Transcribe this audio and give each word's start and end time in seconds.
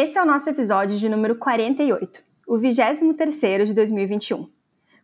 Esse 0.00 0.16
é 0.16 0.22
o 0.22 0.24
nosso 0.24 0.48
episódio 0.48 0.96
de 0.96 1.08
número 1.08 1.34
48, 1.34 2.22
o 2.46 2.56
23 2.56 3.66
de 3.66 3.74
2021. 3.74 4.48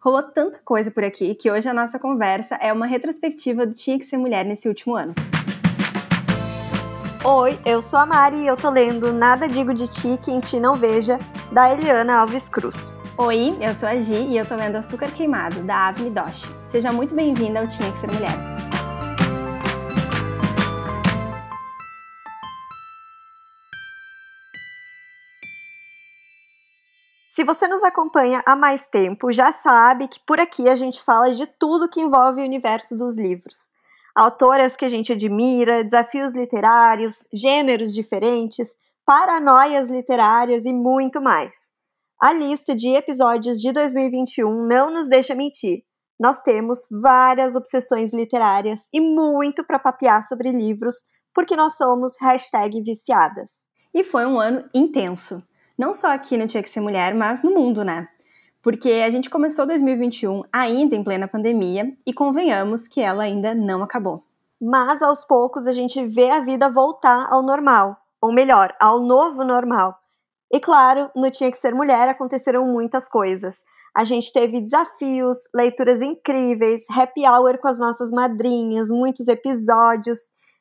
Rolou 0.01 0.23
tanta 0.23 0.61
coisa 0.65 0.89
por 0.89 1.03
aqui 1.03 1.35
que 1.35 1.51
hoje 1.51 1.69
a 1.69 1.75
nossa 1.75 1.99
conversa 1.99 2.55
é 2.61 2.73
uma 2.73 2.87
retrospectiva 2.87 3.67
do 3.67 3.75
Tinha 3.75 3.99
Que 3.99 4.05
Ser 4.05 4.19
Mulher 4.19 4.45
nesse 4.45 4.69
último 4.69 4.95
ano. 4.95 5.13
Oi, 7.25 7.59
eu 7.67 7.83
sou 7.83 7.99
a 7.99 8.07
Mari 8.07 8.37
e 8.37 8.47
eu 8.47 8.57
tô 8.57 8.71
lendo 8.71 9.13
Nada 9.13 9.49
Digo 9.49 9.75
de 9.75 9.89
Ti 9.89 10.17
Quem 10.25 10.39
Ti 10.39 10.61
Não 10.61 10.77
Veja, 10.77 11.19
da 11.51 11.73
Eliana 11.73 12.19
Alves 12.19 12.49
Cruz. 12.49 12.93
Oi, 13.19 13.53
eu 13.61 13.75
sou 13.75 13.89
a 13.89 14.01
Gi 14.01 14.15
e 14.15 14.39
eu 14.39 14.47
tô 14.47 14.55
lendo 14.55 14.77
Açúcar 14.77 15.11
Queimado, 15.11 15.61
da 15.65 15.89
Avni 15.89 16.09
Doshi. 16.09 16.47
Seja 16.65 16.93
muito 16.93 17.17
bem-vinda 17.17 17.59
ao 17.59 17.67
Tinha 17.67 17.91
Que 17.91 17.99
Ser 17.99 18.13
Mulher. 18.13 18.64
Se 27.35 27.43
você 27.43 27.67
nos 27.67 27.83
acompanha 27.83 28.45
há 28.47 28.55
mais 28.55 28.87
tempo, 28.87 29.33
já 29.33 29.51
sabe 29.51 30.07
que 30.07 30.21
por 30.25 30.39
aqui 30.39 30.69
a 30.69 30.77
gente 30.77 31.03
fala 31.03 31.35
de 31.35 31.49
tudo 31.49 31.89
que 31.89 32.01
envolve 32.01 32.41
o 32.41 32.45
universo 32.45 32.97
dos 32.97 33.17
livros. 33.17 33.73
Autoras 34.15 34.77
que 34.77 34.85
a 34.85 34.89
gente 34.89 35.13
admira, 35.13 35.83
desafios 35.83 36.33
literários, 36.33 37.27
gêneros 37.33 37.93
diferentes, 37.93 38.79
paranoias 39.05 39.91
literárias 39.91 40.65
e 40.65 40.73
muito 40.73 41.21
mais. 41.21 41.73
A 42.23 42.33
lista 42.33 42.73
de 42.73 42.91
episódios 42.91 43.61
de 43.61 43.73
2021 43.73 44.69
não 44.69 44.93
nos 44.93 45.09
deixa 45.09 45.35
mentir. 45.35 45.83
Nós 46.17 46.41
temos 46.41 46.87
várias 46.89 47.57
obsessões 47.57 48.13
literárias 48.13 48.89
e 48.93 49.01
muito 49.01 49.65
para 49.65 49.81
papear 49.81 50.23
sobre 50.23 50.53
livros, 50.53 51.03
porque 51.35 51.57
nós 51.57 51.77
somos 51.77 52.15
viciadas. 52.85 53.67
E 53.93 54.05
foi 54.05 54.25
um 54.25 54.39
ano 54.39 54.71
intenso 54.73 55.43
não 55.77 55.93
só 55.93 56.13
aqui 56.13 56.37
no 56.37 56.47
Tinha 56.47 56.63
Que 56.63 56.71
Ser 56.71 56.81
Mulher, 56.81 57.15
mas 57.15 57.43
no 57.43 57.53
mundo, 57.53 57.85
né? 57.85 58.09
Porque 58.63 58.91
a 59.05 59.11
gente 59.11 59.29
começou 59.29 59.67
2021 59.67 60.43
ainda 60.53 60.97
em 60.97 61.05
plena 61.05 61.29
pandemia 61.29 61.93
e 62.07 62.13
convenhamos 62.13 62.89
que 62.89 63.01
ela 63.01 63.25
ainda 63.25 63.55
não 63.55 63.83
acabou. 63.83 64.25
Mas 64.61 65.03
aos 65.03 65.25
poucos 65.25 65.67
a 65.67 65.73
gente 65.73 66.07
vê 66.07 66.31
a 66.31 66.41
vida 66.41 66.71
voltar 66.71 67.29
ao 67.31 67.43
normal, 67.43 67.97
ou 68.21 68.33
melhor, 68.33 68.75
ao 68.81 69.01
novo 69.01 69.45
normal. 69.45 69.99
E 70.51 70.61
claro, 70.61 71.11
no 71.15 71.31
Tinha 71.31 71.51
Que 71.51 71.59
Ser 71.59 71.75
Mulher 71.75 72.09
aconteceram 72.09 72.67
muitas 72.67 73.09
coisas. 73.09 73.63
A 73.95 74.05
gente 74.05 74.33
teve 74.33 74.61
desafios, 74.61 75.39
leituras 75.55 76.01
incríveis, 76.01 76.85
happy 76.89 77.27
hour 77.27 77.59
com 77.59 77.69
as 77.69 77.79
nossas 77.79 78.11
madrinhas, 78.11 78.91
muitos 78.91 79.29
episódios. 79.29 80.19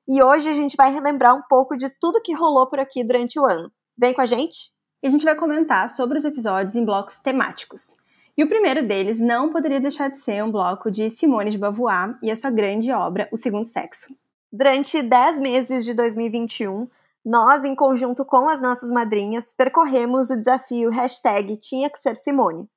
E 0.08 0.22
hoje 0.22 0.50
a 0.50 0.54
gente 0.54 0.76
vai 0.76 0.92
relembrar 0.92 1.36
um 1.36 1.44
pouco 1.48 1.78
de 1.78 1.90
tudo 2.02 2.22
que 2.22 2.34
rolou 2.34 2.68
por 2.68 2.80
aqui 2.80 3.04
durante 3.04 3.40
o 3.40 3.46
ano. 3.46 3.72
Vem 3.98 4.14
com 4.14 4.22
a 4.22 4.26
gente? 4.26 4.73
E 5.04 5.08
a 5.08 5.10
gente 5.10 5.26
vai 5.26 5.36
comentar 5.36 5.90
sobre 5.90 6.18
os 6.18 6.24
episódios 6.24 6.78
em 6.78 6.86
blocos 6.86 7.20
temáticos. 7.20 7.98
E 8.38 8.44
o 8.44 8.48
primeiro 8.48 8.88
deles 8.88 9.20
não 9.20 9.50
poderia 9.50 9.82
deixar 9.82 10.10
de 10.10 10.18
ser 10.18 10.42
um 10.42 10.50
bloco 10.50 10.90
de 10.90 11.10
Simone 11.10 11.52
de 11.52 11.58
Beauvoir 11.60 12.18
e 12.24 12.32
a 12.32 12.36
sua 12.38 12.50
grande 12.50 12.90
obra, 12.90 13.28
O 13.30 13.36
Segundo 13.36 13.66
Sexo. 13.66 14.16
Durante 14.52 15.02
10 15.02 15.40
meses 15.40 15.84
de 15.84 15.94
2021, 15.94 16.88
nós, 17.26 17.66
em 17.66 17.76
conjunto 17.76 18.24
com 18.24 18.48
as 18.48 18.62
nossas 18.62 18.90
madrinhas, 18.90 19.52
percorremos 19.52 20.30
o 20.30 20.38
desafio 20.38 20.90
hashtag 20.90 21.58
Tinha 21.58 21.90
que 21.90 22.00
Ser 22.00 22.16
Simone. 22.16 22.68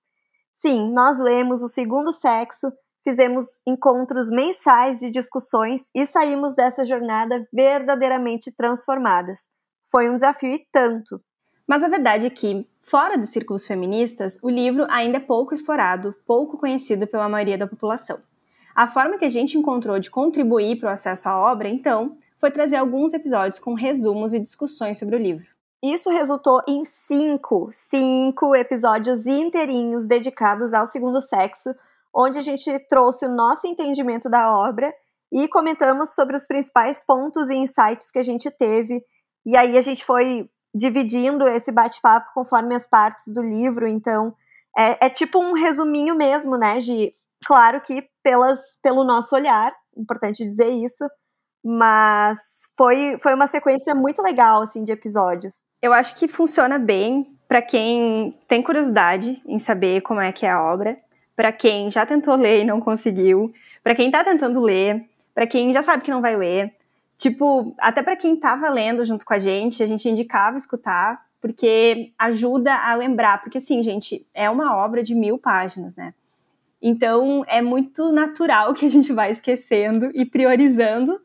Sim, 0.52 0.92
nós 0.92 1.18
lemos 1.18 1.62
O 1.62 1.68
Segundo 1.68 2.12
Sexo, 2.12 2.72
fizemos 3.04 3.60
encontros 3.64 4.28
mensais 4.28 4.98
de 4.98 5.10
discussões 5.10 5.90
e 5.94 6.04
saímos 6.06 6.56
dessa 6.56 6.84
jornada 6.84 7.46
verdadeiramente 7.52 8.50
transformadas. 8.50 9.48
Foi 9.90 10.10
um 10.10 10.16
desafio 10.16 10.52
e 10.52 10.66
tanto, 10.72 11.20
mas 11.66 11.82
a 11.82 11.88
verdade 11.88 12.26
é 12.26 12.30
que, 12.30 12.66
fora 12.80 13.18
dos 13.18 13.30
círculos 13.30 13.66
feministas, 13.66 14.38
o 14.42 14.48
livro 14.48 14.86
ainda 14.88 15.16
é 15.16 15.20
pouco 15.20 15.52
explorado, 15.52 16.14
pouco 16.26 16.56
conhecido 16.56 17.06
pela 17.06 17.28
maioria 17.28 17.58
da 17.58 17.66
população. 17.66 18.18
A 18.74 18.86
forma 18.86 19.18
que 19.18 19.24
a 19.24 19.30
gente 19.30 19.56
encontrou 19.56 19.98
de 19.98 20.10
contribuir 20.10 20.78
para 20.78 20.90
o 20.90 20.92
acesso 20.92 21.28
à 21.28 21.38
obra, 21.38 21.68
então, 21.68 22.16
foi 22.38 22.50
trazer 22.50 22.76
alguns 22.76 23.12
episódios 23.14 23.58
com 23.58 23.74
resumos 23.74 24.34
e 24.34 24.38
discussões 24.38 24.98
sobre 24.98 25.16
o 25.16 25.18
livro. 25.18 25.46
Isso 25.82 26.10
resultou 26.10 26.60
em 26.66 26.84
cinco, 26.84 27.70
cinco 27.72 28.54
episódios 28.54 29.26
inteirinhos 29.26 30.06
dedicados 30.06 30.72
ao 30.72 30.86
segundo 30.86 31.20
sexo, 31.20 31.74
onde 32.14 32.38
a 32.38 32.42
gente 32.42 32.78
trouxe 32.88 33.26
o 33.26 33.34
nosso 33.34 33.66
entendimento 33.66 34.28
da 34.28 34.50
obra 34.56 34.92
e 35.32 35.46
comentamos 35.48 36.14
sobre 36.14 36.36
os 36.36 36.46
principais 36.46 37.04
pontos 37.04 37.50
e 37.50 37.54
insights 37.54 38.10
que 38.10 38.18
a 38.18 38.22
gente 38.22 38.50
teve. 38.50 39.04
E 39.44 39.56
aí 39.56 39.76
a 39.76 39.82
gente 39.82 40.04
foi 40.04 40.48
dividindo 40.76 41.48
esse 41.48 41.72
bate-papo 41.72 42.32
conforme 42.34 42.74
as 42.74 42.86
partes 42.86 43.32
do 43.32 43.42
livro, 43.42 43.88
então 43.88 44.34
é, 44.76 45.06
é, 45.06 45.08
tipo 45.08 45.38
um 45.38 45.54
resuminho 45.54 46.14
mesmo, 46.14 46.56
né, 46.56 46.80
de 46.80 47.14
claro 47.46 47.80
que 47.80 48.06
pelas, 48.22 48.76
pelo 48.82 49.02
nosso 49.02 49.34
olhar, 49.34 49.72
importante 49.96 50.44
dizer 50.44 50.68
isso, 50.68 51.04
mas 51.64 52.38
foi, 52.76 53.16
foi 53.18 53.34
uma 53.34 53.46
sequência 53.46 53.94
muito 53.94 54.22
legal, 54.22 54.62
assim, 54.62 54.84
de 54.84 54.92
episódios. 54.92 55.66
Eu 55.82 55.92
acho 55.92 56.14
que 56.14 56.28
funciona 56.28 56.78
bem 56.78 57.34
para 57.48 57.62
quem 57.62 58.38
tem 58.46 58.62
curiosidade 58.62 59.42
em 59.46 59.58
saber 59.58 60.02
como 60.02 60.20
é 60.20 60.30
que 60.30 60.44
é 60.44 60.50
a 60.50 60.62
obra, 60.62 60.96
para 61.34 61.50
quem 61.52 61.90
já 61.90 62.04
tentou 62.04 62.36
ler 62.36 62.60
e 62.60 62.64
não 62.64 62.80
conseguiu, 62.80 63.52
para 63.82 63.94
quem 63.94 64.10
tá 64.10 64.22
tentando 64.22 64.60
ler, 64.60 65.04
para 65.34 65.46
quem 65.46 65.72
já 65.72 65.82
sabe 65.82 66.04
que 66.04 66.10
não 66.10 66.20
vai 66.20 66.36
ler, 66.36 66.75
Tipo, 67.18 67.74
até 67.78 68.02
para 68.02 68.16
quem 68.16 68.34
estava 68.34 68.68
lendo 68.68 69.04
junto 69.04 69.24
com 69.24 69.32
a 69.32 69.38
gente, 69.38 69.82
a 69.82 69.86
gente 69.86 70.08
indicava 70.08 70.56
escutar, 70.56 71.24
porque 71.40 72.12
ajuda 72.18 72.74
a 72.74 72.94
lembrar. 72.94 73.42
Porque, 73.42 73.58
assim, 73.58 73.82
gente, 73.82 74.26
é 74.34 74.50
uma 74.50 74.76
obra 74.76 75.02
de 75.02 75.14
mil 75.14 75.38
páginas, 75.38 75.96
né? 75.96 76.12
Então, 76.80 77.42
é 77.48 77.62
muito 77.62 78.12
natural 78.12 78.72
que 78.74 78.86
a 78.86 78.90
gente 78.90 79.12
vai 79.12 79.30
esquecendo 79.30 80.10
e 80.14 80.24
priorizando 80.26 81.20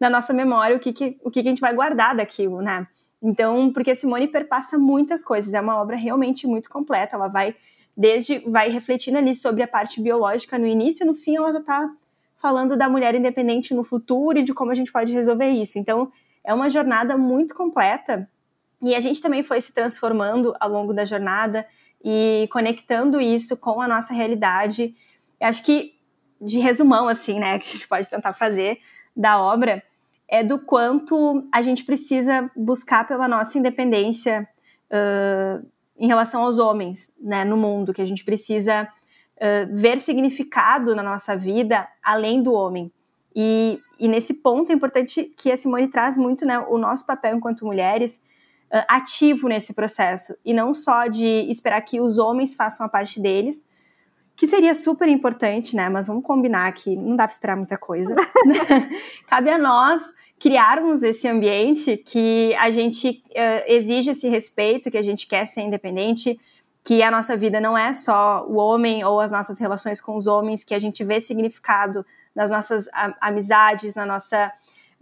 na 0.00 0.10
nossa 0.10 0.32
memória 0.32 0.76
o 0.76 0.80
que, 0.80 0.92
que, 0.92 1.18
o 1.22 1.30
que, 1.30 1.42
que 1.42 1.48
a 1.48 1.50
gente 1.50 1.60
vai 1.60 1.74
guardar 1.74 2.14
daquilo, 2.16 2.60
né? 2.60 2.86
Então, 3.22 3.72
porque 3.72 3.94
Simone 3.94 4.28
perpassa 4.28 4.78
muitas 4.78 5.24
coisas, 5.24 5.52
é 5.54 5.60
uma 5.60 5.80
obra 5.80 5.96
realmente 5.96 6.46
muito 6.46 6.68
completa, 6.68 7.16
ela 7.16 7.28
vai 7.28 7.56
desde 7.96 8.40
vai 8.40 8.68
refletindo 8.68 9.16
ali 9.16 9.34
sobre 9.34 9.62
a 9.62 9.68
parte 9.68 10.02
biológica 10.02 10.58
no 10.58 10.66
início 10.66 11.02
e 11.02 11.06
no 11.06 11.14
fim 11.14 11.36
ela 11.36 11.50
já 11.50 11.60
está 11.60 11.90
falando 12.36 12.76
da 12.76 12.88
mulher 12.88 13.14
independente 13.14 13.74
no 13.74 13.84
futuro 13.84 14.38
e 14.38 14.42
de 14.42 14.52
como 14.52 14.70
a 14.70 14.74
gente 14.74 14.92
pode 14.92 15.12
resolver 15.12 15.48
isso. 15.48 15.78
Então, 15.78 16.10
é 16.44 16.54
uma 16.54 16.70
jornada 16.70 17.16
muito 17.16 17.54
completa 17.54 18.28
e 18.82 18.94
a 18.94 19.00
gente 19.00 19.20
também 19.20 19.42
foi 19.42 19.60
se 19.60 19.72
transformando 19.72 20.54
ao 20.60 20.70
longo 20.70 20.92
da 20.92 21.04
jornada 21.04 21.66
e 22.04 22.48
conectando 22.52 23.20
isso 23.20 23.56
com 23.56 23.80
a 23.80 23.88
nossa 23.88 24.12
realidade. 24.12 24.94
Eu 25.40 25.48
acho 25.48 25.64
que, 25.64 25.94
de 26.40 26.58
resumão, 26.58 27.08
assim, 27.08 27.38
né, 27.38 27.58
que 27.60 27.68
a 27.68 27.72
gente 27.72 27.88
pode 27.88 28.08
tentar 28.08 28.32
fazer 28.34 28.78
da 29.16 29.40
obra, 29.40 29.82
é 30.28 30.42
do 30.42 30.58
quanto 30.58 31.48
a 31.52 31.62
gente 31.62 31.84
precisa 31.84 32.50
buscar 32.54 33.06
pela 33.08 33.26
nossa 33.26 33.58
independência 33.58 34.46
uh, 34.90 35.66
em 35.98 36.06
relação 36.06 36.42
aos 36.42 36.58
homens, 36.58 37.14
né, 37.18 37.44
no 37.44 37.56
mundo, 37.56 37.94
que 37.94 38.02
a 38.02 38.06
gente 38.06 38.24
precisa 38.24 38.88
uh, 39.36 39.76
ver 39.76 40.00
significado 40.00 40.94
na 40.94 41.02
nossa 41.02 41.36
vida 41.36 41.88
além 42.02 42.42
do 42.42 42.52
homem. 42.52 42.92
E, 43.34 43.78
e, 44.00 44.08
nesse 44.08 44.34
ponto 44.34 44.72
é 44.72 44.74
importante 44.74 45.24
que 45.36 45.52
a 45.52 45.56
Simone 45.56 45.88
traz 45.88 46.16
muito 46.16 46.46
né, 46.46 46.58
o 46.58 46.78
nosso 46.78 47.04
papel 47.04 47.36
enquanto 47.36 47.66
mulheres 47.66 48.22
uh, 48.72 48.84
ativo 48.88 49.48
nesse 49.48 49.74
processo, 49.74 50.34
e 50.44 50.54
não 50.54 50.72
só 50.72 51.06
de 51.06 51.26
esperar 51.50 51.80
que 51.82 52.00
os 52.00 52.18
homens 52.18 52.54
façam 52.54 52.86
a 52.86 52.88
parte 52.88 53.20
deles, 53.20 53.64
que 54.34 54.46
seria 54.46 54.74
super 54.74 55.08
importante, 55.08 55.74
né? 55.74 55.88
Mas 55.88 56.06
vamos 56.06 56.22
combinar 56.22 56.70
que 56.72 56.94
não 56.94 57.16
dá 57.16 57.24
para 57.24 57.32
esperar 57.32 57.56
muita 57.56 57.78
coisa. 57.78 58.14
Cabe 59.26 59.48
a 59.48 59.56
nós 59.56 60.02
criarmos 60.38 61.02
esse 61.02 61.26
ambiente 61.26 61.96
que 61.96 62.54
a 62.56 62.70
gente 62.70 63.22
uh, 63.30 63.64
exige 63.66 64.10
esse 64.10 64.28
respeito, 64.28 64.90
que 64.90 64.98
a 64.98 65.02
gente 65.02 65.26
quer 65.26 65.46
ser 65.46 65.62
independente, 65.62 66.38
que 66.86 67.02
a 67.02 67.10
nossa 67.10 67.36
vida 67.36 67.60
não 67.60 67.76
é 67.76 67.92
só 67.92 68.46
o 68.46 68.54
homem 68.54 69.04
ou 69.04 69.20
as 69.20 69.32
nossas 69.32 69.58
relações 69.58 70.00
com 70.00 70.14
os 70.14 70.28
homens, 70.28 70.62
que 70.62 70.72
a 70.72 70.78
gente 70.78 71.02
vê 71.02 71.20
significado 71.20 72.06
nas 72.32 72.48
nossas 72.48 72.88
amizades, 73.20 73.96
na 73.96 74.06
nossa 74.06 74.52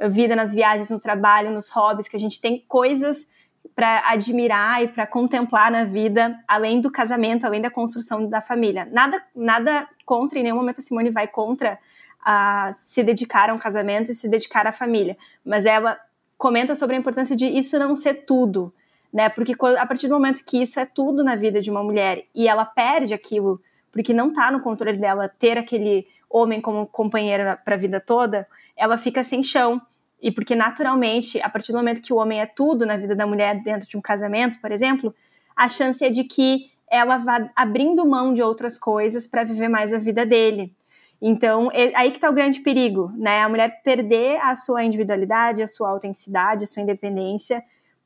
vida, 0.08 0.34
nas 0.34 0.54
viagens, 0.54 0.88
no 0.88 0.98
trabalho, 0.98 1.50
nos 1.50 1.68
hobbies, 1.68 2.08
que 2.08 2.16
a 2.16 2.18
gente 2.18 2.40
tem 2.40 2.64
coisas 2.66 3.28
para 3.74 4.08
admirar 4.08 4.82
e 4.82 4.88
para 4.88 5.06
contemplar 5.06 5.70
na 5.70 5.84
vida, 5.84 6.34
além 6.48 6.80
do 6.80 6.90
casamento, 6.90 7.44
além 7.44 7.60
da 7.60 7.70
construção 7.70 8.26
da 8.30 8.40
família. 8.40 8.88
Nada, 8.90 9.22
nada 9.36 9.86
contra, 10.06 10.38
em 10.38 10.42
nenhum 10.42 10.56
momento 10.56 10.78
a 10.78 10.82
Simone 10.82 11.10
vai 11.10 11.28
contra 11.28 11.78
a 12.24 12.72
se 12.78 13.02
dedicar 13.02 13.50
a 13.50 13.52
um 13.52 13.58
casamento 13.58 14.10
e 14.10 14.14
se 14.14 14.26
dedicar 14.26 14.66
à 14.66 14.72
família, 14.72 15.18
mas 15.44 15.66
ela 15.66 16.00
comenta 16.38 16.74
sobre 16.74 16.96
a 16.96 16.98
importância 16.98 17.36
de 17.36 17.44
isso 17.44 17.78
não 17.78 17.94
ser 17.94 18.24
tudo, 18.24 18.72
né? 19.14 19.28
Porque 19.28 19.54
a 19.78 19.86
partir 19.86 20.08
do 20.08 20.14
momento 20.14 20.44
que 20.44 20.60
isso 20.60 20.80
é 20.80 20.84
tudo 20.84 21.22
na 21.22 21.36
vida 21.36 21.60
de 21.60 21.70
uma 21.70 21.84
mulher 21.84 22.24
e 22.34 22.48
ela 22.48 22.64
perde 22.64 23.14
aquilo, 23.14 23.62
porque 23.92 24.12
não 24.12 24.26
está 24.26 24.50
no 24.50 24.58
controle 24.58 24.98
dela 24.98 25.28
ter 25.28 25.56
aquele 25.56 26.04
homem 26.28 26.60
como 26.60 26.84
companheiro 26.84 27.56
para 27.64 27.76
a 27.76 27.78
vida 27.78 28.00
toda, 28.00 28.44
ela 28.76 28.98
fica 28.98 29.22
sem 29.22 29.40
chão 29.40 29.80
e 30.20 30.32
porque 30.32 30.56
naturalmente, 30.56 31.40
a 31.40 31.48
partir 31.48 31.70
do 31.70 31.78
momento 31.78 32.02
que 32.02 32.12
o 32.12 32.16
homem 32.16 32.40
é 32.40 32.46
tudo 32.46 32.84
na 32.84 32.96
vida 32.96 33.14
da 33.14 33.24
mulher 33.24 33.62
dentro 33.62 33.88
de 33.88 33.96
um 33.96 34.00
casamento, 34.00 34.60
por 34.60 34.72
exemplo, 34.72 35.14
a 35.54 35.68
chance 35.68 36.04
é 36.04 36.10
de 36.10 36.24
que 36.24 36.72
ela 36.90 37.18
vá 37.18 37.48
abrindo 37.54 38.04
mão 38.04 38.34
de 38.34 38.42
outras 38.42 38.76
coisas 38.76 39.28
para 39.28 39.44
viver 39.44 39.68
mais 39.68 39.92
a 39.92 39.98
vida 39.98 40.26
dele. 40.26 40.74
Então, 41.22 41.70
é 41.72 41.92
aí 41.94 42.10
que 42.10 42.16
está 42.16 42.28
o 42.28 42.32
grande 42.32 42.60
perigo, 42.60 43.12
né? 43.16 43.42
A 43.42 43.48
mulher 43.48 43.80
perder 43.84 44.40
a 44.40 44.56
sua 44.56 44.82
individualidade, 44.82 45.62
a 45.62 45.68
sua 45.68 45.90
autenticidade, 45.90 46.64
a 46.64 46.66
sua 46.66 46.82
independência 46.82 47.62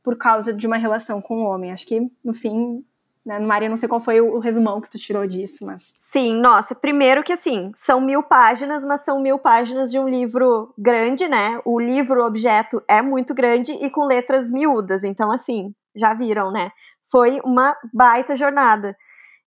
por 0.09 0.17
causa 0.17 0.55
de 0.55 0.67
uma 0.67 0.79
relação 0.79 1.21
com 1.21 1.43
o 1.43 1.45
homem. 1.45 1.71
Acho 1.71 1.87
que, 1.87 2.01
no 2.25 2.33
fim, 2.33 2.83
né, 3.27 3.39
Maria, 3.39 3.69
não 3.69 3.77
sei 3.77 3.87
qual 3.87 4.01
foi 4.01 4.23
o, 4.23 4.37
o 4.37 4.39
resumão 4.39 4.81
que 4.81 4.89
tu 4.89 4.97
tirou 4.97 5.27
disso, 5.27 5.67
mas... 5.67 5.95
Sim, 5.99 6.41
nossa, 6.41 6.75
primeiro 6.75 7.23
que, 7.23 7.31
assim, 7.31 7.71
são 7.77 8.01
mil 8.01 8.23
páginas, 8.23 8.83
mas 8.87 9.03
são 9.03 9.21
mil 9.21 9.39
páginas 9.39 9.91
de 9.91 9.99
um 9.99 10.09
livro 10.09 10.73
grande, 10.79 11.29
né? 11.29 11.61
O 11.63 11.79
livro 11.79 12.25
objeto 12.25 12.83
é 12.89 13.03
muito 13.03 13.35
grande 13.35 13.73
e 13.73 13.91
com 13.91 14.07
letras 14.07 14.51
miúdas, 14.51 15.05
então, 15.05 15.31
assim, 15.31 15.75
já 15.95 16.15
viram, 16.15 16.51
né? 16.51 16.71
Foi 17.13 17.39
uma 17.45 17.77
baita 17.93 18.35
jornada. 18.35 18.97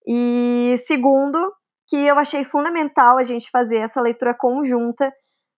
E 0.06 0.76
segundo, 0.86 1.52
que 1.88 1.98
eu 1.98 2.20
achei 2.20 2.44
fundamental 2.44 3.18
a 3.18 3.24
gente 3.24 3.50
fazer 3.50 3.78
essa 3.78 4.00
leitura 4.00 4.36
conjunta, 4.36 5.12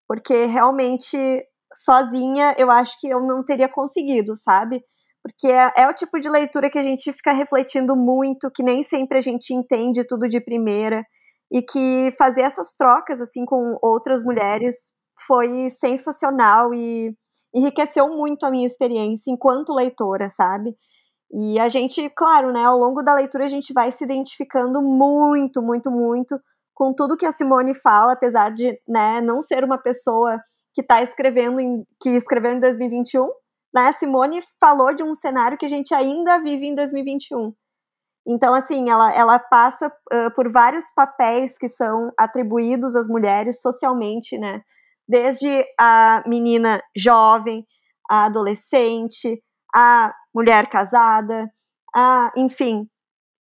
porque 0.08 0.46
realmente 0.46 1.18
sozinha 1.76 2.56
eu 2.58 2.70
acho 2.72 3.00
que 3.00 3.10
eu 3.10 3.20
não 3.20 3.44
teria 3.44 3.68
conseguido, 3.68 4.36
sabe? 4.36 4.84
Porque 5.24 5.48
é, 5.48 5.72
é, 5.78 5.88
o 5.88 5.94
tipo 5.94 6.20
de 6.20 6.30
leitura 6.30 6.70
que 6.70 6.78
a 6.78 6.84
gente 6.84 7.12
fica 7.14 7.32
refletindo 7.32 7.96
muito, 7.96 8.52
que 8.52 8.62
nem 8.62 8.84
sempre 8.84 9.18
a 9.18 9.22
gente 9.22 9.54
entende 9.54 10.04
tudo 10.06 10.28
de 10.28 10.42
primeira, 10.42 11.04
e 11.52 11.62
que 11.62 12.14
fazer 12.18 12.42
essas 12.42 12.76
trocas 12.76 13.22
assim 13.22 13.46
com 13.46 13.78
outras 13.82 14.24
mulheres 14.24 14.76
foi 15.26 15.70
sensacional 15.70 16.74
e 16.74 17.16
enriqueceu 17.56 18.10
muito 18.10 18.46
a 18.46 18.52
minha 18.52 18.66
experiência 18.66 19.32
enquanto 19.32 19.74
leitora, 19.74 20.30
sabe? 20.30 20.76
E 21.32 21.60
a 21.60 21.70
gente, 21.70 22.10
claro, 22.10 22.52
né, 22.52 22.64
ao 22.64 22.78
longo 22.78 23.02
da 23.02 23.14
leitura 23.14 23.46
a 23.46 23.50
gente 23.50 23.72
vai 23.74 23.92
se 23.92 24.04
identificando 24.04 24.82
muito, 24.82 25.62
muito, 25.62 25.90
muito 25.90 26.40
com 26.74 26.94
tudo 26.94 27.16
que 27.18 27.26
a 27.26 27.32
Simone 27.32 27.76
fala, 27.76 28.14
apesar 28.14 28.52
de, 28.52 28.80
né, 28.88 29.22
não 29.22 29.42
ser 29.42 29.64
uma 29.64 29.78
pessoa 29.78 30.40
que 30.74 30.82
está 30.82 31.02
escrevendo 31.04 31.60
em, 31.60 31.84
que 32.02 32.10
escreveu 32.10 32.52
em 32.52 32.60
2021, 32.60 33.28
né? 33.74 33.92
Simone 33.94 34.42
falou 34.60 34.94
de 34.94 35.04
um 35.04 35.14
cenário 35.14 35.58
que 35.58 35.66
a 35.66 35.70
gente 35.70 35.94
ainda 35.94 36.40
vive 36.40 36.68
em 36.68 36.76
2021. 36.76 37.54
Então, 38.26 38.54
assim, 38.54 38.90
ela, 38.90 39.14
ela 39.14 39.38
passa 39.38 39.88
uh, 39.88 40.34
por 40.36 40.50
vários 40.50 40.90
papéis 40.96 41.58
que 41.58 41.68
são 41.68 42.12
atribuídos 42.18 42.96
às 42.96 43.08
mulheres 43.08 43.62
socialmente, 43.62 44.38
né? 44.38 44.62
Desde 45.08 45.66
a 45.78 46.24
menina 46.26 46.82
jovem, 46.96 47.66
a 48.10 48.26
adolescente, 48.26 49.44
a 49.76 50.14
mulher 50.34 50.70
casada, 50.70 51.52
a, 51.94 52.32
enfim, 52.38 52.88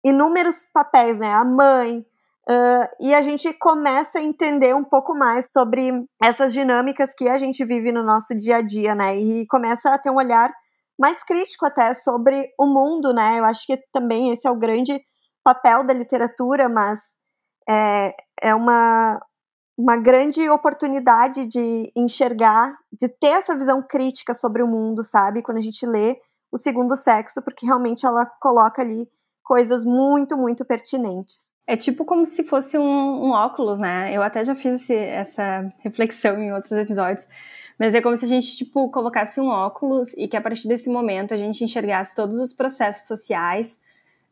inúmeros 0.04 0.66
papéis, 0.72 1.18
né? 1.18 1.32
A 1.32 1.44
mãe. 1.44 2.04
Uh, 2.48 2.88
e 2.98 3.14
a 3.14 3.22
gente 3.22 3.52
começa 3.54 4.18
a 4.18 4.22
entender 4.22 4.74
um 4.74 4.82
pouco 4.82 5.14
mais 5.14 5.52
sobre 5.52 6.04
essas 6.20 6.52
dinâmicas 6.52 7.14
que 7.14 7.28
a 7.28 7.38
gente 7.38 7.64
vive 7.64 7.92
no 7.92 8.02
nosso 8.02 8.34
dia 8.34 8.56
a 8.56 8.62
dia, 8.62 8.94
né? 8.94 9.16
E 9.16 9.46
começa 9.46 9.90
a 9.90 9.98
ter 9.98 10.10
um 10.10 10.16
olhar 10.16 10.52
mais 10.98 11.22
crítico 11.22 11.64
até 11.64 11.94
sobre 11.94 12.52
o 12.58 12.66
mundo, 12.66 13.12
né? 13.12 13.38
Eu 13.38 13.44
acho 13.44 13.64
que 13.66 13.76
também 13.92 14.32
esse 14.32 14.46
é 14.46 14.50
o 14.50 14.58
grande 14.58 15.00
papel 15.44 15.84
da 15.84 15.94
literatura, 15.94 16.68
mas 16.68 17.16
é, 17.68 18.14
é 18.40 18.54
uma, 18.54 19.20
uma 19.78 19.96
grande 19.96 20.48
oportunidade 20.48 21.46
de 21.46 21.92
enxergar, 21.94 22.76
de 22.92 23.08
ter 23.08 23.28
essa 23.28 23.56
visão 23.56 23.82
crítica 23.82 24.34
sobre 24.34 24.62
o 24.62 24.68
mundo, 24.68 25.04
sabe? 25.04 25.42
Quando 25.42 25.58
a 25.58 25.62
gente 25.62 25.86
lê 25.86 26.20
o 26.50 26.58
segundo 26.58 26.96
sexo, 26.96 27.40
porque 27.40 27.64
realmente 27.64 28.04
ela 28.04 28.26
coloca 28.40 28.82
ali 28.82 29.08
coisas 29.44 29.84
muito, 29.84 30.36
muito 30.36 30.64
pertinentes. 30.64 31.51
É 31.66 31.76
tipo 31.76 32.04
como 32.04 32.26
se 32.26 32.42
fosse 32.42 32.76
um, 32.76 32.82
um 33.26 33.30
óculos, 33.30 33.78
né? 33.78 34.10
Eu 34.12 34.22
até 34.22 34.44
já 34.44 34.54
fiz 34.54 34.82
esse, 34.82 34.94
essa 34.94 35.72
reflexão 35.78 36.40
em 36.42 36.52
outros 36.52 36.72
episódios, 36.72 37.26
mas 37.78 37.94
é 37.94 38.00
como 38.00 38.16
se 38.16 38.24
a 38.24 38.28
gente, 38.28 38.56
tipo, 38.56 38.90
colocasse 38.90 39.40
um 39.40 39.46
óculos 39.46 40.12
e 40.14 40.26
que 40.26 40.36
a 40.36 40.40
partir 40.40 40.68
desse 40.68 40.90
momento 40.90 41.32
a 41.32 41.36
gente 41.36 41.64
enxergasse 41.64 42.14
todos 42.16 42.38
os 42.38 42.52
processos 42.52 43.06
sociais 43.06 43.80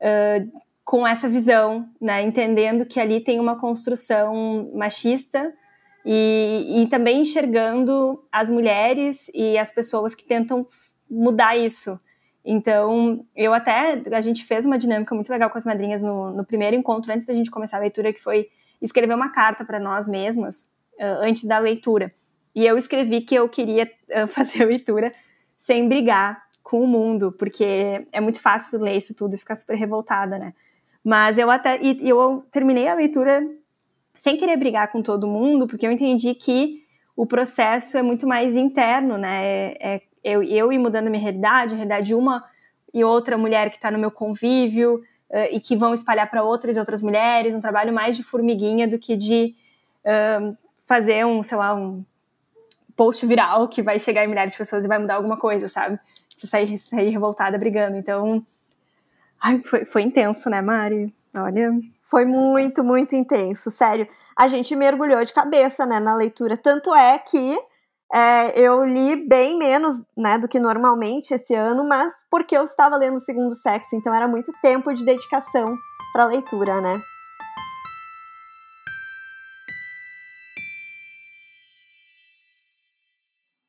uh, 0.01 0.61
com 0.85 1.07
essa 1.07 1.29
visão, 1.29 1.89
né? 2.01 2.23
Entendendo 2.23 2.85
que 2.85 2.99
ali 2.99 3.21
tem 3.21 3.39
uma 3.39 3.59
construção 3.59 4.71
machista 4.75 5.53
e, 6.05 6.83
e 6.83 6.87
também 6.89 7.23
enxergando 7.23 8.23
as 8.33 8.51
mulheres 8.51 9.31
e 9.33 9.57
as 9.57 9.71
pessoas 9.71 10.15
que 10.15 10.25
tentam 10.25 10.67
mudar 11.09 11.57
isso. 11.57 11.99
Então, 12.45 13.25
eu 13.37 13.53
até, 13.53 14.01
a 14.13 14.21
gente 14.21 14.45
fez 14.45 14.65
uma 14.65 14.79
dinâmica 14.79 15.15
muito 15.15 15.31
legal 15.31 15.51
com 15.51 15.59
as 15.59 15.65
madrinhas 15.65 16.03
no, 16.03 16.31
no 16.31 16.45
primeiro 16.45 16.75
encontro, 16.75 17.13
antes 17.13 17.27
da 17.27 17.35
gente 17.35 17.51
começar 17.51 17.77
a 17.77 17.81
leitura, 17.81 18.13
que 18.13 18.21
foi 18.21 18.49
escrever 18.81 19.15
uma 19.15 19.31
carta 19.31 19.65
para 19.65 19.79
nós 19.79 20.09
mesmas, 20.09 20.63
uh, 20.99 21.21
antes 21.23 21.45
da 21.45 21.59
leitura. 21.59 22.13
E 22.55 22.67
eu 22.67 22.79
escrevi 22.79 23.21
que 23.21 23.35
eu 23.35 23.49
queria 23.49 23.91
uh, 24.11 24.27
fazer 24.29 24.63
a 24.63 24.67
leitura 24.67 25.13
sem 25.59 25.87
brigar 25.87 26.43
com 26.63 26.83
o 26.83 26.87
mundo, 26.87 27.33
porque 27.33 28.07
é 28.13 28.21
muito 28.21 28.41
fácil 28.41 28.81
ler 28.81 28.97
isso 28.97 29.15
tudo 29.15 29.35
e 29.35 29.39
ficar 29.39 29.57
super 29.57 29.77
revoltada, 29.77 30.39
né? 30.39 30.55
Mas 31.05 31.37
eu 31.37 31.51
até, 31.51 31.79
e 31.83 32.09
eu 32.09 32.45
terminei 32.51 32.87
a 32.87 32.95
leitura 32.95 33.47
sem 34.17 34.37
querer 34.37 34.57
brigar 34.57 34.93
com 34.93 35.03
todo 35.03 35.27
mundo, 35.27 35.67
porque 35.67 35.87
eu 35.87 35.91
entendi 35.91 36.35
que 36.35 36.85
o 37.17 37.27
processo 37.27 37.99
é 37.99 38.03
muito 38.03 38.27
mais 38.27 38.55
interno, 38.55 39.19
né? 39.19 39.45
É, 39.45 39.95
é 39.95 40.01
eu, 40.23 40.43
eu 40.43 40.73
ir 40.73 40.79
mudando 40.79 41.07
a 41.07 41.11
minha 41.11 41.23
realidade, 41.23 41.75
a 41.75 41.77
realidade 41.77 42.07
de 42.07 42.15
uma 42.15 42.45
e 42.93 43.05
outra 43.05 43.39
mulher 43.39 43.71
que 43.71 43.77
está 43.77 43.91
no 43.91 43.99
meu 43.99 44.11
convívio 44.11 44.97
uh, 45.31 45.49
e 45.51 45.61
que 45.61 45.77
vão 45.77 45.95
espalhar 45.95 46.29
para 46.29 46.43
outras 46.43 46.77
e 46.77 46.79
outras 46.79 47.01
mulheres, 47.03 47.55
um 47.55 47.61
trabalho 47.61 47.93
mais 47.93 48.17
de 48.17 48.23
formiguinha 48.23 48.87
do 48.89 48.99
que 48.99 49.17
de 49.17 49.55
uh, 50.05 50.57
fazer 50.87 51.25
um, 51.25 51.43
sei 51.43 51.57
lá, 51.57 51.75
um 51.75 52.05
post 52.97 53.25
viral 53.27 53.69
que 53.69 53.83
vai 53.83 53.99
chegar 53.99 54.25
em 54.25 54.29
milhares 54.29 54.53
de 54.53 54.59
pessoas 54.59 54.85
e 54.85 54.89
vai 54.89 54.99
mudar 54.99 55.15
alguma 55.15 55.39
coisa, 55.39 55.69
sabe? 55.69 55.99
Sair, 56.43 56.79
sair 56.79 57.11
revoltada 57.11 57.57
brigando. 57.59 57.97
Então, 57.97 58.45
ai, 59.41 59.63
foi, 59.63 59.85
foi 59.85 60.03
intenso, 60.03 60.51
né, 60.51 60.61
Mari? 60.61 61.15
Olha. 61.35 61.71
Foi 62.03 62.25
muito, 62.25 62.83
muito 62.83 63.15
intenso, 63.15 63.71
sério. 63.71 64.09
A 64.37 64.49
gente 64.49 64.75
mergulhou 64.75 65.25
de 65.25 65.33
cabeça, 65.33 65.87
né, 65.87 66.01
na 66.01 66.15
leitura. 66.15 66.57
Tanto 66.57 66.95
é 66.95 67.19
que 67.19 67.57
é, 68.13 68.59
eu 68.59 68.85
li 68.85 69.17
bem 69.29 69.57
menos 69.57 70.01
né, 70.17 70.37
do 70.39 70.49
que 70.49 70.59
normalmente 70.59 71.33
esse 71.33 71.55
ano, 71.55 71.87
mas 71.87 72.13
porque 72.31 72.57
eu 72.57 72.65
estava 72.65 72.97
lendo 72.97 73.17
o 73.17 73.21
segundo 73.21 73.55
sexo, 73.55 73.95
então 73.95 74.15
era 74.15 74.27
muito 74.27 74.53
tempo 74.61 74.93
de 74.93 75.05
dedicação 75.05 75.77
para 76.13 76.25
a 76.25 76.27
leitura, 76.27 76.81
né? 76.81 77.01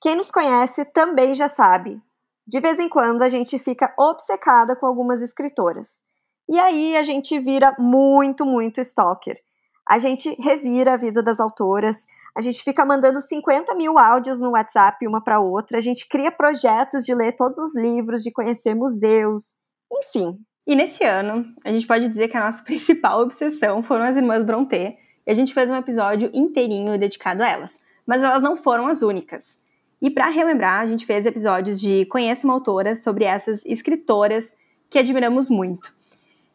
Quem 0.02 0.16
nos 0.16 0.32
conhece 0.32 0.84
também 0.86 1.36
já 1.36 1.48
sabe. 1.48 2.02
De 2.48 2.60
vez 2.60 2.80
em 2.80 2.90
quando 2.90 3.22
a 3.22 3.30
gente 3.30 3.60
fica 3.60 3.94
obcecada 3.96 4.76
com 4.76 4.88
algumas 4.88 5.22
escritoras. 5.22 6.02
E 6.50 6.60
aí 6.60 6.98
a 6.98 7.04
gente 7.04 7.38
vira 7.40 7.76
muito, 7.78 8.44
muito 8.44 8.82
stalker. 8.82 9.40
A 9.88 10.00
gente 10.00 10.34
revira 10.42 10.94
a 10.94 10.98
vida 10.98 11.22
das 11.22 11.40
autoras, 11.40 12.08
a 12.36 12.42
gente 12.42 12.64
fica 12.64 12.86
mandando 12.86 13.20
50 13.20 13.76
mil 13.76 13.98
áudios 13.98 14.40
no 14.40 14.52
WhatsApp 14.52 15.06
uma 15.08 15.22
para 15.22 15.40
outra, 15.40 15.78
a 15.78 15.82
gente 15.82 16.08
cria 16.08 16.32
projetos 16.32 17.06
de 17.06 17.14
ler 17.14 17.36
todos 17.36 17.58
os 17.58 17.76
livros, 17.76 18.24
de 18.24 18.32
conhecer 18.32 18.74
museus, 18.76 19.56
enfim. 19.92 20.38
E 20.66 20.76
nesse 20.76 21.04
ano, 21.04 21.46
a 21.66 21.72
gente 21.72 21.88
pode 21.88 22.08
dizer 22.08 22.28
que 22.30 22.38
a 22.38 22.46
nossa 22.46 22.64
principal 22.66 23.22
obsessão 23.22 23.84
foram 23.84 24.06
as 24.06 24.16
irmãs 24.16 24.44
Brontë, 24.44 24.98
e 25.26 25.32
a 25.32 25.34
gente 25.34 25.54
fez 25.54 25.70
um 25.70 25.76
episódio 25.76 26.30
inteirinho 26.34 26.98
dedicado 26.98 27.44
a 27.44 27.48
elas. 27.48 27.80
Mas 28.06 28.24
elas 28.24 28.42
não 28.42 28.58
foram 28.58 28.88
as 28.88 29.02
únicas. 29.02 29.60
E 30.02 30.10
para 30.10 30.28
relembrar, 30.28 30.82
a 30.82 30.88
gente 30.88 31.06
fez 31.06 31.26
episódios 31.26 31.80
de 31.80 32.06
Conheça 32.06 32.48
uma 32.48 32.56
Autora 32.56 32.96
sobre 32.96 33.24
essas 33.24 33.64
escritoras 33.66 34.56
que 34.90 34.98
admiramos 34.98 35.48
muito. 35.48 35.94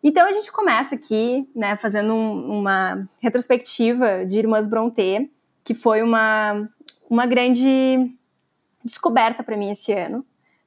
Então 0.03 0.27
a 0.27 0.33
gente 0.33 0.51
começa 0.51 0.95
aqui, 0.95 1.49
né, 1.55 1.77
fazendo 1.77 2.13
um, 2.13 2.59
uma 2.59 2.97
retrospectiva 3.21 4.27
de 4.27 4.39
Irmãs 4.39 4.69
Brontë, 4.69 5.31
que 5.67 5.75
foi 5.75 6.01
uma, 6.01 6.69
uma 7.11 7.27
grande 7.27 8.09
descoberta 8.85 9.43
para 9.43 9.57
mim 9.57 9.73
esse 9.73 9.93
ano, 9.93 10.25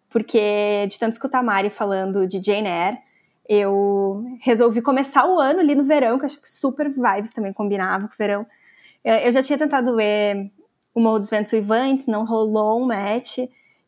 porque 0.10 0.86
de 0.90 1.00
tanto 1.00 1.14
escutar 1.14 1.40
a 1.40 1.44
Mari 1.44 1.70
falando 1.70 2.28
de 2.28 2.44
Jane 2.44 2.68
Eyre, 2.68 2.98
eu 3.48 4.26
resolvi 4.42 4.82
começar 4.82 5.26
o 5.26 5.40
ano 5.40 5.62
ali 5.62 5.74
no 5.74 5.86
verão, 5.86 6.18
que 6.20 6.26
eu 6.26 6.28
acho 6.28 6.42
que 6.42 6.52
super 6.52 6.90
vibes 6.90 7.32
também 7.32 7.54
combinava 7.54 8.10
com 8.10 8.14
o 8.14 8.18
verão. 8.18 8.46
Eu 9.02 9.32
já 9.32 9.42
tinha 9.42 9.58
tentado 9.58 9.90
ler 9.92 10.52
o 10.94 11.00
Morro 11.00 11.20
dos 11.20 11.30
Ventos 11.30 11.54
Uivantes, 11.54 12.06
não 12.06 12.26
rolou 12.26 12.82
um 12.82 12.86
match, 12.86 13.38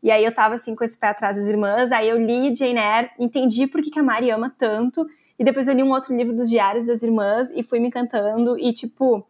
e 0.01 0.09
aí 0.09 0.23
eu 0.23 0.33
tava 0.33 0.55
assim 0.55 0.73
com 0.73 0.85
esse 0.85 0.97
pé 0.97 1.07
atrás 1.07 1.35
das 1.35 1.45
irmãs, 1.45 1.91
aí 1.91 2.07
eu 2.07 2.17
li 2.17 2.55
Jane 2.55 2.79
Eyre, 2.79 3.11
entendi 3.19 3.67
por 3.67 3.81
que, 3.81 3.91
que 3.91 3.99
a 3.99 4.03
Mari 4.03 4.31
ama 4.31 4.49
tanto, 4.57 5.05
e 5.37 5.43
depois 5.43 5.67
eu 5.67 5.75
li 5.75 5.83
um 5.83 5.91
outro 5.91 6.15
livro 6.15 6.33
dos 6.33 6.49
Diários 6.49 6.87
das 6.87 7.03
Irmãs 7.03 7.51
e 7.51 7.63
fui 7.63 7.81
me 7.81 7.89
encantando, 7.89 8.57
e 8.57 8.71
tipo, 8.71 9.27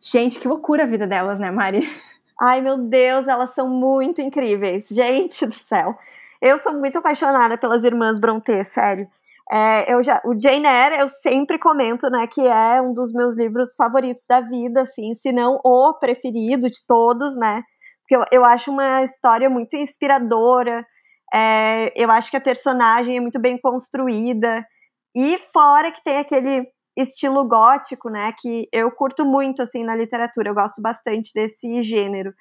Gente, 0.00 0.38
que 0.38 0.48
loucura 0.48 0.84
a 0.84 0.86
vida 0.86 1.06
delas, 1.06 1.38
né, 1.38 1.50
Mari? 1.50 1.80
Ai, 2.40 2.60
meu 2.60 2.78
Deus, 2.78 3.26
elas 3.26 3.50
são 3.54 3.68
muito 3.68 4.20
incríveis. 4.20 4.86
Gente 4.88 5.44
do 5.44 5.54
céu. 5.54 5.98
Eu 6.40 6.58
sou 6.58 6.72
muito 6.72 6.98
apaixonada 6.98 7.58
pelas 7.58 7.82
irmãs 7.82 8.18
Brontë, 8.18 8.64
sério. 8.64 9.08
É, 9.50 9.92
eu 9.92 10.02
já, 10.02 10.20
o 10.24 10.38
Jane 10.38 10.66
Eyre, 10.66 11.00
eu 11.00 11.08
sempre 11.08 11.58
comento, 11.58 12.08
né, 12.10 12.26
que 12.26 12.46
é 12.46 12.82
um 12.82 12.92
dos 12.92 13.12
meus 13.12 13.34
livros 13.34 13.74
favoritos 13.74 14.26
da 14.28 14.40
vida, 14.40 14.82
assim, 14.82 15.14
se 15.14 15.32
não 15.32 15.58
o 15.64 15.94
preferido 15.94 16.68
de 16.68 16.86
todos, 16.86 17.34
né, 17.34 17.62
porque 18.02 18.14
eu, 18.14 18.24
eu 18.30 18.44
acho 18.44 18.70
uma 18.70 19.02
história 19.02 19.48
muito 19.48 19.74
inspiradora, 19.74 20.86
é, 21.32 21.90
eu 21.96 22.10
acho 22.10 22.30
que 22.30 22.36
a 22.36 22.42
personagem 22.42 23.16
é 23.16 23.20
muito 23.20 23.38
bem 23.38 23.58
construída, 23.58 24.66
e 25.14 25.38
fora 25.50 25.90
que 25.92 26.04
tem 26.04 26.18
aquele 26.18 26.68
estilo 27.00 27.46
gótico, 27.46 28.10
né, 28.10 28.32
que 28.40 28.68
eu 28.72 28.90
curto 28.90 29.24
muito, 29.24 29.62
assim, 29.62 29.84
na 29.84 29.94
literatura, 29.94 30.50
eu 30.50 30.54
gosto 30.54 30.82
bastante 30.82 31.30
desse 31.34 31.82
gênero. 31.82 32.32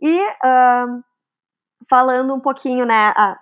E, 0.00 0.20
uh, 0.20 1.02
falando 1.88 2.34
um 2.34 2.40
pouquinho, 2.40 2.86
né, 2.86 3.12
a 3.16 3.36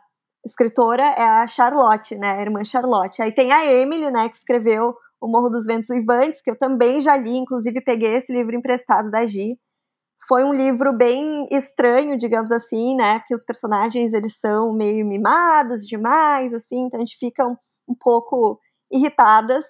escritora 0.44 1.02
é 1.02 1.22
a 1.22 1.46
Charlotte, 1.46 2.16
né, 2.16 2.32
a 2.32 2.40
irmã 2.42 2.64
Charlotte. 2.64 3.22
Aí 3.22 3.32
tem 3.32 3.52
a 3.52 3.64
Emily, 3.64 4.10
né, 4.10 4.28
que 4.28 4.36
escreveu 4.36 4.94
O 5.20 5.28
Morro 5.28 5.50
dos 5.50 5.66
Ventos 5.66 5.90
Uivantes, 5.90 6.40
que 6.40 6.50
eu 6.50 6.58
também 6.58 7.00
já 7.00 7.16
li, 7.16 7.36
inclusive 7.36 7.80
peguei 7.80 8.14
esse 8.14 8.32
livro 8.32 8.54
emprestado 8.56 9.10
da 9.10 9.26
Gi. 9.26 9.58
Foi 10.28 10.44
um 10.44 10.52
livro 10.52 10.92
bem 10.92 11.46
estranho, 11.50 12.16
digamos 12.18 12.50
assim, 12.50 12.96
né, 12.96 13.18
porque 13.20 13.34
os 13.34 13.44
personagens, 13.44 14.12
eles 14.12 14.38
são 14.38 14.72
meio 14.72 15.06
mimados 15.06 15.86
demais, 15.86 16.52
assim, 16.52 16.86
então 16.86 16.98
a 16.98 17.04
gente 17.04 17.16
fica 17.18 17.46
um, 17.46 17.56
um 17.88 17.94
pouco 17.98 18.58
irritadas, 18.90 19.64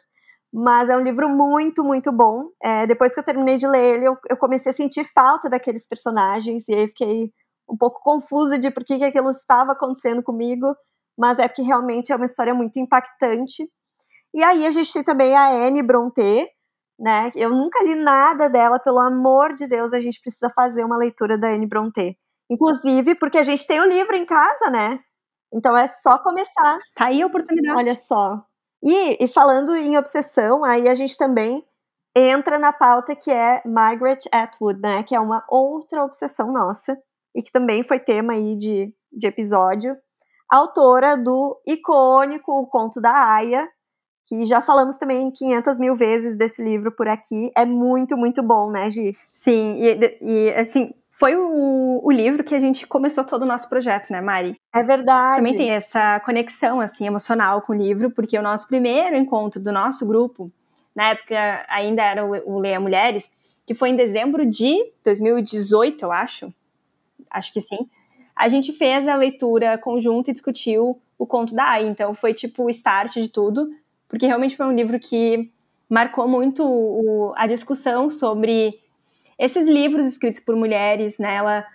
mas 0.52 0.88
é 0.88 0.96
um 0.96 1.02
livro 1.02 1.28
muito, 1.28 1.84
muito 1.84 2.12
bom. 2.12 2.50
É, 2.62 2.86
depois 2.86 3.14
que 3.14 3.20
eu 3.20 3.24
terminei 3.24 3.56
de 3.56 3.66
ler 3.66 3.96
ele, 3.96 4.08
eu, 4.08 4.16
eu, 4.28 4.36
comecei 4.36 4.70
a 4.70 4.72
sentir 4.72 5.04
falta 5.14 5.48
daqueles 5.48 5.86
personagens, 5.86 6.68
e 6.68 6.74
aí 6.74 6.86
fiquei 6.88 7.32
um 7.68 7.76
pouco 7.76 8.00
confusa 8.02 8.58
de 8.58 8.70
por 8.70 8.84
que, 8.84 8.98
que 8.98 9.04
aquilo 9.04 9.30
estava 9.30 9.72
acontecendo 9.72 10.22
comigo, 10.22 10.74
mas 11.18 11.38
é 11.38 11.48
porque 11.48 11.62
realmente 11.62 12.12
é 12.12 12.16
uma 12.16 12.26
história 12.26 12.54
muito 12.54 12.78
impactante. 12.78 13.68
E 14.34 14.42
aí 14.42 14.66
a 14.66 14.70
gente 14.70 14.92
tem 14.92 15.02
também 15.02 15.34
a 15.34 15.50
Anne 15.50 15.82
Brontë, 15.82 16.46
né? 16.98 17.32
Eu 17.34 17.50
nunca 17.50 17.82
li 17.82 17.94
nada 17.94 18.48
dela, 18.48 18.78
pelo 18.78 18.98
amor 18.98 19.52
de 19.54 19.66
Deus, 19.66 19.92
a 19.92 20.00
gente 20.00 20.20
precisa 20.20 20.50
fazer 20.54 20.84
uma 20.84 20.96
leitura 20.96 21.36
da 21.36 21.48
Anne 21.48 21.66
Brontë. 21.66 22.16
Inclusive 22.50 23.14
porque 23.16 23.38
a 23.38 23.42
gente 23.42 23.66
tem 23.66 23.80
o 23.80 23.86
livro 23.86 24.14
em 24.16 24.24
casa, 24.24 24.70
né? 24.70 25.00
Então 25.52 25.76
é 25.76 25.88
só 25.88 26.18
começar. 26.18 26.78
Tá 26.94 27.06
aí 27.06 27.22
a 27.22 27.26
oportunidade. 27.26 27.76
Olha 27.76 27.94
só. 27.94 28.44
E, 28.88 29.24
e 29.24 29.26
falando 29.26 29.74
em 29.74 29.98
obsessão, 29.98 30.64
aí 30.64 30.88
a 30.88 30.94
gente 30.94 31.18
também 31.18 31.66
entra 32.14 32.56
na 32.56 32.72
pauta 32.72 33.16
que 33.16 33.32
é 33.32 33.60
Margaret 33.66 34.20
Atwood, 34.30 34.80
né? 34.80 35.02
Que 35.02 35.16
é 35.16 35.18
uma 35.18 35.44
outra 35.48 36.04
obsessão 36.04 36.52
nossa 36.52 36.96
e 37.34 37.42
que 37.42 37.50
também 37.50 37.82
foi 37.82 37.98
tema 37.98 38.34
aí 38.34 38.54
de, 38.54 38.94
de 39.12 39.26
episódio. 39.26 39.96
Autora 40.48 41.16
do 41.16 41.60
icônico 41.66 42.52
O 42.52 42.66
Conto 42.68 43.00
da 43.00 43.10
Aya, 43.10 43.68
que 44.24 44.44
já 44.44 44.62
falamos 44.62 44.96
também 44.98 45.32
500 45.32 45.78
mil 45.78 45.96
vezes 45.96 46.36
desse 46.36 46.62
livro 46.62 46.92
por 46.92 47.08
aqui. 47.08 47.50
É 47.56 47.64
muito, 47.64 48.16
muito 48.16 48.40
bom, 48.40 48.70
né, 48.70 48.88
Gi? 48.88 49.16
Sim, 49.34 49.72
e, 49.82 50.18
e 50.22 50.54
assim, 50.54 50.94
foi 51.18 51.34
o, 51.34 52.00
o, 52.04 52.12
livro 52.12 52.44
que 52.44 52.54
a 52.54 52.60
gente 52.60 52.86
começou 52.86 53.24
todo 53.24 53.42
o 53.42 53.46
nosso 53.46 53.70
projeto, 53.70 54.10
né, 54.10 54.20
Mari? 54.20 54.54
É 54.70 54.82
verdade. 54.82 55.36
Também 55.36 55.56
tem 55.56 55.70
essa 55.70 56.20
conexão, 56.20 56.78
assim, 56.78 57.06
emocional 57.06 57.62
com 57.62 57.72
o 57.72 57.76
livro, 57.76 58.10
porque 58.10 58.38
o 58.38 58.42
nosso 58.42 58.68
primeiro 58.68 59.16
encontro 59.16 59.58
do 59.58 59.72
nosso 59.72 60.04
grupo, 60.04 60.52
na 60.94 61.08
época 61.08 61.64
ainda 61.70 62.02
era 62.02 62.22
o, 62.22 62.56
o 62.56 62.58
Leia 62.58 62.78
Mulheres, 62.78 63.30
que 63.64 63.72
foi 63.72 63.88
em 63.88 63.96
dezembro 63.96 64.44
de 64.44 64.76
2018, 65.02 66.04
eu 66.04 66.12
acho. 66.12 66.52
Acho 67.30 67.50
que 67.50 67.62
sim. 67.62 67.88
A 68.34 68.48
gente 68.48 68.70
fez 68.74 69.08
a 69.08 69.16
leitura 69.16 69.78
conjunta 69.78 70.28
e 70.28 70.34
discutiu 70.34 71.00
o 71.18 71.26
conto 71.26 71.54
da 71.54 71.64
Ai. 71.64 71.86
Então 71.86 72.12
foi 72.12 72.34
tipo 72.34 72.64
o 72.64 72.70
start 72.70 73.14
de 73.14 73.30
tudo, 73.30 73.70
porque 74.06 74.26
realmente 74.26 74.54
foi 74.54 74.66
um 74.66 74.72
livro 74.72 75.00
que 75.00 75.50
marcou 75.88 76.28
muito 76.28 76.62
o, 76.62 77.32
a 77.36 77.46
discussão 77.46 78.10
sobre 78.10 78.78
esses 79.38 79.66
livros 79.66 80.06
escritos 80.06 80.40
por 80.40 80.56
mulheres, 80.56 81.18
né? 81.18 81.36
Ela, 81.36 81.66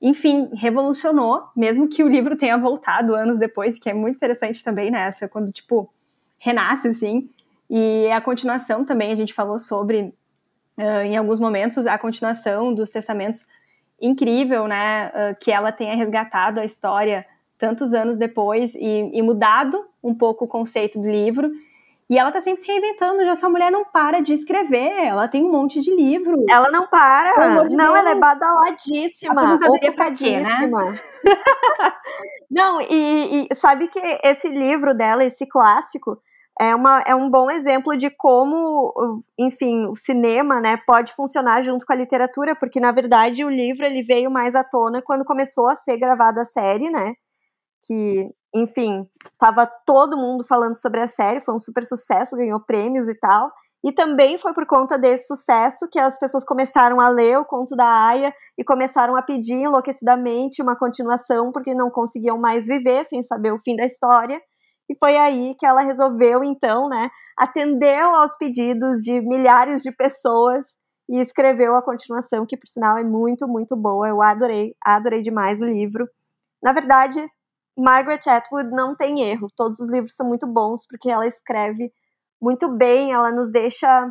enfim, 0.00 0.48
revolucionou, 0.54 1.44
mesmo 1.56 1.88
que 1.88 2.02
o 2.02 2.08
livro 2.08 2.36
tenha 2.36 2.56
voltado 2.56 3.14
anos 3.14 3.38
depois, 3.38 3.78
que 3.78 3.90
é 3.90 3.94
muito 3.94 4.16
interessante 4.16 4.62
também 4.62 4.90
nessa, 4.90 5.28
quando, 5.28 5.52
tipo, 5.52 5.90
renasce, 6.38 6.88
assim. 6.88 7.28
E 7.68 8.10
a 8.10 8.20
continuação 8.20 8.84
também, 8.84 9.12
a 9.12 9.16
gente 9.16 9.34
falou 9.34 9.58
sobre, 9.58 10.14
uh, 10.78 11.02
em 11.04 11.16
alguns 11.16 11.40
momentos, 11.40 11.86
a 11.86 11.98
continuação 11.98 12.74
dos 12.74 12.90
testamentos 12.90 13.46
incrível, 14.00 14.66
né? 14.66 15.08
Uh, 15.08 15.36
que 15.40 15.50
ela 15.50 15.72
tenha 15.72 15.94
resgatado 15.94 16.60
a 16.60 16.64
história 16.64 17.26
tantos 17.56 17.92
anos 17.92 18.16
depois 18.16 18.74
e, 18.74 19.10
e 19.12 19.22
mudado 19.22 19.84
um 20.02 20.14
pouco 20.14 20.44
o 20.44 20.48
conceito 20.48 21.00
do 21.00 21.10
livro 21.10 21.50
e 22.08 22.18
ela 22.18 22.30
tá 22.30 22.40
sempre 22.40 22.60
se 22.60 22.68
reinventando. 22.68 23.22
Essa 23.22 23.48
mulher 23.48 23.70
não 23.70 23.84
para 23.84 24.20
de 24.20 24.32
escrever. 24.34 25.04
Ela 25.04 25.26
tem 25.26 25.42
um 25.42 25.50
monte 25.50 25.80
de 25.80 25.94
livro. 25.94 26.36
Ela 26.48 26.70
não 26.70 26.86
para. 26.86 27.64
De 27.64 27.74
não, 27.74 27.92
Deus. 27.92 27.98
ela 27.98 28.10
é 28.10 28.14
badaladíssima. 28.14 29.58
Pra 29.96 30.12
quê, 30.12 30.38
né? 30.40 30.70
não, 32.50 32.80
e, 32.80 33.48
e, 33.50 33.54
sabe 33.54 33.88
que 33.88 34.00
esse 34.22 34.48
livro 34.48 34.94
dela, 34.94 35.24
esse 35.24 35.46
clássico, 35.46 36.20
é, 36.60 36.74
uma, 36.74 37.02
é 37.06 37.14
um 37.14 37.30
bom 37.30 37.50
exemplo 37.50 37.96
de 37.96 38.10
como, 38.10 39.22
enfim, 39.38 39.86
o 39.86 39.96
cinema, 39.96 40.60
né, 40.60 40.76
pode 40.86 41.12
funcionar 41.14 41.62
junto 41.62 41.84
com 41.84 41.92
a 41.92 41.96
literatura, 41.96 42.54
porque, 42.54 42.78
na 42.78 42.92
verdade, 42.92 43.44
o 43.44 43.50
livro 43.50 43.84
ele 43.84 44.02
veio 44.02 44.30
mais 44.30 44.54
à 44.54 44.62
tona 44.62 45.02
quando 45.02 45.24
começou 45.24 45.68
a 45.68 45.74
ser 45.74 45.96
gravada 45.96 46.42
a 46.42 46.46
série, 46.46 46.90
né? 46.90 47.14
Que 47.84 48.28
enfim, 48.54 49.06
tava 49.38 49.66
todo 49.84 50.16
mundo 50.16 50.44
falando 50.44 50.74
sobre 50.76 51.00
a 51.00 51.08
série, 51.08 51.40
foi 51.40 51.54
um 51.54 51.58
super 51.58 51.84
sucesso, 51.84 52.36
ganhou 52.36 52.60
prêmios 52.60 53.08
e 53.08 53.18
tal. 53.18 53.50
E 53.84 53.92
também 53.92 54.38
foi 54.38 54.54
por 54.54 54.64
conta 54.64 54.96
desse 54.96 55.26
sucesso 55.26 55.86
que 55.90 55.98
as 55.98 56.18
pessoas 56.18 56.42
começaram 56.42 57.00
a 57.00 57.08
ler 57.10 57.38
o 57.38 57.44
conto 57.44 57.76
da 57.76 57.84
Aya 57.84 58.32
e 58.56 58.64
começaram 58.64 59.14
a 59.14 59.20
pedir 59.20 59.54
enlouquecidamente 59.54 60.62
uma 60.62 60.74
continuação, 60.74 61.52
porque 61.52 61.74
não 61.74 61.90
conseguiam 61.90 62.38
mais 62.38 62.66
viver 62.66 63.04
sem 63.04 63.22
saber 63.22 63.52
o 63.52 63.60
fim 63.62 63.76
da 63.76 63.84
história. 63.84 64.40
E 64.88 64.96
foi 64.96 65.16
aí 65.18 65.54
que 65.58 65.66
ela 65.66 65.82
resolveu, 65.82 66.42
então, 66.42 66.88
né, 66.88 67.10
atendeu 67.36 68.14
aos 68.14 68.36
pedidos 68.38 69.02
de 69.02 69.20
milhares 69.20 69.82
de 69.82 69.92
pessoas 69.92 70.66
e 71.08 71.20
escreveu 71.20 71.76
a 71.76 71.82
continuação, 71.82 72.46
que 72.46 72.56
por 72.56 72.68
sinal 72.68 72.96
é 72.96 73.04
muito, 73.04 73.46
muito 73.46 73.76
boa. 73.76 74.08
Eu 74.08 74.22
adorei, 74.22 74.74
adorei 74.82 75.20
demais 75.20 75.60
o 75.60 75.64
livro. 75.64 76.06
Na 76.62 76.72
verdade, 76.72 77.26
Margaret 77.76 78.20
Atwood 78.26 78.70
não 78.70 78.94
tem 78.94 79.20
erro. 79.22 79.48
Todos 79.56 79.80
os 79.80 79.90
livros 79.90 80.14
são 80.14 80.26
muito 80.26 80.46
bons 80.46 80.86
porque 80.86 81.10
ela 81.10 81.26
escreve 81.26 81.92
muito 82.40 82.68
bem, 82.68 83.12
ela 83.12 83.30
nos 83.32 83.50
deixa 83.50 84.06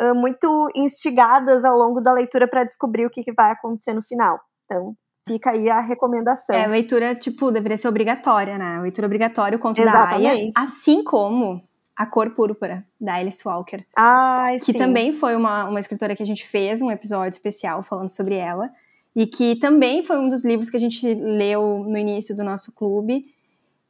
uh, 0.00 0.14
muito 0.14 0.70
instigadas 0.74 1.64
ao 1.64 1.76
longo 1.76 2.00
da 2.00 2.12
leitura 2.12 2.48
para 2.48 2.64
descobrir 2.64 3.06
o 3.06 3.10
que, 3.10 3.22
que, 3.22 3.32
vai 3.32 3.50
acontecer 3.50 3.92
no 3.92 4.02
final. 4.02 4.40
Então, 4.64 4.94
fica 5.26 5.50
aí 5.50 5.68
a 5.68 5.80
recomendação. 5.80 6.54
É, 6.54 6.64
a 6.64 6.68
leitura, 6.68 7.14
tipo, 7.14 7.50
deveria 7.50 7.76
ser 7.76 7.88
obrigatória, 7.88 8.56
né? 8.56 8.76
A 8.76 8.80
leitura 8.80 9.06
obrigatória, 9.06 9.56
o 9.56 9.60
conto 9.60 9.80
Exatamente. 9.80 10.22
da 10.22 10.30
Aya, 10.30 10.50
assim 10.56 11.02
como 11.02 11.62
A 11.96 12.06
Cor 12.06 12.30
Púrpura, 12.30 12.84
da 13.00 13.14
Alice 13.14 13.46
Walker. 13.46 13.84
Ai, 13.96 14.58
que 14.60 14.72
sim. 14.72 14.78
também 14.78 15.12
foi 15.12 15.34
uma, 15.34 15.64
uma 15.64 15.80
escritora 15.80 16.14
que 16.14 16.22
a 16.22 16.26
gente 16.26 16.46
fez 16.46 16.80
um 16.80 16.90
episódio 16.90 17.36
especial 17.36 17.82
falando 17.82 18.10
sobre 18.10 18.36
ela 18.36 18.70
e 19.14 19.26
que 19.26 19.56
também 19.56 20.02
foi 20.02 20.18
um 20.18 20.28
dos 20.28 20.44
livros 20.44 20.68
que 20.68 20.76
a 20.76 20.80
gente 20.80 21.14
leu 21.14 21.84
no 21.86 21.96
início 21.96 22.36
do 22.36 22.42
nosso 22.42 22.72
clube. 22.72 23.26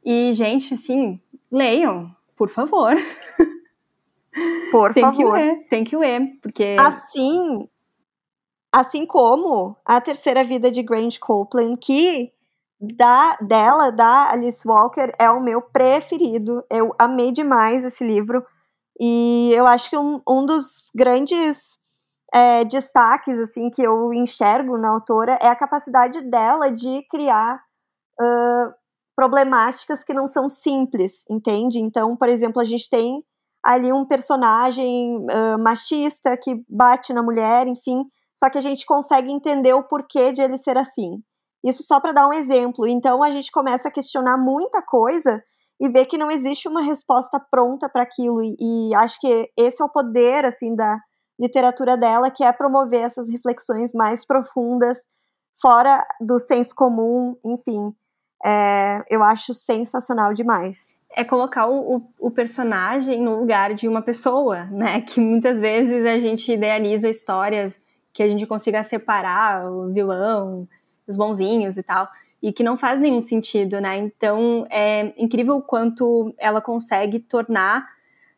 E, 0.03 0.31
gente, 0.33 0.73
assim, 0.73 1.19
leiam, 1.51 2.15
por 2.35 2.49
favor. 2.49 2.95
Por 4.69 4.93
tem 4.93 5.01
favor. 5.01 5.15
Que 5.15 5.23
ler, 5.23 5.67
tem 5.69 5.83
que 5.85 5.95
ler, 5.95 6.37
porque... 6.41 6.75
Assim, 6.77 7.69
assim 8.69 9.05
como 9.05 9.77
A 9.85 10.01
Terceira 10.01 10.43
Vida 10.43 10.69
de 10.69 10.83
Grange 10.83 11.17
Copeland, 11.17 11.77
que 11.77 12.33
da, 12.77 13.37
dela, 13.37 13.91
da 13.91 14.31
Alice 14.31 14.67
Walker, 14.67 15.11
é 15.17 15.29
o 15.29 15.41
meu 15.41 15.61
preferido. 15.61 16.61
Eu 16.69 16.93
amei 16.99 17.31
demais 17.31 17.85
esse 17.85 18.03
livro. 18.03 18.45
E 18.99 19.51
eu 19.53 19.65
acho 19.65 19.89
que 19.89 19.97
um, 19.97 20.21
um 20.27 20.45
dos 20.45 20.91
grandes 20.93 21.77
é, 22.33 22.65
destaques 22.65 23.37
assim 23.39 23.69
que 23.69 23.81
eu 23.81 24.13
enxergo 24.13 24.77
na 24.77 24.89
autora 24.89 25.37
é 25.41 25.47
a 25.47 25.55
capacidade 25.55 26.21
dela 26.21 26.71
de 26.71 27.05
criar 27.09 27.61
uh, 28.19 28.73
problemáticas 29.15 30.03
que 30.03 30.13
não 30.13 30.27
são 30.27 30.49
simples, 30.49 31.23
entende? 31.29 31.79
Então, 31.79 32.15
por 32.15 32.27
exemplo, 32.27 32.61
a 32.61 32.65
gente 32.65 32.89
tem 32.89 33.23
ali 33.63 33.91
um 33.91 34.05
personagem 34.05 35.17
uh, 35.17 35.57
machista 35.59 36.37
que 36.37 36.63
bate 36.69 37.13
na 37.13 37.23
mulher, 37.23 37.67
enfim, 37.67 38.03
só 38.33 38.49
que 38.49 38.57
a 38.57 38.61
gente 38.61 38.85
consegue 38.85 39.31
entender 39.31 39.73
o 39.73 39.83
porquê 39.83 40.31
de 40.31 40.41
ele 40.41 40.57
ser 40.57 40.77
assim. 40.77 41.23
Isso 41.63 41.81
só 41.83 41.99
para 41.99 42.11
dar 42.11 42.27
um 42.27 42.33
exemplo. 42.33 42.85
Então 42.85 43.23
a 43.23 43.31
gente 43.31 43.49
começa 43.51 43.87
a 43.87 43.91
questionar 43.91 44.37
muita 44.37 44.83
coisa 44.83 45.41
e 45.79 45.89
ver 45.89 46.05
que 46.05 46.17
não 46.17 46.29
existe 46.29 46.67
uma 46.67 46.81
resposta 46.81 47.39
pronta 47.39 47.89
para 47.89 48.03
aquilo. 48.03 48.43
E, 48.43 48.55
e, 48.59 48.95
acho 48.95 49.19
que 49.19 49.49
esse 49.57 49.81
é 49.81 49.85
o 49.85 49.89
poder 49.89 50.45
assim 50.45 50.75
da, 50.75 50.97
literatura 51.39 51.97
dela, 51.97 52.31
que 52.31 52.43
é 52.43 52.51
promover 52.51 53.01
essas 53.01 53.27
reflexões 53.27 53.93
mais 53.93 54.25
profundas 54.25 55.07
fora 55.61 56.05
do 56.19 56.39
senso 56.39 56.73
comum, 56.75 57.37
enfim. 57.43 57.93
É, 58.43 59.03
eu 59.09 59.23
acho 59.23 59.53
sensacional 59.53 60.33
demais. 60.33 60.93
É 61.17 61.23
colocar 61.23 61.67
o, 61.67 62.03
o, 62.19 62.29
personagem 62.29 63.21
no 63.21 63.39
lugar 63.39 63.73
de 63.73 63.87
uma 63.87 64.01
pessoa, 64.01 64.65
né? 64.65 65.01
Que 65.07 65.19
muitas 65.19 65.59
vezes 65.59 66.05
a 66.05 66.19
gente 66.19 66.51
idealiza 66.51 67.09
histórias 67.09 67.81
que 68.13 68.21
a 68.21 68.29
gente 68.29 68.45
consiga 68.45 68.83
separar 68.83 69.69
o 69.69 69.91
vilão, 69.91 70.67
os 71.07 71.17
bonzinhos 71.17 71.77
e 71.77 71.83
tal, 71.83 72.07
e 72.41 72.51
que 72.51 72.63
não 72.63 72.77
faz 72.77 72.99
nenhum 72.99 73.21
sentido, 73.21 73.79
né? 73.79 73.97
Então 73.97 74.67
é 74.69 75.13
incrível 75.17 75.57
o 75.57 75.61
quanto 75.61 76.33
ela 76.37 76.61
consegue 76.61 77.19
tornar 77.19 77.94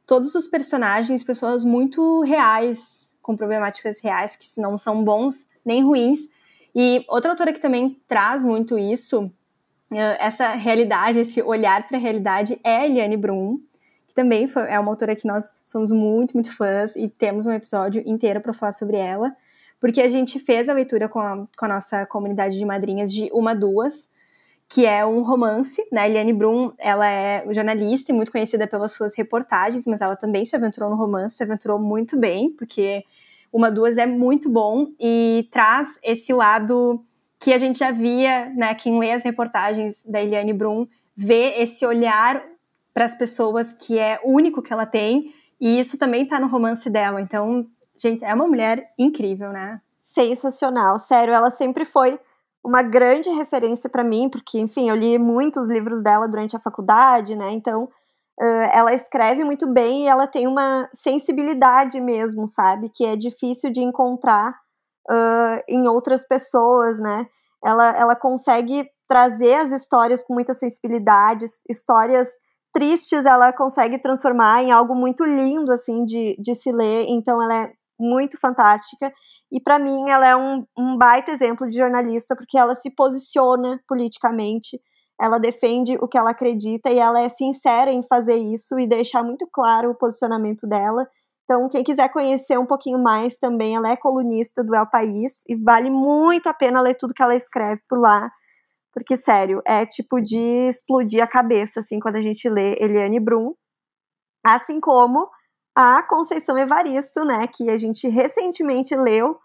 todos 0.08 0.34
os 0.34 0.48
personagens 0.48 1.22
pessoas 1.22 1.66
muito 1.66 2.22
reais, 2.22 3.12
com 3.22 3.36
problemáticas 3.36 4.02
reais 4.02 4.38
que 4.38 4.60
não 4.60 4.78
são 4.78 5.04
bons 5.04 5.50
nem 5.66 5.84
ruins. 5.84 6.30
E 6.74 7.06
outra 7.10 7.32
autora 7.32 7.52
que 7.52 7.60
também 7.60 8.02
traz 8.08 8.42
muito 8.44 8.80
isso, 8.80 9.30
eh, 9.92 10.18
essa 10.20 10.54
realidade, 10.54 11.20
esse 11.20 11.42
olhar 11.42 11.86
para 11.88 11.98
a 11.98 12.00
realidade, 12.00 12.58
é 12.64 12.78
a 12.78 12.86
Eliane 12.86 13.18
Brum, 13.18 13.60
que 14.08 14.16
também 14.16 14.48
foi, 14.48 14.64
é 14.72 14.80
uma 14.80 14.92
autora 14.92 15.14
que 15.14 15.28
nós 15.28 15.60
somos 15.66 15.92
muito, 15.92 16.34
muito 16.34 16.56
fãs 16.56 16.96
e 16.96 17.10
temos 17.10 17.46
um 17.46 17.52
episódio 17.52 18.02
inteiro 18.06 18.40
para 18.40 18.54
falar 18.54 18.72
sobre 18.72 18.98
ela, 18.98 19.36
porque 19.80 20.02
a 20.02 20.08
gente 20.08 20.40
fez 20.40 20.70
a 20.70 20.74
leitura 20.74 21.10
com 21.10 21.20
a, 21.20 21.46
com 21.58 21.66
a 21.66 21.68
nossa 21.68 22.06
comunidade 22.06 22.58
de 22.58 22.66
madrinhas 22.66 23.12
de 23.12 23.30
Uma 23.34 23.54
Duas, 23.54 24.10
que 24.69 24.86
é 24.86 25.05
um 25.05 25.21
romance, 25.21 25.81
né? 25.91 26.09
Eliane 26.09 26.33
Brum, 26.33 26.74
ela 26.77 27.07
é 27.07 27.45
jornalista 27.53 28.12
e 28.12 28.15
muito 28.15 28.31
conhecida 28.31 28.67
pelas 28.67 28.91
suas 28.91 29.15
reportagens, 29.15 29.86
mas 29.88 30.01
ela 30.01 30.15
também 30.15 30.43
se 30.43 30.55
aventurou 30.55 30.89
no 30.89 30.95
romance, 30.95 31.38
se 31.38 31.43
aventurou 31.43 31.79
muito 31.79 32.17
bem, 32.17 32.51
porque 32.51 33.03
Uma 33.51 33.71
Duas 33.71 33.97
é 33.97 34.05
muito 34.05 34.50
bom 34.50 34.88
e 35.00 35.47
traz 35.51 35.97
esse 36.03 36.33
lado 36.33 37.01
que 37.39 37.53
a 37.53 37.57
gente 37.57 37.79
já 37.79 37.91
via, 37.91 38.50
né? 38.55 38.75
Quem 38.75 39.00
lê 39.00 39.12
as 39.12 39.24
reportagens 39.24 40.03
da 40.03 40.21
Eliane 40.21 40.53
Brum 40.53 40.86
vê 41.15 41.53
esse 41.59 41.86
olhar 41.86 42.43
para 42.93 43.05
as 43.05 43.15
pessoas 43.15 43.71
que 43.71 43.97
é 43.97 44.19
único 44.25 44.62
que 44.62 44.74
ela 44.74 44.86
tem, 44.86 45.33
e 45.62 45.79
isso 45.79 45.97
também 45.97 46.24
está 46.24 46.39
no 46.39 46.47
romance 46.47 46.89
dela. 46.89 47.21
Então, 47.21 47.65
gente, 47.97 48.25
é 48.25 48.33
uma 48.33 48.47
mulher 48.47 48.83
incrível, 48.97 49.51
né? 49.51 49.79
Sensacional, 49.97 51.00
sério, 51.00 51.33
ela 51.33 51.51
sempre 51.51 51.86
foi 51.86 52.19
uma 52.64 52.82
grande 52.82 53.30
referência 53.30 53.90
para 53.90 54.04
mim, 54.04 54.30
porque, 54.30 54.60
enfim, 54.60 54.90
eu 54.90 54.96
li 54.96 55.18
muitos 55.18 55.70
livros 55.70 56.02
dela 56.02 56.28
durante 56.28 56.56
a 56.56 56.60
faculdade, 56.60 57.36
né? 57.36 57.52
Então, 57.52 57.84
uh, 57.84 58.70
ela 58.72 58.94
escreve 58.94 59.44
muito 59.44 59.68
bem 59.68 60.04
e 60.04 60.08
ela 60.08 60.28
tem 60.28 60.48
uma 60.48 60.90
sensibilidade 60.94 62.00
mesmo, 62.02 62.48
sabe? 62.48 62.90
Que 62.90 63.06
é 63.06 63.16
difícil 63.16 63.72
de 63.72 63.82
encontrar 63.82 64.52
uh, 65.10 65.64
em 65.68 65.88
outras 65.88 66.28
pessoas, 66.28 67.00
né? 67.00 67.26
Ela, 67.64 67.90
ela 67.98 68.16
consegue 68.16 68.88
trazer 69.08 69.56
as 69.56 69.72
histórias 69.72 70.24
com 70.24 70.34
muita 70.34 70.54
sensibilidade, 70.54 71.46
histórias 71.70 72.28
tristes 72.74 73.26
ela 73.26 73.52
consegue 73.52 73.98
transformar 73.98 74.62
em 74.62 74.72
algo 74.72 74.94
muito 74.94 75.24
lindo, 75.24 75.72
assim, 75.72 76.06
de, 76.06 76.36
de 76.40 76.54
se 76.54 76.72
ler. 76.72 77.06
Então, 77.08 77.42
ela 77.42 77.64
é 77.64 77.72
muito 78.00 78.40
fantástica. 78.40 79.12
E 79.51 79.62
para 79.62 79.80
mim 79.80 80.10
ela 80.10 80.27
é 80.27 80.36
um, 80.36 80.66
um 80.77 80.98
baita 80.98 81.32
exemplo 81.32 81.70
de 81.70 81.77
jornalista, 81.77 82.36
porque 82.36 82.58
ela 82.58 82.75
se 82.75 82.89
posiciona 82.92 83.80
politicamente, 83.88 84.80
ela 85.20 85.38
defende 85.39 85.98
o 86.01 86.08
que 86.08 86.18
ela 86.18 86.32
acredita 86.32 86.92
e 86.92 87.00
ela 87.00 87.22
é 87.22 87.30
sincera 87.30 87.92
em 87.92 88.04
fazer 88.04 88.36
isso 88.36 88.77
e 88.77 88.88
deixar 88.88 89.24
muito 89.24 89.48
claro 89.51 89.92
o 89.92 89.96
posicionamento 89.96 90.68
dela. 90.68 91.08
Então, 91.44 91.70
quem 91.70 91.82
quiser 91.82 92.10
conhecer 92.10 92.60
um 92.60 92.66
pouquinho 92.66 93.00
mais 93.00 93.39
também, 93.39 93.75
ela 93.75 93.89
é 93.89 93.96
colunista 93.96 94.62
do 94.63 94.75
El 94.75 94.86
País 94.86 95.44
e 95.48 95.56
vale 95.56 95.89
muito 95.89 96.48
a 96.48 96.54
pena 96.54 96.82
ler 96.82 96.96
tudo 96.96 97.13
que 97.13 97.24
ela 97.24 97.36
escreve 97.36 97.82
por 97.88 97.98
lá, 97.98 98.30
porque, 98.94 99.16
sério, 99.16 99.62
é 99.66 99.86
tipo 99.86 100.20
de 100.20 100.68
explodir 100.68 101.24
a 101.24 101.27
cabeça, 101.27 101.80
assim, 101.80 102.00
quando 102.00 102.18
a 102.18 102.22
gente 102.22 102.50
lê 102.50 102.75
Eliane 102.80 103.20
Brum. 103.20 103.54
Assim 104.46 104.80
como 104.80 105.30
a 105.75 106.01
Conceição 106.04 106.58
Evaristo, 106.58 107.24
né, 107.24 107.45
que 107.48 107.69
a 107.69 107.78
gente 107.78 108.08
recentemente 108.08 108.95
leu 108.95 109.38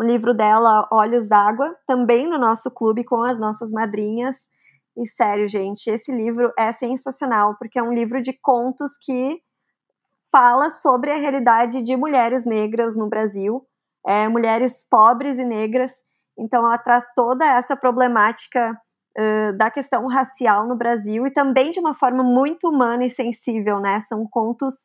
o 0.00 0.02
livro 0.02 0.32
dela, 0.32 0.88
Olhos 0.90 1.28
d'Água, 1.28 1.76
também 1.86 2.26
no 2.26 2.38
nosso 2.38 2.70
clube 2.70 3.04
com 3.04 3.22
as 3.22 3.38
nossas 3.38 3.70
madrinhas. 3.70 4.48
E 4.96 5.06
sério, 5.06 5.46
gente, 5.46 5.90
esse 5.90 6.10
livro 6.10 6.50
é 6.58 6.72
sensacional, 6.72 7.54
porque 7.58 7.78
é 7.78 7.82
um 7.82 7.92
livro 7.92 8.22
de 8.22 8.32
contos 8.32 8.96
que 8.96 9.38
fala 10.32 10.70
sobre 10.70 11.12
a 11.12 11.16
realidade 11.16 11.82
de 11.82 11.94
mulheres 11.98 12.46
negras 12.46 12.96
no 12.96 13.10
Brasil, 13.10 13.62
é, 14.06 14.26
mulheres 14.26 14.86
pobres 14.88 15.36
e 15.36 15.44
negras. 15.44 15.92
Então, 16.38 16.64
ela 16.64 16.78
traz 16.78 17.12
toda 17.14 17.44
essa 17.44 17.76
problemática 17.76 18.72
uh, 19.18 19.54
da 19.58 19.70
questão 19.70 20.06
racial 20.06 20.66
no 20.66 20.76
Brasil 20.76 21.26
e 21.26 21.30
também 21.30 21.72
de 21.72 21.78
uma 21.78 21.92
forma 21.92 22.22
muito 22.22 22.70
humana 22.70 23.04
e 23.04 23.10
sensível, 23.10 23.78
né? 23.78 24.00
São 24.00 24.26
contos 24.26 24.76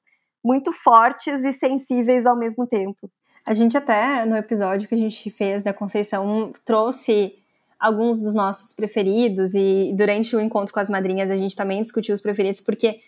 muito 0.44 0.74
fortes 0.74 1.46
e 1.46 1.54
sensíveis 1.54 2.26
ao 2.26 2.36
mesmo 2.36 2.68
tempo. 2.68 3.10
A 3.46 3.54
gente 3.54 3.78
até 3.78 4.26
no 4.26 4.36
episódio 4.36 4.88
que 4.90 4.96
a 4.96 4.98
gente 4.98 5.30
fez 5.30 5.64
da 5.64 5.72
Conceição 5.72 6.52
trouxe 6.66 7.36
alguns 7.80 8.20
dos 8.20 8.34
nossos 8.34 8.74
preferidos 8.74 9.54
e 9.54 9.94
durante 9.96 10.36
o 10.36 10.40
encontro 10.40 10.74
com 10.74 10.80
as 10.80 10.90
madrinhas 10.90 11.30
a 11.30 11.36
gente 11.36 11.56
também 11.56 11.82
discutiu 11.82 12.16
os 12.16 12.22
preferidos 12.22 12.60
porque 12.60 13.00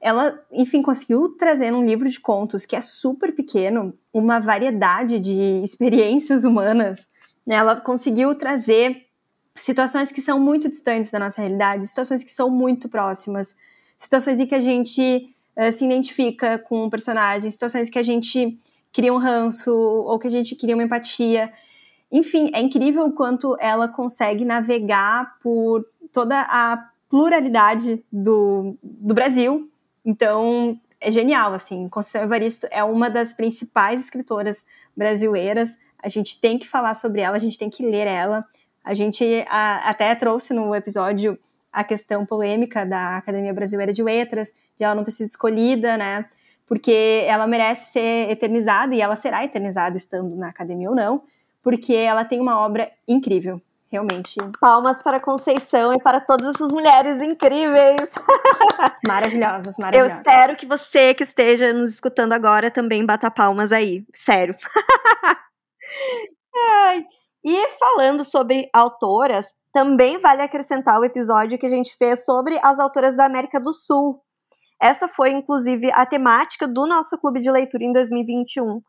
ela, 0.00 0.38
enfim, 0.52 0.82
conseguiu 0.82 1.30
trazer 1.30 1.70
num 1.70 1.84
livro 1.84 2.08
de 2.08 2.20
contos 2.20 2.66
que 2.66 2.76
é 2.76 2.80
super 2.80 3.34
pequeno 3.34 3.94
uma 4.12 4.38
variedade 4.38 5.18
de 5.18 5.32
experiências 5.64 6.44
humanas. 6.44 7.08
Né? 7.46 7.56
Ela 7.56 7.80
conseguiu 7.80 8.34
trazer 8.34 9.06
situações 9.58 10.12
que 10.12 10.20
são 10.20 10.38
muito 10.38 10.68
distantes 10.68 11.10
da 11.10 11.18
nossa 11.18 11.40
realidade, 11.40 11.86
situações 11.86 12.22
que 12.22 12.30
são 12.30 12.50
muito 12.50 12.88
próximas, 12.88 13.56
situações 13.98 14.38
em 14.38 14.46
que 14.46 14.54
a 14.54 14.60
gente 14.60 15.34
uh, 15.56 15.72
se 15.72 15.84
identifica 15.84 16.58
com 16.58 16.84
o 16.84 16.90
personagem, 16.90 17.50
situações 17.50 17.88
que 17.88 17.98
a 17.98 18.02
gente 18.02 18.60
cria 18.94 19.12
um 19.12 19.18
ranço 19.18 19.74
ou 19.76 20.18
que 20.18 20.28
a 20.28 20.30
gente 20.30 20.54
cria 20.54 20.74
uma 20.74 20.84
empatia. 20.84 21.52
Enfim, 22.10 22.50
é 22.54 22.60
incrível 22.60 23.04
o 23.04 23.12
quanto 23.12 23.56
ela 23.60 23.88
consegue 23.88 24.44
navegar 24.44 25.36
por 25.42 25.84
toda 26.12 26.40
a 26.42 26.88
pluralidade 27.10 28.02
do, 28.10 28.76
do 28.82 29.12
Brasil. 29.12 29.68
Então, 30.04 30.80
é 31.00 31.10
genial, 31.10 31.52
assim. 31.52 31.88
Conceição 31.88 32.22
Evaristo 32.22 32.68
é 32.70 32.84
uma 32.84 33.10
das 33.10 33.32
principais 33.32 34.00
escritoras 34.00 34.64
brasileiras. 34.96 35.78
A 36.00 36.08
gente 36.08 36.40
tem 36.40 36.56
que 36.56 36.68
falar 36.68 36.94
sobre 36.94 37.20
ela, 37.20 37.36
a 37.36 37.40
gente 37.40 37.58
tem 37.58 37.68
que 37.68 37.84
ler 37.84 38.06
ela. 38.06 38.44
A 38.84 38.94
gente 38.94 39.44
a, 39.48 39.90
até 39.90 40.14
trouxe 40.14 40.54
no 40.54 40.74
episódio 40.74 41.38
a 41.72 41.82
questão 41.82 42.24
polêmica 42.24 42.86
da 42.86 43.16
Academia 43.16 43.52
Brasileira 43.52 43.92
de 43.92 44.02
Letras, 44.02 44.52
de 44.78 44.84
ela 44.84 44.94
não 44.94 45.02
ter 45.02 45.10
sido 45.10 45.26
escolhida, 45.26 45.96
né? 45.98 46.26
Porque 46.66 47.24
ela 47.26 47.46
merece 47.46 47.92
ser 47.92 48.30
eternizada 48.30 48.94
e 48.94 49.00
ela 49.00 49.16
será 49.16 49.44
eternizada 49.44 49.96
estando 49.96 50.34
na 50.34 50.48
academia 50.48 50.88
ou 50.88 50.94
não, 50.96 51.22
porque 51.62 51.94
ela 51.94 52.24
tem 52.24 52.40
uma 52.40 52.58
obra 52.58 52.90
incrível, 53.06 53.60
realmente. 53.90 54.36
Palmas 54.60 55.02
para 55.02 55.20
Conceição 55.20 55.92
e 55.92 56.02
para 56.02 56.20
todas 56.20 56.54
essas 56.54 56.72
mulheres 56.72 57.22
incríveis. 57.22 58.10
Maravilhosas, 59.06 59.76
maravilhosas. 59.80 60.16
Eu 60.16 60.18
espero 60.18 60.56
que 60.56 60.66
você 60.66 61.12
que 61.14 61.22
esteja 61.22 61.72
nos 61.72 61.90
escutando 61.90 62.32
agora 62.32 62.70
também 62.70 63.04
bata 63.04 63.30
palmas 63.30 63.72
aí, 63.72 64.04
sério. 64.14 64.56
Ai. 66.84 67.04
E 67.44 67.68
falando 67.78 68.24
sobre 68.24 68.70
autoras, 68.72 69.54
também 69.70 70.18
vale 70.18 70.40
acrescentar 70.40 70.98
o 70.98 71.04
episódio 71.04 71.58
que 71.58 71.66
a 71.66 71.70
gente 71.70 71.94
fez 71.96 72.24
sobre 72.24 72.58
as 72.62 72.78
autoras 72.78 73.16
da 73.16 73.26
América 73.26 73.60
do 73.60 73.72
Sul. 73.72 74.22
Essa 74.80 75.08
foi, 75.08 75.30
inclusive, 75.30 75.90
a 75.92 76.04
temática 76.04 76.66
do 76.66 76.86
nosso 76.86 77.18
clube 77.18 77.40
de 77.40 77.50
leitura 77.50 77.84
em 77.84 77.92
2021. 77.92 78.80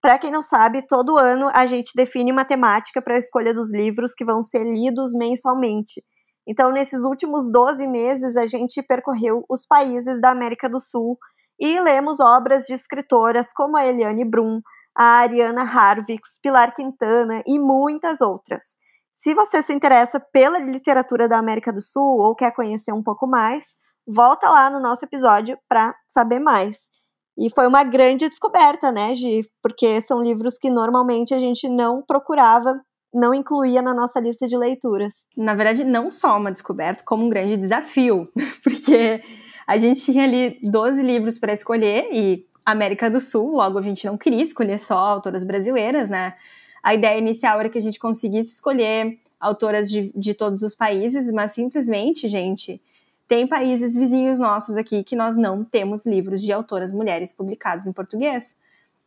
Para 0.00 0.18
quem 0.18 0.30
não 0.30 0.42
sabe, 0.42 0.86
todo 0.86 1.16
ano 1.16 1.50
a 1.54 1.64
gente 1.66 1.92
define 1.94 2.30
uma 2.30 2.44
temática 2.44 3.00
para 3.00 3.14
a 3.14 3.18
escolha 3.18 3.54
dos 3.54 3.72
livros 3.72 4.12
que 4.14 4.24
vão 4.24 4.42
ser 4.42 4.62
lidos 4.62 5.12
mensalmente. 5.14 6.02
Então, 6.46 6.70
nesses 6.70 7.04
últimos 7.04 7.50
12 7.50 7.86
meses, 7.86 8.36
a 8.36 8.46
gente 8.46 8.82
percorreu 8.82 9.44
os 9.48 9.66
países 9.66 10.20
da 10.20 10.30
América 10.30 10.68
do 10.68 10.78
Sul 10.78 11.16
e 11.58 11.80
lemos 11.80 12.20
obras 12.20 12.64
de 12.64 12.74
escritoras 12.74 13.52
como 13.52 13.76
a 13.76 13.86
Eliane 13.86 14.24
Brum, 14.24 14.60
a 14.94 15.20
Ariana 15.20 15.62
Harvix, 15.62 16.38
Pilar 16.42 16.74
Quintana 16.74 17.42
e 17.46 17.58
muitas 17.58 18.20
outras. 18.20 18.76
Se 19.12 19.32
você 19.32 19.62
se 19.62 19.72
interessa 19.72 20.20
pela 20.20 20.58
literatura 20.58 21.28
da 21.28 21.38
América 21.38 21.72
do 21.72 21.80
Sul 21.80 22.18
ou 22.18 22.34
quer 22.34 22.52
conhecer 22.52 22.92
um 22.92 23.02
pouco 23.02 23.26
mais, 23.26 23.64
volta 24.06 24.48
lá 24.48 24.70
no 24.70 24.80
nosso 24.80 25.04
episódio 25.04 25.58
para 25.68 25.94
saber 26.08 26.38
mais. 26.38 26.88
E 27.36 27.50
foi 27.50 27.66
uma 27.66 27.82
grande 27.82 28.28
descoberta, 28.28 28.92
né, 28.92 29.14
Gi? 29.14 29.42
Porque 29.62 30.00
são 30.00 30.22
livros 30.22 30.56
que 30.56 30.70
normalmente 30.70 31.34
a 31.34 31.38
gente 31.38 31.68
não 31.68 32.00
procurava, 32.00 32.80
não 33.12 33.34
incluía 33.34 33.82
na 33.82 33.92
nossa 33.92 34.20
lista 34.20 34.46
de 34.46 34.56
leituras. 34.56 35.26
Na 35.36 35.54
verdade, 35.54 35.84
não 35.84 36.10
só 36.10 36.36
uma 36.38 36.52
descoberta, 36.52 37.02
como 37.04 37.24
um 37.24 37.28
grande 37.28 37.56
desafio, 37.56 38.28
porque 38.62 39.20
a 39.66 39.76
gente 39.76 40.00
tinha 40.00 40.24
ali 40.24 40.60
12 40.62 41.02
livros 41.02 41.38
para 41.38 41.52
escolher 41.52 42.08
e 42.12 42.46
América 42.64 43.10
do 43.10 43.20
Sul, 43.20 43.56
logo 43.56 43.78
a 43.78 43.82
gente 43.82 44.06
não 44.06 44.16
queria 44.16 44.42
escolher 44.42 44.78
só 44.78 44.96
autoras 44.96 45.44
brasileiras, 45.44 46.08
né? 46.08 46.34
A 46.82 46.94
ideia 46.94 47.18
inicial 47.18 47.58
era 47.60 47.68
que 47.68 47.78
a 47.78 47.82
gente 47.82 47.98
conseguisse 47.98 48.52
escolher 48.52 49.18
autoras 49.40 49.90
de, 49.90 50.12
de 50.14 50.34
todos 50.34 50.62
os 50.62 50.74
países, 50.74 51.30
mas 51.32 51.52
simplesmente, 51.52 52.28
gente, 52.28 52.80
tem 53.26 53.46
países 53.46 53.94
vizinhos 53.94 54.38
nossos 54.38 54.76
aqui 54.76 55.02
que 55.02 55.16
nós 55.16 55.36
não 55.36 55.64
temos 55.64 56.04
livros 56.04 56.42
de 56.42 56.52
autoras 56.52 56.92
mulheres 56.92 57.32
publicados 57.32 57.86
em 57.86 57.92
português, 57.92 58.56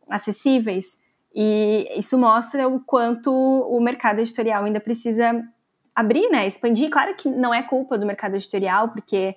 acessíveis. 0.08 1.00
E 1.34 1.88
isso 1.96 2.18
mostra 2.18 2.66
o 2.66 2.80
quanto 2.80 3.32
o 3.32 3.80
mercado 3.80 4.20
editorial 4.20 4.64
ainda 4.64 4.80
precisa 4.80 5.44
abrir, 5.94 6.28
né? 6.30 6.46
Expandir. 6.46 6.90
Claro 6.90 7.14
que 7.14 7.28
não 7.28 7.54
é 7.54 7.62
culpa 7.62 7.96
do 7.96 8.06
mercado 8.06 8.34
editorial, 8.34 8.88
porque 8.88 9.36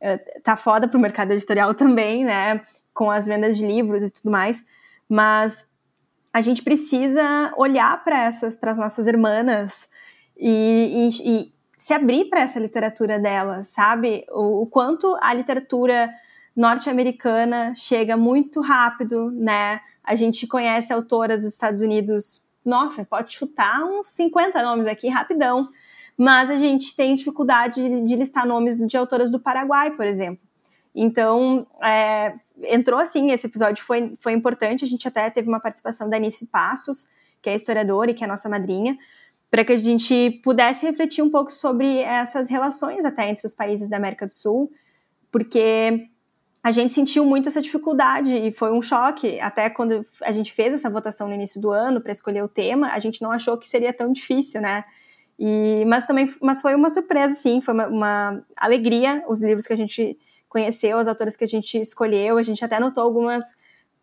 uh, 0.00 0.42
tá 0.42 0.56
foda 0.56 0.88
pro 0.88 1.00
mercado 1.00 1.32
editorial 1.32 1.72
também, 1.74 2.24
né? 2.24 2.60
Com 2.92 3.10
as 3.10 3.26
vendas 3.26 3.56
de 3.56 3.66
livros 3.66 4.02
e 4.02 4.10
tudo 4.10 4.30
mais. 4.30 4.64
Mas 5.08 5.66
a 6.32 6.42
gente 6.42 6.62
precisa 6.62 7.52
olhar 7.56 8.04
para 8.04 8.24
essas, 8.24 8.54
para 8.54 8.72
as 8.72 8.78
nossas 8.78 9.06
irmãs 9.06 9.88
e, 10.36 11.10
e, 11.24 11.30
e 11.30 11.54
se 11.78 11.94
abrir 11.94 12.24
para 12.28 12.40
essa 12.40 12.58
literatura 12.58 13.20
dela, 13.20 13.62
sabe? 13.62 14.26
O, 14.30 14.62
o 14.62 14.66
quanto 14.66 15.16
a 15.20 15.32
literatura 15.32 16.12
norte-americana 16.54 17.72
chega 17.76 18.16
muito 18.16 18.60
rápido, 18.60 19.30
né? 19.30 19.80
A 20.02 20.16
gente 20.16 20.44
conhece 20.48 20.92
autoras 20.92 21.42
dos 21.42 21.52
Estados 21.54 21.80
Unidos, 21.80 22.44
nossa, 22.64 23.04
pode 23.04 23.32
chutar 23.32 23.84
uns 23.84 24.08
50 24.08 24.60
nomes 24.60 24.88
aqui 24.88 25.08
rapidão, 25.08 25.68
mas 26.16 26.50
a 26.50 26.56
gente 26.56 26.96
tem 26.96 27.14
dificuldade 27.14 27.76
de, 27.80 28.04
de 28.04 28.16
listar 28.16 28.44
nomes 28.44 28.76
de 28.76 28.96
autoras 28.96 29.30
do 29.30 29.38
Paraguai, 29.38 29.92
por 29.92 30.04
exemplo. 30.04 30.42
Então, 30.92 31.64
é, 31.80 32.34
entrou 32.64 32.98
assim, 32.98 33.30
esse 33.30 33.46
episódio 33.46 33.84
foi, 33.84 34.16
foi 34.20 34.32
importante, 34.32 34.84
a 34.84 34.88
gente 34.88 35.06
até 35.06 35.30
teve 35.30 35.48
uma 35.48 35.60
participação 35.60 36.10
da 36.10 36.16
Anice 36.16 36.46
Passos, 36.46 37.06
que 37.40 37.48
é 37.48 37.54
historiadora 37.54 38.10
e 38.10 38.14
que 38.14 38.24
é 38.24 38.26
nossa 38.26 38.48
madrinha, 38.48 38.98
para 39.50 39.64
que 39.64 39.72
a 39.72 39.76
gente 39.76 40.40
pudesse 40.42 40.84
refletir 40.86 41.22
um 41.22 41.30
pouco 41.30 41.50
sobre 41.50 41.98
essas 41.98 42.48
relações 42.48 43.04
até 43.04 43.28
entre 43.28 43.46
os 43.46 43.54
países 43.54 43.88
da 43.88 43.96
América 43.96 44.26
do 44.26 44.32
Sul, 44.32 44.70
porque 45.30 46.08
a 46.62 46.70
gente 46.70 46.92
sentiu 46.92 47.24
muito 47.24 47.48
essa 47.48 47.62
dificuldade 47.62 48.30
e 48.30 48.52
foi 48.52 48.72
um 48.72 48.82
choque. 48.82 49.40
Até 49.40 49.70
quando 49.70 50.04
a 50.22 50.32
gente 50.32 50.52
fez 50.52 50.74
essa 50.74 50.90
votação 50.90 51.28
no 51.28 51.34
início 51.34 51.60
do 51.60 51.70
ano 51.70 52.00
para 52.00 52.12
escolher 52.12 52.42
o 52.42 52.48
tema, 52.48 52.92
a 52.92 52.98
gente 52.98 53.22
não 53.22 53.30
achou 53.30 53.56
que 53.56 53.66
seria 53.66 53.92
tão 53.92 54.12
difícil, 54.12 54.60
né? 54.60 54.84
E, 55.38 55.84
mas 55.86 56.06
também, 56.06 56.34
mas 56.42 56.60
foi 56.60 56.74
uma 56.74 56.90
surpresa, 56.90 57.34
sim, 57.34 57.60
foi 57.60 57.72
uma, 57.72 57.86
uma 57.86 58.44
alegria 58.56 59.24
os 59.28 59.40
livros 59.40 59.66
que 59.66 59.72
a 59.72 59.76
gente 59.76 60.18
conheceu, 60.48 60.98
as 60.98 61.06
autoras 61.06 61.36
que 61.36 61.44
a 61.44 61.48
gente 61.48 61.78
escolheu. 61.78 62.38
A 62.38 62.42
gente 62.42 62.64
até 62.64 62.80
notou 62.80 63.04
algumas 63.04 63.44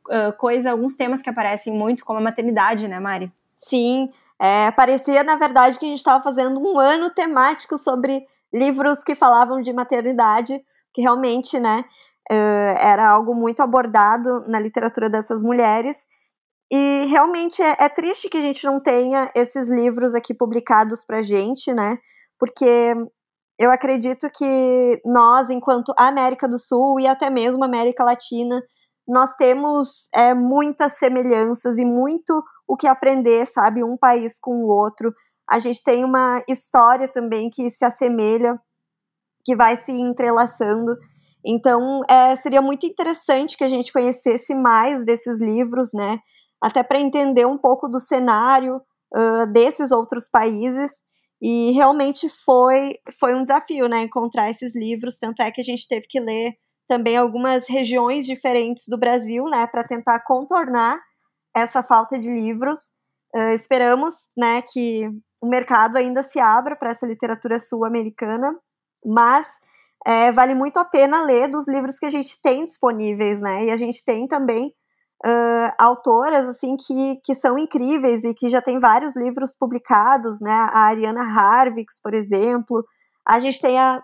uh, 0.07 0.31
coisas, 0.37 0.65
alguns 0.65 0.95
temas 0.95 1.21
que 1.21 1.29
aparecem 1.29 1.73
muito, 1.73 2.05
como 2.05 2.19
a 2.19 2.21
maternidade, 2.21 2.87
né, 2.87 2.99
Mari? 2.99 3.31
Sim, 3.55 4.09
é, 4.41 4.71
parecia, 4.71 5.23
na 5.23 5.35
verdade, 5.35 5.79
que 5.79 5.85
a 5.85 5.89
gente 5.89 5.97
estava 5.97 6.23
fazendo 6.23 6.59
um 6.59 6.79
ano 6.79 7.09
temático 7.09 7.77
sobre 7.77 8.25
livros 8.53 9.03
que 9.03 9.15
falavam 9.15 9.61
de 9.61 9.71
maternidade, 9.73 10.59
que 10.93 11.01
realmente, 11.01 11.59
né, 11.59 11.83
era 12.29 13.07
algo 13.07 13.35
muito 13.35 13.61
abordado 13.61 14.43
na 14.47 14.59
literatura 14.59 15.09
dessas 15.09 15.41
mulheres. 15.41 16.07
E 16.71 17.05
realmente 17.09 17.61
é, 17.61 17.75
é, 17.79 17.89
triste 17.89 18.29
que 18.29 18.37
a 18.37 18.41
gente 18.41 18.65
não 18.65 18.79
tenha 18.79 19.29
esses 19.35 19.69
livros 19.69 20.15
aqui 20.15 20.33
publicados 20.33 21.03
para 21.05 21.21
gente, 21.21 21.71
né? 21.73 21.97
Porque 22.39 22.95
eu 23.59 23.71
acredito 23.71 24.29
que 24.31 25.01
nós, 25.05 25.49
enquanto 25.49 25.93
América 25.97 26.47
do 26.47 26.57
Sul 26.57 26.99
e 26.99 27.07
até 27.07 27.29
mesmo 27.29 27.63
América 27.63 28.03
Latina, 28.03 28.61
nós 29.07 29.35
temos 29.35 30.09
é, 30.13 30.33
muitas 30.33 30.97
semelhanças 30.97 31.77
e 31.77 31.85
muito 31.85 32.43
o 32.67 32.75
que 32.75 32.87
aprender, 32.87 33.45
sabe, 33.45 33.83
um 33.83 33.95
país 33.97 34.39
com 34.39 34.63
o 34.63 34.67
outro. 34.67 35.13
A 35.47 35.59
gente 35.59 35.83
tem 35.83 36.03
uma 36.03 36.41
história 36.47 37.07
também 37.07 37.49
que 37.49 37.69
se 37.69 37.85
assemelha, 37.85 38.59
que 39.43 39.55
vai 39.55 39.77
se 39.77 39.91
entrelaçando. 39.91 40.97
Então, 41.45 42.01
é, 42.09 42.35
seria 42.35 42.61
muito 42.61 42.87
interessante 42.87 43.55
que 43.55 43.63
a 43.63 43.69
gente 43.69 43.93
conhecesse 43.93 44.55
mais 44.55 45.05
desses 45.05 45.39
livros, 45.39 45.91
né? 45.93 46.19
Até 46.59 46.81
para 46.81 46.99
entender 46.99 47.45
um 47.45 47.59
pouco 47.59 47.87
do 47.87 47.99
cenário 47.99 48.77
uh, 48.77 49.45
desses 49.51 49.91
outros 49.91 50.27
países. 50.27 51.03
E 51.39 51.71
realmente 51.73 52.27
foi, 52.43 52.95
foi 53.19 53.35
um 53.35 53.43
desafio, 53.43 53.87
né? 53.87 54.01
Encontrar 54.01 54.49
esses 54.49 54.75
livros. 54.75 55.19
Tanto 55.19 55.43
é 55.43 55.51
que 55.51 55.61
a 55.61 55.63
gente 55.63 55.87
teve 55.87 56.07
que 56.09 56.19
ler 56.19 56.55
também 56.87 57.17
algumas 57.17 57.67
regiões 57.67 58.25
diferentes 58.25 58.85
do 58.87 58.97
Brasil, 58.97 59.45
né? 59.45 59.67
Para 59.67 59.83
tentar 59.83 60.19
contornar 60.21 60.99
essa 61.55 61.81
falta 61.81 62.17
de 62.19 62.29
livros. 62.29 62.89
Uh, 63.33 63.53
esperamos, 63.53 64.29
né, 64.37 64.61
que 64.61 65.09
o 65.41 65.47
mercado 65.47 65.97
ainda 65.97 66.23
se 66.23 66.39
abra 66.39 66.75
para 66.75 66.89
essa 66.89 67.05
literatura 67.05 67.59
sul-americana, 67.59 68.57
mas 69.05 69.47
é, 70.05 70.31
vale 70.31 70.53
muito 70.53 70.77
a 70.77 70.85
pena 70.85 71.23
ler 71.23 71.47
dos 71.47 71.67
livros 71.67 71.97
que 71.97 72.05
a 72.05 72.09
gente 72.09 72.39
tem 72.41 72.63
disponíveis, 72.63 73.41
né? 73.41 73.65
E 73.65 73.71
a 73.71 73.77
gente 73.77 74.03
tem 74.05 74.27
também 74.27 74.67
uh, 75.25 75.73
autoras 75.79 76.47
assim 76.47 76.77
que, 76.77 77.19
que 77.23 77.33
são 77.33 77.57
incríveis 77.57 78.23
e 78.23 78.33
que 78.33 78.49
já 78.49 78.61
tem 78.61 78.79
vários 78.79 79.15
livros 79.15 79.55
publicados, 79.55 80.39
né? 80.41 80.51
A 80.51 80.81
Ariana 80.81 81.23
Harvix, 81.23 81.99
por 81.99 82.13
exemplo. 82.13 82.85
A 83.27 83.39
gente 83.39 83.59
tem 83.59 83.79
a 83.79 84.01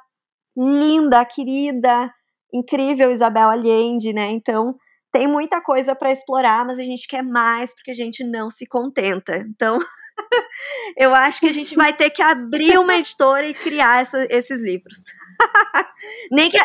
linda, 0.58 1.24
querida, 1.24 2.12
incrível 2.54 3.12
Isabel 3.12 3.50
Allende, 3.50 4.14
né? 4.14 4.30
Então 4.32 4.76
tem 5.12 5.28
muita 5.28 5.62
coisa 5.62 5.94
para 5.94 6.12
explorar, 6.12 6.66
mas 6.66 6.80
a 6.80 6.84
gente 6.84 7.08
quer 7.08 7.24
mais 7.24 7.74
porque 7.74 7.92
a 7.92 7.96
gente 7.96 8.24
não 8.24 8.50
se 8.50 8.66
contenta. 8.66 9.38
Então 9.38 9.80
eu 10.98 11.14
acho 11.14 11.40
que 11.40 11.48
a 11.48 11.54
gente 11.54 11.76
vai 11.76 11.94
ter 11.94 12.10
que 12.10 12.22
abrir 12.22 12.78
uma 12.78 12.96
editora 12.96 13.46
e 13.48 13.54
criar 13.54 14.02
essa, 14.02 14.26
esses 14.30 14.62
livros. 14.62 14.98
nem 16.32 16.50
que, 16.50 16.58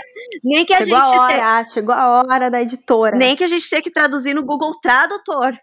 nem 0.45 0.65
que 0.65 0.77
chegou 0.77 0.97
a 0.97 1.07
gente. 1.07 1.17
A 1.17 1.23
hora, 1.23 1.65
te... 1.65 1.73
Chegou 1.73 1.95
a 1.95 2.23
hora 2.23 2.51
da 2.51 2.63
editora. 2.63 3.17
Nem 3.17 3.37
que 3.37 3.45
a 3.45 3.49
gente 3.49 3.69
tenha 3.69 3.83
que 3.83 3.91
traduzir 3.91 4.35
no 4.35 4.45
Google 4.45 4.79
Tradutor. 4.81 5.57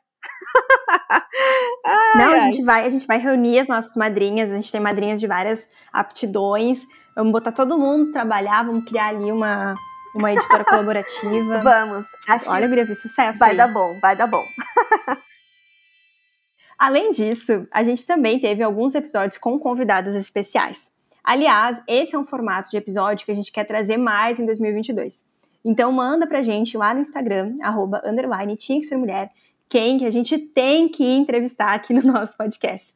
ai, 1.86 2.16
Não, 2.16 2.32
ai. 2.32 2.40
a 2.40 2.40
gente 2.40 2.64
vai, 2.64 2.86
a 2.86 2.90
gente 2.90 3.08
vai 3.08 3.18
reunir 3.18 3.60
as 3.60 3.68
nossas 3.68 3.96
madrinhas, 3.96 4.52
a 4.52 4.56
gente 4.56 4.72
tem 4.72 4.82
madrinhas 4.82 5.20
de 5.20 5.28
várias 5.28 5.70
aptidões. 5.92 6.86
Vamos 7.16 7.32
botar 7.32 7.52
todo 7.52 7.78
mundo 7.78 8.12
trabalhar, 8.12 8.64
vamos 8.64 8.86
criar 8.86 9.10
ali 9.10 9.32
uma, 9.32 9.76
uma 10.14 10.32
editora 10.32 10.64
colaborativa. 10.64 11.60
Vamos. 11.60 12.08
Olha, 12.46 12.66
eu 12.66 12.86
vi 12.86 12.96
sucesso. 12.96 13.40
Vai 13.40 13.52
aí. 13.52 13.58
dar 13.58 13.68
bom, 13.68 14.00
vai 14.00 14.16
dar 14.16 14.28
bom. 14.28 14.46
Além 16.78 17.12
disso, 17.12 17.68
a 17.72 17.84
gente 17.84 18.06
também 18.06 18.40
teve 18.40 18.62
alguns 18.62 18.94
episódios 18.94 19.38
com 19.38 19.58
convidadas 19.58 20.16
especiais. 20.16 20.92
Aliás, 21.24 21.82
esse 21.88 22.16
é 22.16 22.20
um 22.20 22.26
formato 22.26 22.70
de 22.70 22.76
episódio 22.76 23.26
que 23.26 23.32
a 23.32 23.36
gente 23.36 23.52
quer 23.52 23.64
trazer 23.64 23.96
mais 23.96 24.40
em 24.40 24.46
2022. 24.46 25.26
Então 25.64 25.92
manda 25.92 26.28
pra 26.28 26.44
gente 26.44 26.78
lá 26.78 26.94
no 26.94 27.00
Instagram, 27.00 27.56
arroba, 27.62 28.02
underline, 28.06 28.58
tinha 28.58 28.80
que 28.80 28.86
ser 28.86 28.98
mulher, 28.98 29.32
quem 29.70 29.98
que 29.98 30.06
a 30.06 30.12
gente 30.12 30.38
tem 30.38 30.90
que 30.90 31.06
entrevistar 31.06 31.74
aqui 31.74 31.94
no 31.94 32.02
nosso 32.12 32.36
podcast. 32.36 32.94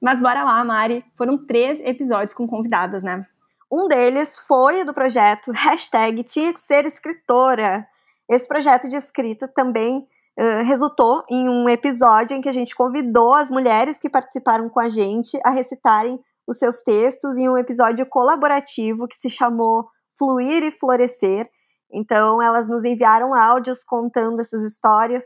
Mas 0.00 0.20
bora 0.20 0.42
lá, 0.42 0.64
Mari. 0.64 1.04
Foram 1.14 1.36
três 1.36 1.80
episódios 1.80 2.32
com 2.32 2.46
convidadas, 2.46 3.02
né? 3.02 3.26
Um 3.70 3.88
deles 3.88 4.38
foi 4.38 4.84
do 4.84 4.94
projeto 4.94 5.50
hashtag 5.50 6.22
Tinha 6.24 6.52
que 6.52 6.60
Ser 6.60 6.86
Escritora. 6.86 7.86
Esse 8.30 8.46
projeto 8.46 8.88
de 8.88 8.96
escrita 8.96 9.48
também 9.48 9.98
uh, 10.38 10.64
resultou 10.64 11.24
em 11.28 11.48
um 11.48 11.68
episódio 11.68 12.36
em 12.36 12.40
que 12.40 12.48
a 12.48 12.52
gente 12.52 12.74
convidou 12.76 13.34
as 13.34 13.50
mulheres 13.50 13.98
que 13.98 14.08
participaram 14.08 14.68
com 14.68 14.78
a 14.78 14.88
gente 14.88 15.38
a 15.44 15.50
recitarem 15.50 16.18
os 16.46 16.58
seus 16.58 16.80
textos 16.82 17.36
em 17.36 17.48
um 17.48 17.58
episódio 17.58 18.06
colaborativo 18.06 19.08
que 19.08 19.16
se 19.16 19.28
chamou 19.28 19.88
Fluir 20.16 20.62
e 20.62 20.70
Florescer. 20.70 21.48
Então, 21.92 22.40
elas 22.40 22.68
nos 22.68 22.84
enviaram 22.84 23.34
áudios 23.34 23.82
contando 23.82 24.40
essas 24.40 24.62
histórias. 24.62 25.24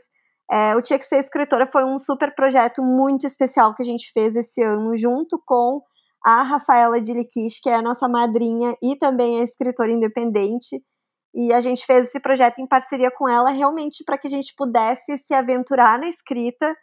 É, 0.51 0.75
o 0.75 0.81
Tinha 0.81 0.97
Que 0.97 1.05
Ser 1.05 1.19
Escritora 1.19 1.67
foi 1.71 1.85
um 1.85 1.97
super 1.97 2.33
projeto 2.33 2.83
muito 2.83 3.25
especial 3.25 3.75
que 3.75 3.83
a 3.83 3.85
gente 3.85 4.11
fez 4.11 4.35
esse 4.35 4.63
ano, 4.63 4.95
junto 4.95 5.41
com 5.45 5.81
a 6.23 6.43
Rafaela 6.43 7.01
Diliquish, 7.01 7.59
que 7.61 7.69
é 7.69 7.75
a 7.75 7.81
nossa 7.81 8.07
madrinha 8.07 8.75
e 8.81 8.95
também 8.95 9.39
é 9.39 9.43
escritora 9.43 9.91
independente. 9.91 10.81
E 11.33 11.53
a 11.53 11.61
gente 11.61 11.85
fez 11.85 12.09
esse 12.09 12.19
projeto 12.19 12.59
em 12.59 12.67
parceria 12.67 13.09
com 13.09 13.27
ela, 13.27 13.49
realmente 13.49 14.03
para 14.05 14.17
que 14.17 14.27
a 14.27 14.29
gente 14.29 14.53
pudesse 14.55 15.17
se 15.17 15.33
aventurar 15.33 15.97
na 15.97 16.07
escrita 16.07 16.75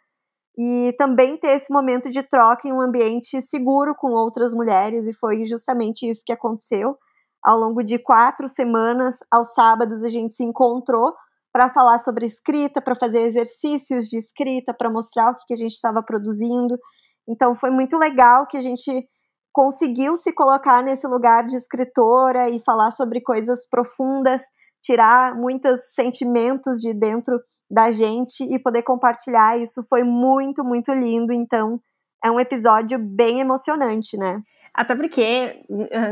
e 0.57 0.93
também 0.97 1.37
ter 1.37 1.51
esse 1.51 1.71
momento 1.71 2.09
de 2.09 2.21
troca 2.23 2.67
em 2.67 2.73
um 2.73 2.81
ambiente 2.81 3.41
seguro 3.41 3.95
com 3.95 4.11
outras 4.11 4.53
mulheres, 4.53 5.07
e 5.07 5.13
foi 5.13 5.45
justamente 5.45 6.09
isso 6.09 6.23
que 6.25 6.33
aconteceu. 6.33 6.97
Ao 7.41 7.57
longo 7.57 7.81
de 7.81 7.97
quatro 7.97 8.49
semanas, 8.49 9.19
aos 9.31 9.53
sábados, 9.53 10.03
a 10.03 10.09
gente 10.09 10.33
se 10.33 10.43
encontrou 10.43 11.13
para 11.53 11.69
falar 11.69 11.99
sobre 11.99 12.25
escrita, 12.25 12.81
para 12.81 12.95
fazer 12.95 13.21
exercícios 13.21 14.05
de 14.07 14.17
escrita, 14.17 14.73
para 14.73 14.89
mostrar 14.89 15.31
o 15.31 15.35
que, 15.35 15.45
que 15.47 15.53
a 15.53 15.57
gente 15.57 15.73
estava 15.73 16.03
produzindo. 16.03 16.77
Então, 17.27 17.53
foi 17.53 17.69
muito 17.69 17.97
legal 17.97 18.45
que 18.45 18.57
a 18.57 18.61
gente 18.61 19.07
conseguiu 19.51 20.15
se 20.15 20.31
colocar 20.31 20.83
nesse 20.83 21.07
lugar 21.07 21.43
de 21.43 21.55
escritora 21.55 22.49
e 22.49 22.61
falar 22.63 22.91
sobre 22.91 23.21
coisas 23.21 23.67
profundas, 23.67 24.41
tirar 24.81 25.35
muitos 25.35 25.93
sentimentos 25.93 26.79
de 26.79 26.93
dentro 26.93 27.39
da 27.69 27.91
gente 27.91 28.43
e 28.43 28.57
poder 28.57 28.83
compartilhar 28.83 29.59
isso 29.59 29.83
foi 29.89 30.03
muito, 30.03 30.63
muito 30.63 30.91
lindo. 30.91 31.31
Então, 31.31 31.79
é 32.23 32.31
um 32.31 32.39
episódio 32.39 32.99
bem 32.99 33.39
emocionante, 33.39 34.17
né? 34.17 34.41
Até 34.73 34.95
porque, 34.95 35.63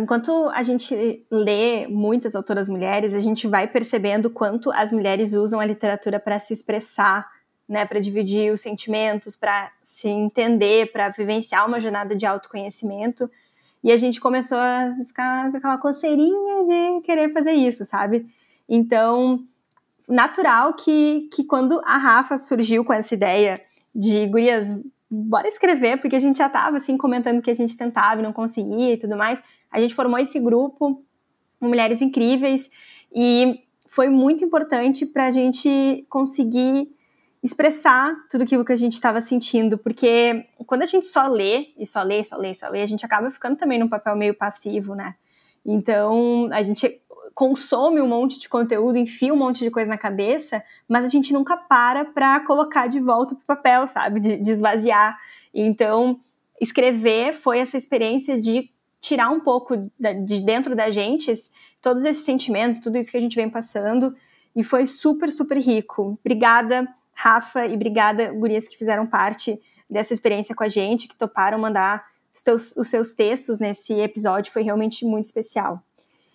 enquanto 0.02 0.50
a 0.50 0.64
gente 0.64 1.26
lê 1.32 1.88
muitas 1.88 2.36
autoras 2.36 2.68
mulheres, 2.68 3.14
a 3.14 3.20
gente 3.20 3.48
vai 3.48 3.68
percebendo 3.68 4.30
quanto 4.30 4.72
as 4.72 4.92
mulheres 4.92 5.34
usam 5.34 5.60
a 5.60 5.66
literatura 5.66 6.20
para 6.20 6.40
se 6.40 6.54
expressar, 6.54 7.26
né, 7.68 7.86
para 7.86 8.00
dividir 8.00 8.52
os 8.52 8.62
sentimentos, 8.62 9.36
para 9.36 9.72
se 9.84 10.08
entender, 10.08 10.92
para 10.92 11.10
vivenciar 11.10 11.68
uma 11.68 11.82
jornada 11.82 12.16
de 12.16 12.26
autoconhecimento. 12.26 13.30
E 13.84 13.92
a 13.92 13.98
gente 13.98 14.20
começou 14.20 14.58
a 14.58 14.92
ficar 15.06 15.52
com 15.52 15.58
aquela 15.58 15.78
coceirinha 15.78 16.64
de 16.64 17.02
querer 17.02 17.32
fazer 17.34 17.52
isso, 17.54 17.84
sabe? 17.86 18.26
Então, 18.68 19.44
natural 20.08 20.74
que, 20.74 21.30
que 21.34 21.44
quando 21.44 21.82
a 21.86 21.98
Rafa 21.98 22.38
surgiu 22.38 22.86
com 22.86 22.94
essa 22.94 23.14
ideia 23.14 23.62
de 23.94 24.26
gurias, 24.28 24.82
bora 25.10 25.48
escrever, 25.48 26.00
porque 26.00 26.16
a 26.16 26.20
gente 26.20 26.38
já 26.38 26.48
estava 26.48 26.78
assim 26.78 26.98
comentando 26.98 27.42
que 27.42 27.52
a 27.52 27.56
gente 27.56 27.78
tentava 27.78 28.22
e 28.22 28.24
não 28.24 28.34
conseguia 28.34 28.94
e 28.94 28.98
tudo 28.98 29.18
mais. 29.18 29.44
A 29.72 29.80
gente 29.80 29.94
formou 29.94 30.20
esse 30.20 30.40
grupo, 30.40 31.04
mulheres 31.60 32.02
incríveis, 32.02 32.70
e 33.14 33.62
foi 33.88 34.10
muito 34.10 34.44
importante 34.44 35.06
para 35.06 35.28
a 35.28 35.32
gente 35.32 36.06
conseguir 36.10 36.90
expressar 37.44 38.16
tudo 38.30 38.44
aquilo 38.44 38.66
que 38.66 38.74
a 38.74 38.78
gente 38.78 38.94
estava 38.94 39.22
sentindo, 39.22 39.78
porque 39.78 40.46
quando 40.66 40.82
a 40.82 40.88
gente 40.88 41.08
só 41.08 41.28
lê, 41.28 41.68
e 41.78 41.86
só 41.86 42.02
lê, 42.02 42.24
só 42.24 42.36
lê, 42.38 42.54
só 42.54 42.68
lê, 42.68 42.82
a 42.82 42.86
gente 42.88 43.06
acaba 43.06 43.30
ficando 43.30 43.56
também 43.56 43.80
num 43.80 43.88
papel 43.88 44.16
meio 44.16 44.34
passivo, 44.34 44.96
né? 44.96 45.16
Então, 45.66 46.50
a 46.52 46.64
gente 46.64 47.02
consome 47.36 48.02
um 48.02 48.08
monte 48.08 48.40
de 48.40 48.50
conteúdo, 48.50 48.98
enfia 48.98 49.32
um 49.32 49.38
monte 49.38 49.60
de 49.60 49.70
coisa 49.70 49.90
na 49.90 49.98
cabeça, 49.98 50.64
mas 50.88 51.06
a 51.06 51.08
gente 51.08 51.32
nunca 51.32 51.56
para 51.56 52.04
para 52.04 52.40
colocar 52.40 52.88
de 52.88 53.00
volta 53.00 53.36
pro 53.36 53.46
papel, 53.46 53.88
sabe? 53.88 54.20
De, 54.20 54.38
de 54.38 54.52
esvaziar. 54.52 55.18
Então, 55.54 56.20
escrever 56.60 57.34
foi 57.34 57.60
essa 57.60 57.78
experiência 57.78 58.42
de 58.42 58.72
tirar 59.00 59.30
um 59.30 59.40
pouco 59.40 59.76
de 59.78 60.42
dentro 60.42 60.76
da 60.76 60.90
gente 60.90 61.32
todos 61.80 62.04
esses 62.04 62.24
sentimentos, 62.26 62.80
tudo 62.80 62.98
isso 62.98 63.12
que 63.12 63.18
a 63.18 63.22
gente 63.22 63.36
vem 63.36 63.50
passando, 63.50 64.16
e 64.56 64.64
foi 64.64 64.88
super, 64.88 65.30
super 65.30 65.58
rico. 65.58 66.18
Obrigada, 66.20 66.88
Rafa, 67.20 67.66
e 67.66 67.74
obrigada, 67.74 68.32
gurias 68.32 68.68
que 68.68 68.78
fizeram 68.78 69.08
parte 69.08 69.60
dessa 69.90 70.14
experiência 70.14 70.54
com 70.54 70.64
a 70.64 70.68
gente, 70.68 71.08
que 71.08 71.18
toparam 71.18 71.58
mandar 71.58 72.06
os, 72.32 72.44
teus, 72.44 72.78
os 72.78 72.88
seus 72.90 73.14
textos 73.14 73.60
nesse 73.60 74.00
episódio, 74.00 74.54
foi 74.54 74.62
realmente 74.62 75.04
muito 75.04 75.26
especial. 75.26 75.82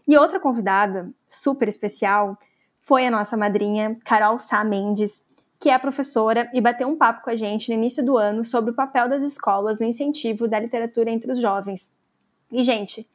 E 0.08 0.16
outra 0.18 0.40
convidada 0.40 1.08
super 1.28 1.68
especial 1.68 2.36
foi 2.80 3.06
a 3.06 3.12
nossa 3.12 3.36
madrinha, 3.36 3.96
Carol 4.04 4.40
Sá 4.40 4.64
Mendes, 4.64 5.24
que 5.60 5.70
é 5.70 5.78
professora 5.78 6.50
e 6.52 6.60
bateu 6.60 6.88
um 6.88 6.98
papo 6.98 7.22
com 7.22 7.30
a 7.30 7.36
gente 7.36 7.68
no 7.68 7.76
início 7.76 8.04
do 8.04 8.18
ano 8.18 8.44
sobre 8.44 8.72
o 8.72 8.74
papel 8.74 9.08
das 9.08 9.22
escolas 9.22 9.78
no 9.78 9.86
incentivo 9.86 10.48
da 10.48 10.58
literatura 10.58 11.12
entre 11.12 11.30
os 11.30 11.38
jovens. 11.38 11.94
E, 12.50 12.60
gente, 12.60 13.08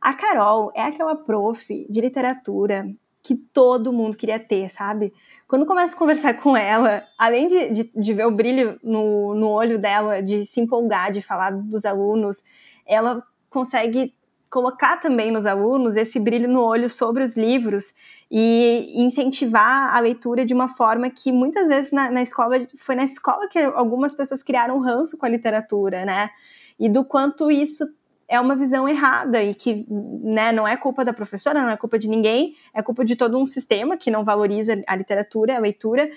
a 0.00 0.12
Carol 0.12 0.72
é 0.74 0.82
aquela 0.82 1.14
prof 1.14 1.86
de 1.88 2.00
literatura 2.00 2.92
que 3.26 3.34
todo 3.34 3.92
mundo 3.92 4.16
queria 4.16 4.38
ter, 4.38 4.70
sabe? 4.70 5.12
Quando 5.48 5.66
começa 5.66 5.96
a 5.96 5.98
conversar 5.98 6.34
com 6.34 6.56
ela, 6.56 7.02
além 7.18 7.48
de, 7.48 7.70
de, 7.70 7.92
de 7.92 8.14
ver 8.14 8.24
o 8.24 8.30
brilho 8.30 8.78
no, 8.84 9.34
no 9.34 9.48
olho 9.48 9.80
dela, 9.80 10.22
de 10.22 10.46
se 10.46 10.60
empolgar, 10.60 11.10
de 11.10 11.20
falar 11.20 11.50
dos 11.50 11.84
alunos, 11.84 12.44
ela 12.86 13.20
consegue 13.50 14.14
colocar 14.48 14.98
também 14.98 15.32
nos 15.32 15.44
alunos 15.44 15.96
esse 15.96 16.20
brilho 16.20 16.48
no 16.48 16.60
olho 16.60 16.88
sobre 16.88 17.24
os 17.24 17.36
livros 17.36 17.94
e 18.30 18.92
incentivar 18.94 19.92
a 19.92 19.98
leitura 19.98 20.46
de 20.46 20.54
uma 20.54 20.68
forma 20.68 21.10
que 21.10 21.32
muitas 21.32 21.66
vezes 21.66 21.90
na, 21.90 22.08
na 22.08 22.22
escola 22.22 22.64
foi 22.78 22.94
na 22.94 23.02
escola 23.02 23.48
que 23.48 23.58
algumas 23.58 24.14
pessoas 24.14 24.40
criaram 24.40 24.78
ranço 24.78 25.18
com 25.18 25.26
a 25.26 25.28
literatura, 25.28 26.04
né? 26.04 26.30
E 26.78 26.88
do 26.88 27.04
quanto 27.04 27.50
isso 27.50 27.84
é 28.28 28.40
uma 28.40 28.56
visão 28.56 28.88
errada 28.88 29.42
e 29.42 29.54
que 29.54 29.86
né, 29.88 30.52
não 30.52 30.66
é 30.66 30.76
culpa 30.76 31.04
da 31.04 31.12
professora, 31.12 31.60
não 31.60 31.70
é 31.70 31.76
culpa 31.76 31.98
de 31.98 32.08
ninguém, 32.08 32.56
é 32.74 32.82
culpa 32.82 33.04
de 33.04 33.14
todo 33.14 33.38
um 33.38 33.46
sistema 33.46 33.96
que 33.96 34.10
não 34.10 34.24
valoriza 34.24 34.82
a 34.86 34.96
literatura, 34.96 35.56
a 35.56 35.60
leitura. 35.60 36.10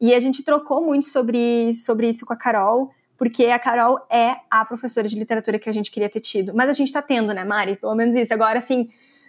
E 0.00 0.14
a 0.14 0.20
gente 0.20 0.44
trocou 0.44 0.84
muito 0.84 1.06
sobre, 1.06 1.74
sobre 1.74 2.08
isso 2.08 2.24
com 2.24 2.32
a 2.32 2.36
Carol 2.36 2.90
porque 3.18 3.46
a 3.46 3.58
Carol 3.58 3.98
é 4.08 4.36
a 4.48 4.64
professora 4.64 5.08
de 5.08 5.18
literatura 5.18 5.58
que 5.58 5.68
a 5.68 5.72
gente 5.72 5.90
queria 5.90 6.08
ter 6.08 6.20
tido. 6.20 6.54
Mas 6.54 6.70
a 6.70 6.72
gente 6.72 6.92
tá 6.92 7.02
tendo, 7.02 7.34
né, 7.34 7.44
Mari? 7.44 7.74
Pelo 7.74 7.96
menos 7.96 8.14
isso. 8.14 8.32
Agora, 8.32 8.60
assim, 8.60 8.88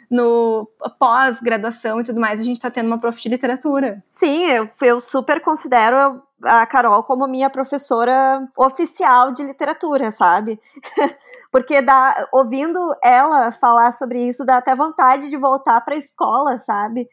no 0.10 0.68
pós-graduação 0.98 2.02
e 2.02 2.04
tudo 2.04 2.20
mais, 2.20 2.40
a 2.40 2.44
gente 2.44 2.60
tá 2.60 2.72
tendo 2.72 2.88
uma 2.88 3.00
prof 3.00 3.22
de 3.22 3.30
literatura. 3.30 4.04
Sim, 4.10 4.46
eu, 4.46 4.70
eu 4.82 5.00
super 5.00 5.42
considero 5.42 6.22
a 6.44 6.66
Carol 6.66 7.04
como 7.04 7.28
minha 7.28 7.50
professora 7.50 8.48
oficial 8.58 9.32
de 9.32 9.44
literatura, 9.44 10.12
sabe? 10.12 10.60
Porque 11.52 11.82
dá, 11.82 12.28
ouvindo 12.32 12.80
ela 13.04 13.52
falar 13.52 13.92
sobre 13.92 14.28
isso, 14.28 14.46
dá 14.46 14.58
até 14.58 14.76
vontade 14.76 15.30
de 15.30 15.38
voltar 15.38 15.82
para 15.82 15.96
a 15.96 15.98
escola, 15.98 16.58
sabe? 16.58 17.08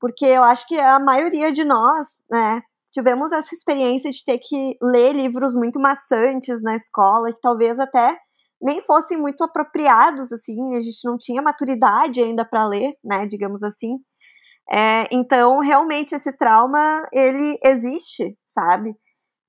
Porque 0.00 0.24
eu 0.24 0.42
acho 0.42 0.66
que 0.66 0.78
a 0.78 0.98
maioria 0.98 1.52
de 1.52 1.64
nós, 1.64 2.20
né, 2.30 2.62
tivemos 2.90 3.32
essa 3.32 3.54
experiência 3.54 4.10
de 4.10 4.24
ter 4.24 4.38
que 4.38 4.76
ler 4.82 5.12
livros 5.12 5.54
muito 5.54 5.78
maçantes 5.78 6.62
na 6.62 6.74
escola, 6.74 7.32
que 7.32 7.40
talvez 7.40 7.78
até 7.78 8.16
nem 8.60 8.80
fossem 8.82 9.16
muito 9.18 9.42
apropriados, 9.44 10.32
assim, 10.32 10.76
a 10.76 10.80
gente 10.80 11.04
não 11.04 11.16
tinha 11.18 11.42
maturidade 11.42 12.20
ainda 12.20 12.44
para 12.44 12.66
ler, 12.66 12.94
né, 13.04 13.26
digamos 13.26 13.62
assim. 13.62 13.98
É, 14.70 15.08
então, 15.12 15.58
realmente, 15.60 16.14
esse 16.14 16.32
trauma, 16.36 17.06
ele 17.12 17.58
existe, 17.64 18.36
sabe? 18.44 18.94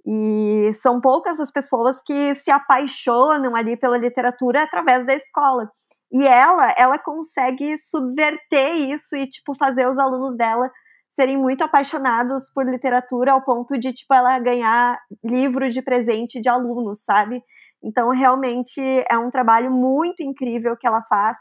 E 0.05 0.73
são 0.75 0.99
poucas 0.99 1.39
as 1.39 1.51
pessoas 1.51 2.01
que 2.03 2.35
se 2.35 2.51
apaixonam 2.51 3.55
ali 3.55 3.77
pela 3.77 3.97
literatura 3.97 4.63
através 4.63 5.05
da 5.05 5.13
escola. 5.13 5.69
E 6.11 6.25
ela, 6.27 6.73
ela 6.77 6.99
consegue 6.99 7.77
subverter 7.77 8.75
isso 8.91 9.15
e, 9.15 9.27
tipo, 9.29 9.55
fazer 9.55 9.87
os 9.87 9.97
alunos 9.97 10.35
dela 10.35 10.69
serem 11.09 11.37
muito 11.37 11.63
apaixonados 11.63 12.51
por 12.53 12.65
literatura 12.69 13.33
ao 13.33 13.43
ponto 13.43 13.77
de, 13.77 13.93
tipo, 13.93 14.13
ela 14.13 14.39
ganhar 14.39 14.99
livro 15.23 15.69
de 15.69 15.81
presente 15.81 16.41
de 16.41 16.49
alunos, 16.49 17.03
sabe? 17.03 17.43
Então, 17.83 18.09
realmente 18.09 18.79
é 19.09 19.17
um 19.17 19.29
trabalho 19.29 19.71
muito 19.71 20.21
incrível 20.21 20.77
que 20.77 20.87
ela 20.87 21.01
faz. 21.03 21.37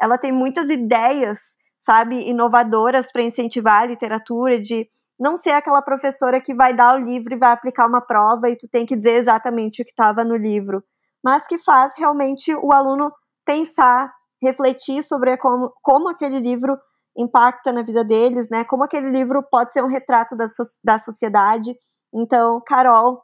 Ela 0.00 0.16
tem 0.16 0.32
muitas 0.32 0.70
ideias, 0.70 1.40
sabe, 1.84 2.28
inovadoras 2.28 3.10
para 3.12 3.22
incentivar 3.22 3.82
a 3.82 3.86
literatura, 3.86 4.60
de 4.60 4.86
não 5.18 5.36
ser 5.36 5.50
aquela 5.50 5.82
professora 5.82 6.40
que 6.40 6.54
vai 6.54 6.74
dar 6.74 6.96
o 6.96 7.04
livro 7.04 7.34
e 7.34 7.38
vai 7.38 7.52
aplicar 7.52 7.86
uma 7.86 8.00
prova 8.00 8.48
e 8.48 8.56
tu 8.56 8.66
tem 8.68 8.86
que 8.86 8.96
dizer 8.96 9.16
exatamente 9.16 9.82
o 9.82 9.84
que 9.84 9.90
estava 9.90 10.24
no 10.24 10.34
livro, 10.34 10.82
mas 11.22 11.46
que 11.46 11.58
faz 11.58 11.92
realmente 11.96 12.54
o 12.54 12.72
aluno 12.72 13.12
pensar, 13.44 14.10
refletir 14.42 15.02
sobre 15.02 15.36
como, 15.36 15.70
como 15.82 16.08
aquele 16.08 16.40
livro 16.40 16.78
impacta 17.14 17.70
na 17.70 17.82
vida 17.82 18.02
deles, 18.02 18.48
né? 18.48 18.64
Como 18.64 18.84
aquele 18.84 19.10
livro 19.10 19.42
pode 19.50 19.72
ser 19.72 19.84
um 19.84 19.88
retrato 19.88 20.34
da, 20.34 20.46
da 20.82 20.98
sociedade. 20.98 21.74
Então, 22.14 22.62
Carol, 22.66 23.22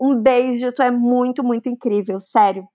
um 0.00 0.14
beijo, 0.20 0.72
tu 0.72 0.82
é 0.82 0.90
muito, 0.90 1.44
muito 1.44 1.68
incrível, 1.68 2.20
sério. 2.20 2.66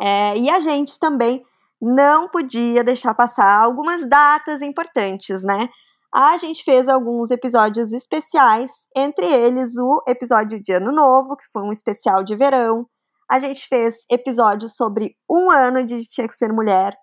É, 0.00 0.36
e 0.38 0.48
a 0.48 0.60
gente 0.60 0.98
também 0.98 1.42
não 1.80 2.28
podia 2.28 2.84
deixar 2.84 3.14
passar 3.14 3.62
algumas 3.62 4.08
datas 4.08 4.62
importantes, 4.62 5.42
né? 5.42 5.68
A 6.14 6.38
gente 6.38 6.64
fez 6.64 6.88
alguns 6.88 7.30
episódios 7.30 7.92
especiais, 7.92 8.70
entre 8.96 9.26
eles 9.26 9.76
o 9.76 10.02
episódio 10.06 10.62
de 10.62 10.72
Ano 10.72 10.92
Novo, 10.92 11.36
que 11.36 11.44
foi 11.52 11.62
um 11.62 11.72
especial 11.72 12.24
de 12.24 12.34
verão. 12.34 12.86
A 13.30 13.38
gente 13.38 13.66
fez 13.68 13.96
episódios 14.10 14.74
sobre 14.74 15.14
um 15.30 15.50
ano 15.50 15.84
de 15.84 16.02
Tinha 16.08 16.26
que 16.26 16.34
Ser 16.34 16.50
Mulher. 16.50 16.96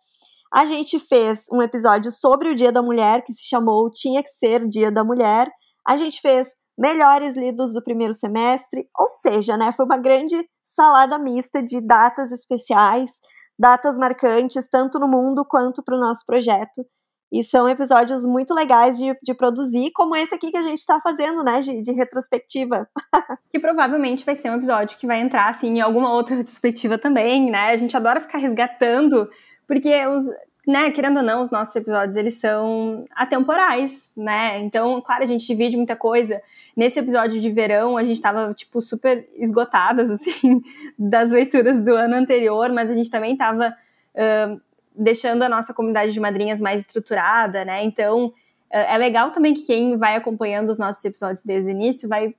A 0.52 0.66
gente 0.66 1.00
fez 1.00 1.46
um 1.52 1.62
episódio 1.62 2.12
sobre 2.12 2.50
o 2.50 2.56
Dia 2.56 2.72
da 2.72 2.82
Mulher, 2.82 3.24
que 3.24 3.34
se 3.34 3.48
chamou 3.48 3.92
Tinha 3.92 4.24
que 4.24 4.30
Ser 4.30 4.66
Dia 4.66 4.92
da 4.92 5.04
Mulher. 5.04 5.52
A 5.88 5.98
gente 5.98 6.20
fez 6.20 6.50
melhores 6.78 7.36
lidos 7.36 7.74
do 7.74 7.84
primeiro 7.84 8.14
semestre, 8.14 8.88
ou 8.98 9.08
seja, 9.08 9.56
né, 9.56 9.72
foi 9.72 9.86
uma 9.86 9.98
grande 9.98 10.36
salada 10.64 11.18
mista 11.18 11.64
de 11.64 11.80
datas 11.80 12.32
especiais, 12.32 13.12
datas 13.58 13.98
marcantes, 13.98 14.68
tanto 14.68 15.00
no 15.00 15.08
mundo 15.08 15.46
quanto 15.46 15.82
para 15.84 15.96
o 15.96 16.00
nosso 16.00 16.26
projeto. 16.26 16.86
E 17.32 17.44
são 17.44 17.68
episódios 17.68 18.26
muito 18.26 18.54
legais 18.54 18.98
de, 18.98 19.18
de 19.24 19.34
produzir, 19.34 19.92
como 19.94 20.16
esse 20.16 20.34
aqui 20.34 20.52
que 20.52 20.58
a 20.58 20.62
gente 20.62 20.80
está 20.80 21.00
fazendo, 21.02 21.44
né, 21.44 21.62
de, 21.62 21.82
de 21.82 21.92
retrospectiva. 21.92 22.88
que 23.52 23.60
provavelmente 23.60 24.26
vai 24.26 24.36
ser 24.36 24.52
um 24.52 24.56
episódio 24.56 24.98
que 24.98 25.08
vai 25.08 25.20
entrar, 25.20 25.50
assim, 25.50 25.78
em 25.78 25.82
alguma 25.82 26.12
outra 26.12 26.36
retrospectiva 26.38 26.98
também, 26.98 27.50
né? 27.50 27.72
A 27.72 27.78
gente 27.78 27.96
adora 27.96 28.22
ficar 28.22 28.38
resgatando 28.38 29.30
porque 29.68 30.06
os, 30.06 30.26
né, 30.66 30.90
querendo 30.90 31.18
ou 31.18 31.24
não, 31.24 31.42
os 31.42 31.52
nossos 31.52 31.76
episódios 31.76 32.16
eles 32.16 32.36
são 32.36 33.06
atemporais, 33.16 34.12
né? 34.18 34.60
Então, 34.60 35.00
claro, 35.02 35.24
a 35.24 35.28
gente 35.28 35.46
divide 35.46 35.78
muita 35.78 35.96
coisa. 35.96 36.42
Nesse 36.76 37.00
episódio 37.00 37.40
de 37.40 37.52
verão, 37.52 37.98
a 37.98 38.04
gente 38.04 38.20
tava 38.20 38.54
tipo 38.54 38.82
super 38.82 39.30
esgotadas 39.36 40.10
assim 40.12 40.64
das 40.98 41.32
leituras 41.32 41.82
do 41.82 41.94
ano 41.94 42.16
anterior, 42.16 42.72
mas 42.72 42.90
a 42.90 42.96
gente 42.96 43.12
também 43.12 43.38
tava 43.38 43.76
uh, 44.16 44.62
deixando 44.96 45.44
a 45.44 45.50
nossa 45.50 45.74
comunidade 45.74 46.12
de 46.12 46.20
madrinhas 46.20 46.60
mais 46.60 46.82
estruturada, 46.82 47.64
né? 47.64 47.84
Então, 47.84 48.28
uh, 48.28 48.34
é 48.70 48.98
legal 48.98 49.30
também 49.32 49.54
que 49.54 49.64
quem 49.64 49.98
vai 49.98 50.16
acompanhando 50.16 50.70
os 50.70 50.80
nossos 50.80 51.06
episódios 51.06 51.44
desde 51.44 51.70
o 51.70 51.72
início 51.72 52.10
vai 52.10 52.34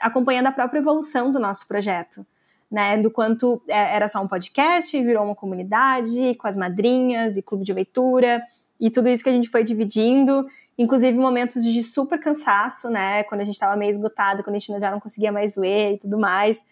acompanhando 0.00 0.48
a 0.48 0.52
própria 0.52 0.80
evolução 0.80 1.30
do 1.30 1.38
nosso 1.38 1.68
projeto 1.68 2.26
né? 2.70 2.96
Do 2.98 3.10
quanto 3.10 3.60
é, 3.68 3.96
era 3.96 4.08
só 4.08 4.22
um 4.22 4.28
podcast 4.28 4.96
e 4.96 5.02
virou 5.02 5.24
uma 5.24 5.34
comunidade 5.34 6.34
com 6.36 6.46
as 6.46 6.56
madrinhas 6.56 7.36
e 7.36 7.42
clube 7.42 7.64
de 7.64 7.72
leitura 7.72 8.42
e 8.78 8.90
tudo 8.90 9.08
isso 9.08 9.22
que 9.22 9.28
a 9.28 9.32
gente 9.32 9.50
foi 9.50 9.62
dividindo, 9.62 10.46
inclusive 10.78 11.18
momentos 11.18 11.62
de 11.62 11.82
super 11.82 12.18
cansaço, 12.18 12.88
né? 12.88 13.22
Quando 13.24 13.42
a 13.42 13.44
gente 13.44 13.54
estava 13.54 13.76
meio 13.76 13.90
esgotado, 13.90 14.42
quando 14.42 14.56
a 14.56 14.58
gente 14.58 14.78
já 14.78 14.90
não 14.90 15.00
conseguia 15.00 15.30
mais 15.30 15.56
ler 15.56 15.94
e 15.94 15.98
tudo 15.98 16.18
mais. 16.18 16.64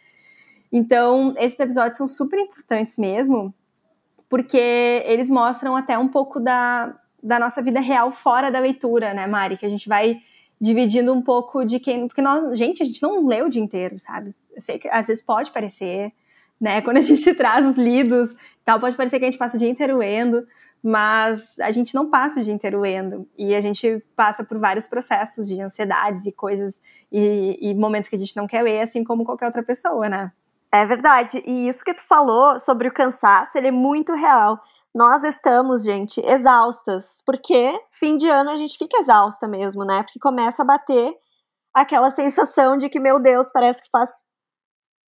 Então, 0.72 1.34
esses 1.36 1.58
episódios 1.60 1.96
são 1.96 2.08
super 2.08 2.38
importantes 2.38 2.96
mesmo, 2.96 3.52
porque 4.28 5.02
eles 5.04 5.30
mostram 5.30 5.76
até 5.76 5.98
um 5.98 6.08
pouco 6.08 6.38
da, 6.40 6.94
da 7.22 7.38
nossa 7.38 7.62
vida 7.62 7.80
real 7.80 8.10
fora 8.10 8.50
da 8.50 8.58
leitura, 8.58 9.12
né, 9.12 9.26
Mari? 9.26 9.56
Que 9.56 9.66
a 9.66 9.70
gente 9.70 9.88
vai 9.88 10.18
dividindo 10.60 11.12
um 11.12 11.22
pouco 11.22 11.64
de 11.64 11.78
quem. 11.78 12.06
Porque 12.06 12.22
nós, 12.22 12.56
gente, 12.56 12.82
a 12.82 12.86
gente 12.86 13.02
não 13.02 13.26
lê 13.26 13.42
o 13.42 13.48
dia 13.48 13.62
inteiro, 13.62 13.98
sabe? 13.98 14.34
Eu 14.58 14.62
sei 14.62 14.76
que 14.76 14.88
às 14.88 15.06
vezes 15.06 15.24
pode 15.24 15.52
parecer, 15.52 16.12
né? 16.60 16.82
Quando 16.82 16.96
a 16.96 17.00
gente 17.02 17.32
traz 17.34 17.64
os 17.64 17.78
lidos 17.78 18.34
tal, 18.64 18.80
pode 18.80 18.96
parecer 18.96 19.18
que 19.18 19.24
a 19.24 19.30
gente 19.30 19.38
passa 19.38 19.56
o 19.56 19.58
dia 19.58 19.68
inteiro 19.68 19.96
lendo, 19.96 20.44
mas 20.82 21.58
a 21.60 21.70
gente 21.70 21.94
não 21.94 22.10
passa 22.10 22.40
o 22.40 22.44
dia 22.44 22.52
inteiro 22.52 22.80
lendo. 22.80 23.26
E 23.38 23.54
a 23.54 23.60
gente 23.60 24.04
passa 24.16 24.42
por 24.42 24.58
vários 24.58 24.86
processos 24.86 25.46
de 25.46 25.60
ansiedades 25.60 26.26
e 26.26 26.32
coisas 26.32 26.80
e, 27.10 27.56
e 27.62 27.74
momentos 27.74 28.10
que 28.10 28.16
a 28.16 28.18
gente 28.18 28.36
não 28.36 28.48
quer 28.48 28.62
ler, 28.62 28.80
assim 28.80 29.04
como 29.04 29.24
qualquer 29.24 29.46
outra 29.46 29.62
pessoa, 29.62 30.08
né? 30.08 30.32
É 30.72 30.84
verdade. 30.84 31.40
E 31.46 31.68
isso 31.68 31.84
que 31.84 31.94
tu 31.94 32.02
falou 32.02 32.58
sobre 32.58 32.88
o 32.88 32.92
cansaço, 32.92 33.56
ele 33.56 33.68
é 33.68 33.72
muito 33.72 34.12
real. 34.12 34.60
Nós 34.92 35.22
estamos, 35.22 35.84
gente, 35.84 36.20
exaustas, 36.20 37.22
porque 37.24 37.78
fim 37.92 38.16
de 38.16 38.28
ano 38.28 38.50
a 38.50 38.56
gente 38.56 38.76
fica 38.76 38.98
exausta 38.98 39.46
mesmo, 39.46 39.84
né? 39.84 40.02
Porque 40.02 40.18
começa 40.18 40.62
a 40.62 40.66
bater 40.66 41.14
aquela 41.72 42.10
sensação 42.10 42.76
de 42.76 42.88
que, 42.88 42.98
meu 42.98 43.20
Deus, 43.20 43.48
parece 43.52 43.80
que 43.80 43.88
faz 43.90 44.10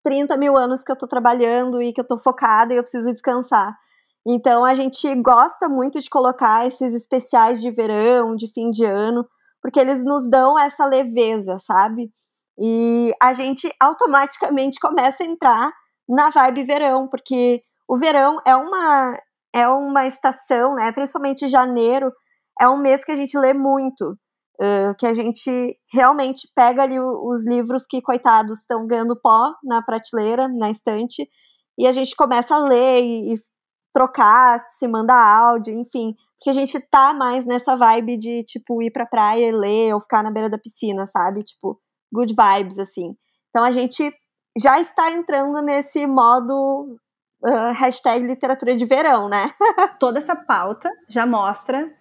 30 0.02 0.36
mil 0.36 0.56
anos 0.56 0.82
que 0.82 0.90
eu 0.90 0.96
tô 0.96 1.06
trabalhando 1.06 1.80
e 1.82 1.92
que 1.92 2.00
eu 2.00 2.06
tô 2.06 2.18
focada 2.18 2.72
e 2.72 2.76
eu 2.76 2.82
preciso 2.82 3.12
descansar. 3.12 3.76
Então 4.26 4.64
a 4.64 4.74
gente 4.74 5.14
gosta 5.16 5.68
muito 5.68 6.00
de 6.00 6.10
colocar 6.10 6.66
esses 6.66 6.94
especiais 6.94 7.60
de 7.60 7.70
verão, 7.70 8.36
de 8.36 8.48
fim 8.52 8.70
de 8.70 8.84
ano, 8.84 9.26
porque 9.62 9.80
eles 9.80 10.04
nos 10.04 10.28
dão 10.28 10.58
essa 10.58 10.84
leveza, 10.84 11.58
sabe? 11.58 12.10
E 12.58 13.12
a 13.20 13.32
gente 13.32 13.70
automaticamente 13.80 14.78
começa 14.78 15.22
a 15.22 15.26
entrar 15.26 15.72
na 16.08 16.30
vibe 16.30 16.64
verão, 16.64 17.08
porque 17.08 17.62
o 17.88 17.96
verão 17.96 18.40
é 18.46 18.54
uma 18.54 19.18
é 19.52 19.66
uma 19.68 20.06
estação, 20.06 20.74
né? 20.76 20.92
Principalmente 20.92 21.48
janeiro, 21.48 22.12
é 22.60 22.68
um 22.68 22.76
mês 22.76 23.04
que 23.04 23.10
a 23.10 23.16
gente 23.16 23.36
lê 23.36 23.52
muito, 23.52 24.16
que 24.98 25.06
a 25.06 25.14
gente 25.14 25.78
realmente 25.92 26.48
pega 26.54 26.82
ali 26.82 27.00
os 27.00 27.46
livros 27.46 27.86
que 27.86 28.02
coitados 28.02 28.60
estão 28.60 28.86
ganhando 28.86 29.18
pó 29.18 29.54
na 29.64 29.82
prateleira, 29.82 30.48
na 30.48 30.70
estante, 30.70 31.26
e 31.78 31.86
a 31.86 31.92
gente 31.92 32.14
começa 32.14 32.54
a 32.54 32.58
ler 32.58 33.02
e, 33.02 33.34
e 33.34 33.38
trocar, 33.92 34.58
se 34.60 34.86
manda 34.86 35.14
áudio, 35.14 35.72
enfim, 35.74 36.14
porque 36.38 36.50
a 36.50 36.52
gente 36.52 36.80
tá 36.90 37.12
mais 37.12 37.44
nessa 37.44 37.76
vibe 37.76 38.16
de 38.16 38.44
tipo 38.44 38.82
ir 38.82 38.90
pra 38.90 39.06
praia 39.06 39.48
e 39.48 39.52
ler 39.52 39.94
ou 39.94 40.00
ficar 40.00 40.22
na 40.22 40.30
beira 40.30 40.48
da 40.48 40.58
piscina, 40.58 41.06
sabe? 41.06 41.42
Tipo, 41.42 41.78
good 42.12 42.34
vibes, 42.34 42.78
assim. 42.78 43.14
Então 43.50 43.64
a 43.64 43.70
gente 43.70 44.10
já 44.58 44.80
está 44.80 45.10
entrando 45.10 45.60
nesse 45.60 46.06
modo 46.06 46.96
uh, 47.44 47.72
hashtag 47.74 48.26
literatura 48.26 48.76
de 48.76 48.86
verão, 48.86 49.28
né? 49.28 49.52
Toda 50.00 50.18
essa 50.18 50.34
pauta 50.34 50.90
já 51.08 51.26
mostra 51.26 51.92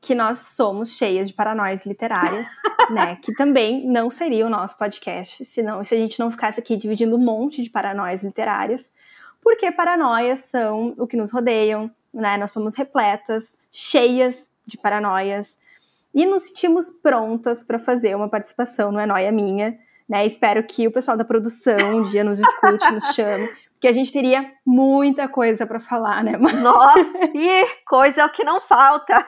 que 0.00 0.14
nós 0.14 0.38
somos 0.38 0.90
cheias 0.90 1.28
de 1.28 1.34
paranoias 1.34 1.84
literárias, 1.84 2.48
né? 2.90 3.16
Que 3.16 3.32
também 3.34 3.86
não 3.86 4.10
seria 4.10 4.46
o 4.46 4.50
nosso 4.50 4.76
podcast 4.78 5.44
senão, 5.44 5.82
se 5.82 5.94
a 5.94 5.98
gente 5.98 6.18
não 6.18 6.30
ficasse 6.30 6.60
aqui 6.60 6.76
dividindo 6.76 7.16
um 7.16 7.24
monte 7.24 7.62
de 7.62 7.70
paranoias 7.70 8.22
literárias, 8.22 8.92
porque 9.42 9.70
paranoias 9.72 10.40
são 10.40 10.94
o 10.98 11.06
que 11.06 11.16
nos 11.16 11.30
rodeiam, 11.30 11.90
né? 12.12 12.36
Nós 12.36 12.52
somos 12.52 12.74
repletas, 12.74 13.58
cheias 13.70 14.48
de 14.66 14.76
paranoias, 14.76 15.58
e 16.14 16.26
nos 16.26 16.44
sentimos 16.44 16.90
prontas 16.90 17.62
para 17.62 17.78
fazer 17.78 18.14
uma 18.16 18.28
participação 18.28 18.90
no 18.90 18.98
É 18.98 19.06
Noia 19.06 19.30
Minha. 19.32 19.78
Né? 20.08 20.26
Espero 20.26 20.64
que 20.64 20.86
o 20.88 20.90
pessoal 20.90 21.16
da 21.16 21.24
produção 21.24 21.98
um 21.98 22.02
dia 22.04 22.24
nos 22.24 22.38
escute, 22.38 22.90
nos 22.90 23.04
chame, 23.14 23.48
porque 23.78 23.86
a 23.86 23.92
gente 23.92 24.12
teria 24.12 24.44
muita 24.66 25.28
coisa 25.28 25.64
para 25.64 25.78
falar, 25.78 26.24
né? 26.24 26.36
Nossa, 26.36 26.98
e 27.32 27.64
coisa 27.86 28.22
é 28.22 28.24
o 28.24 28.32
que 28.32 28.42
não 28.42 28.60
falta. 28.62 29.24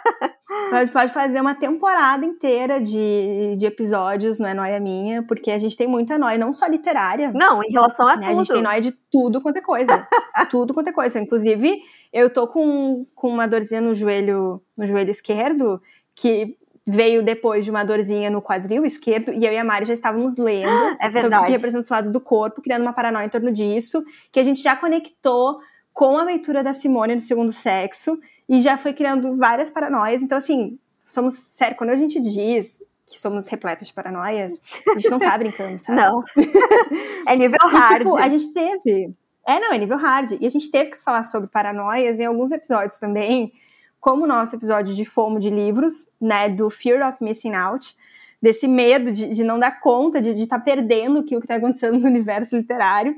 A 0.73 0.81
gente 0.81 0.93
pode 0.93 1.13
fazer 1.13 1.41
uma 1.41 1.55
temporada 1.55 2.27
inteira 2.27 2.81
de, 2.81 3.55
de 3.57 3.65
episódios 3.65 4.41
no 4.41 4.47
É 4.49 4.53
Noia 4.53 4.81
Minha, 4.81 5.23
porque 5.23 5.53
a 5.53 5.59
gente 5.59 5.77
tem 5.77 5.87
muita 5.87 6.19
noia, 6.19 6.37
não 6.37 6.53
só 6.53 6.67
literária. 6.67 7.31
Não, 7.33 7.63
em 7.63 7.71
relação 7.71 8.09
a 8.09 8.17
né? 8.17 8.27
tudo. 8.27 8.33
A 8.33 8.35
gente 8.35 8.53
tem 8.53 8.63
noia 8.63 8.81
de 8.81 8.91
tudo 9.09 9.41
quanto 9.41 9.59
é 9.59 9.63
coisa. 9.63 10.09
tudo 10.51 10.75
quanto 10.75 10.89
é 10.89 10.93
coisa. 10.93 11.21
Inclusive, 11.21 11.81
eu 12.13 12.29
tô 12.29 12.49
com, 12.49 13.07
com 13.15 13.29
uma 13.29 13.47
dorzinha 13.47 13.81
no 13.81 13.95
joelho, 13.95 14.61
no 14.77 14.85
joelho 14.85 15.11
esquerdo, 15.13 15.81
que 16.13 16.57
veio 16.91 17.23
depois 17.23 17.65
de 17.65 17.71
uma 17.71 17.85
dorzinha 17.85 18.29
no 18.29 18.43
quadril 18.43 18.85
esquerdo, 18.85 19.33
e 19.33 19.47
eu 19.47 19.53
e 19.53 19.57
a 19.57 19.65
Mari 19.65 19.85
já 19.85 19.95
estávamos 19.95 20.37
lendo 20.37 20.97
é 21.01 21.21
sobre 21.21 21.37
o 21.37 21.45
que 21.45 21.51
representa 21.53 21.83
os 21.83 21.89
lados 21.89 22.11
do 22.11 22.21
corpo, 22.21 22.61
criando 22.61 22.83
uma 22.83 22.93
paranoia 22.93 23.27
em 23.27 23.31
torno 23.31 23.53
disso, 23.53 24.05
que 24.33 24.41
a 24.41 24.45
gente 24.45 24.61
já 24.61 24.75
conectou 24.75 25.61
com 25.93 26.17
a 26.17 26.25
leitura 26.25 26.63
da 26.63 26.73
Simone 26.73 27.17
do 27.17 27.23
Segundo 27.23 27.53
Sexo, 27.53 28.19
e 28.49 28.61
já 28.61 28.77
foi 28.77 28.93
criando 28.93 29.37
várias 29.37 29.71
paranoias. 29.71 30.23
Então, 30.23 30.37
assim, 30.37 30.77
somos, 31.07 31.35
sério, 31.35 31.77
quando 31.77 31.91
a 31.91 31.97
gente 31.97 32.21
diz 32.21 32.83
que 33.07 33.21
somos 33.21 33.47
repletas 33.47 33.87
de 33.87 33.95
paranoias, 33.95 34.61
a 34.89 34.99
gente 34.99 35.11
não 35.11 35.21
tá 35.21 35.39
brincando, 35.39 35.79
sabe? 35.79 36.01
Não. 36.01 36.25
é 37.27 37.37
nível 37.37 37.59
hard. 37.63 37.93
E, 37.93 37.99
tipo, 37.99 38.17
a 38.17 38.29
gente 38.29 38.53
teve. 38.53 39.15
É, 39.47 39.61
não, 39.61 39.73
é 39.73 39.79
nível 39.79 39.97
hard. 39.97 40.33
E 40.41 40.47
a 40.47 40.49
gente 40.49 40.71
teve 40.71 40.91
que 40.91 40.99
falar 40.99 41.23
sobre 41.23 41.49
paranoias 41.49 42.19
em 42.19 42.27
alguns 42.27 42.51
episódios 42.51 42.99
também, 42.99 43.53
como 44.01 44.25
o 44.25 44.27
nosso 44.27 44.57
episódio 44.57 44.95
de 44.95 45.05
FOMO 45.05 45.39
de 45.39 45.51
livros, 45.51 46.09
né, 46.21 46.49
do 46.49 46.71
Fear 46.71 47.07
of 47.09 47.23
Missing 47.23 47.55
Out, 47.55 47.95
desse 48.41 48.67
medo 48.67 49.13
de, 49.13 49.29
de 49.29 49.45
não 49.45 49.59
dar 49.59 49.81
conta, 49.81 50.21
de 50.21 50.31
estar 50.31 50.59
tá 50.59 50.65
perdendo 50.65 51.21
o 51.21 51.25
que 51.25 51.35
está 51.35 51.57
acontecendo 51.57 51.99
no 51.99 52.07
universo 52.07 52.57
literário, 52.57 53.15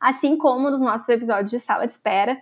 assim 0.00 0.36
como 0.36 0.70
nos 0.70 0.80
nossos 0.80 1.08
episódios 1.08 1.50
de 1.50 1.58
sala 1.58 1.86
de 1.86 1.92
espera, 1.92 2.40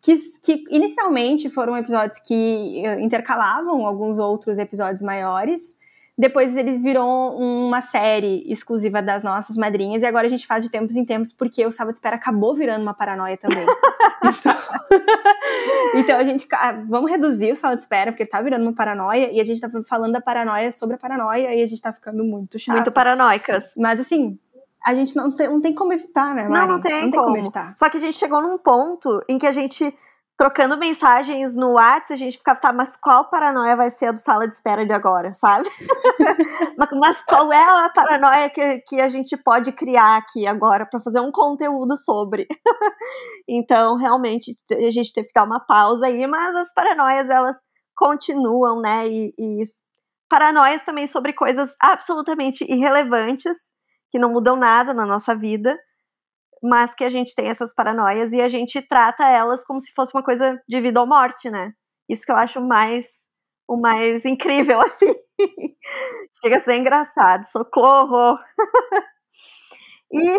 que, 0.00 0.16
que 0.42 0.64
inicialmente 0.68 1.48
foram 1.48 1.76
episódios 1.76 2.18
que 2.18 2.84
eh, 2.84 3.00
intercalavam 3.00 3.86
alguns 3.86 4.18
outros 4.18 4.58
episódios 4.58 5.00
maiores, 5.00 5.76
depois 6.16 6.56
eles 6.56 6.80
viram 6.80 7.34
uma 7.36 7.80
série 7.80 8.44
exclusiva 8.50 9.00
das 9.00 9.24
nossas 9.24 9.56
madrinhas 9.56 10.02
e 10.02 10.06
agora 10.06 10.26
a 10.26 10.30
gente 10.30 10.46
faz 10.46 10.62
de 10.62 10.70
tempos 10.70 10.94
em 10.94 11.04
tempos 11.04 11.32
porque 11.32 11.64
o 11.64 11.70
Sábado 11.70 11.92
de 11.92 11.98
Espera 11.98 12.16
acabou 12.16 12.54
virando 12.54 12.82
uma 12.82 12.92
paranoia 12.92 13.36
também. 13.36 13.64
então, 14.24 14.56
então, 15.94 16.18
a 16.18 16.24
gente 16.24 16.46
vamos 16.86 17.10
reduzir 17.10 17.52
o 17.52 17.56
Sábado 17.56 17.78
de 17.78 17.82
Espera 17.82 18.12
porque 18.12 18.24
ele 18.24 18.30
tá 18.30 18.42
virando 18.42 18.62
uma 18.62 18.74
paranoia 18.74 19.32
e 19.32 19.40
a 19.40 19.44
gente 19.44 19.60
tá 19.60 19.70
falando 19.88 20.12
da 20.12 20.20
paranoia 20.20 20.70
sobre 20.70 20.96
a 20.96 20.98
paranoia 20.98 21.54
e 21.54 21.62
a 21.62 21.66
gente 21.66 21.80
tá 21.80 21.92
ficando 21.92 22.22
muito 22.22 22.58
chato. 22.58 22.76
Muito 22.76 22.92
paranoicas. 22.92 23.64
Mas 23.76 23.98
assim, 23.98 24.38
a 24.84 24.94
gente 24.94 25.16
não 25.16 25.30
tem, 25.30 25.48
não 25.48 25.60
tem 25.62 25.74
como 25.74 25.94
evitar, 25.94 26.34
né, 26.34 26.46
Mari? 26.46 26.66
Não, 26.66 26.74
não 26.74 26.80
tem, 26.80 26.92
não 26.92 27.10
tem 27.10 27.20
como. 27.20 27.24
como 27.24 27.38
evitar. 27.38 27.74
Só 27.74 27.88
que 27.88 27.96
a 27.96 28.00
gente 28.00 28.18
chegou 28.18 28.42
num 28.42 28.58
ponto 28.58 29.22
em 29.28 29.38
que 29.38 29.46
a 29.46 29.52
gente 29.52 29.94
trocando 30.42 30.76
mensagens 30.76 31.54
no 31.54 31.74
WhatsApp, 31.74 32.14
a 32.14 32.16
gente 32.16 32.36
ficava, 32.36 32.58
tá, 32.58 32.72
mas 32.72 32.96
qual 32.96 33.30
paranoia 33.30 33.76
vai 33.76 33.92
ser 33.92 34.06
a 34.06 34.12
do 34.12 34.18
sala 34.18 34.48
de 34.48 34.52
espera 34.52 34.84
de 34.84 34.92
agora, 34.92 35.32
sabe? 35.38 35.70
mas 36.98 37.22
qual 37.22 37.52
é 37.52 37.62
a 37.62 37.88
paranoia 37.94 38.50
que, 38.50 38.78
que 38.80 39.00
a 39.00 39.08
gente 39.08 39.36
pode 39.36 39.70
criar 39.70 40.16
aqui 40.16 40.44
agora 40.44 40.84
para 40.84 41.00
fazer 41.00 41.20
um 41.20 41.30
conteúdo 41.30 41.96
sobre? 41.96 42.48
então, 43.48 43.94
realmente, 43.94 44.58
a 44.72 44.90
gente 44.90 45.12
teve 45.12 45.28
que 45.28 45.32
dar 45.32 45.44
uma 45.44 45.60
pausa 45.60 46.06
aí, 46.06 46.26
mas 46.26 46.56
as 46.56 46.74
paranoias, 46.74 47.30
elas 47.30 47.56
continuam, 47.96 48.80
né? 48.80 49.06
E, 49.06 49.30
e 49.38 49.62
paranoias 50.28 50.82
também 50.82 51.06
sobre 51.06 51.32
coisas 51.34 51.72
absolutamente 51.80 52.64
irrelevantes, 52.64 53.70
que 54.10 54.18
não 54.18 54.32
mudam 54.32 54.56
nada 54.56 54.92
na 54.92 55.06
nossa 55.06 55.36
vida, 55.36 55.78
mas 56.62 56.94
que 56.94 57.02
a 57.02 57.10
gente 57.10 57.34
tem 57.34 57.48
essas 57.48 57.74
paranoias 57.74 58.32
e 58.32 58.40
a 58.40 58.48
gente 58.48 58.80
trata 58.82 59.24
elas 59.24 59.64
como 59.64 59.80
se 59.80 59.92
fosse 59.94 60.14
uma 60.14 60.22
coisa 60.22 60.60
de 60.68 60.80
vida 60.80 61.00
ou 61.00 61.06
morte, 61.06 61.50
né? 61.50 61.72
Isso 62.08 62.24
que 62.24 62.30
eu 62.30 62.36
acho 62.36 62.60
mais 62.60 63.06
o 63.68 63.76
mais 63.76 64.24
incrível 64.24 64.80
assim. 64.82 65.14
Chega 66.40 66.56
a 66.56 66.60
ser 66.60 66.76
engraçado, 66.76 67.44
socorro. 67.44 68.38
e 70.12 70.38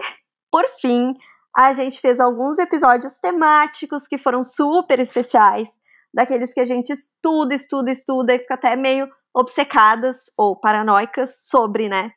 por 0.52 0.68
fim, 0.80 1.14
a 1.56 1.74
gente 1.74 2.00
fez 2.00 2.20
alguns 2.20 2.58
episódios 2.58 3.20
temáticos 3.20 4.08
que 4.08 4.18
foram 4.18 4.44
super 4.44 5.00
especiais, 5.00 5.68
daqueles 6.14 6.54
que 6.54 6.60
a 6.60 6.66
gente 6.66 6.94
estuda, 6.94 7.54
estuda, 7.56 7.92
estuda 7.92 8.36
e 8.36 8.40
fica 8.40 8.54
até 8.54 8.76
meio 8.76 9.10
obcecadas 9.34 10.26
ou 10.38 10.56
paranoicas 10.56 11.48
sobre, 11.48 11.90
né? 11.90 12.12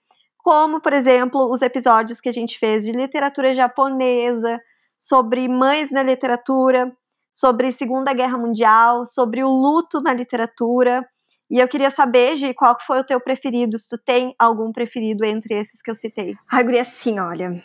Como, 0.46 0.80
por 0.80 0.92
exemplo, 0.92 1.52
os 1.52 1.60
episódios 1.60 2.20
que 2.20 2.28
a 2.28 2.32
gente 2.32 2.56
fez 2.56 2.84
de 2.84 2.92
literatura 2.92 3.52
japonesa, 3.52 4.60
sobre 4.96 5.48
mães 5.48 5.90
na 5.90 6.04
literatura, 6.04 6.92
sobre 7.32 7.72
Segunda 7.72 8.12
Guerra 8.12 8.38
Mundial, 8.38 9.06
sobre 9.06 9.42
o 9.42 9.48
luto 9.48 10.00
na 10.00 10.14
literatura. 10.14 11.04
E 11.50 11.58
eu 11.58 11.66
queria 11.66 11.90
saber, 11.90 12.36
Gi, 12.36 12.54
qual 12.54 12.78
foi 12.86 13.00
o 13.00 13.04
teu 13.04 13.18
preferido, 13.18 13.76
se 13.76 13.88
tu 13.88 13.98
tem 13.98 14.36
algum 14.38 14.70
preferido 14.70 15.24
entre 15.24 15.58
esses 15.58 15.82
que 15.82 15.90
eu 15.90 15.96
citei. 15.96 16.36
Ai, 16.52 16.62
guria, 16.62 16.82
assim, 16.82 17.18
olha, 17.18 17.60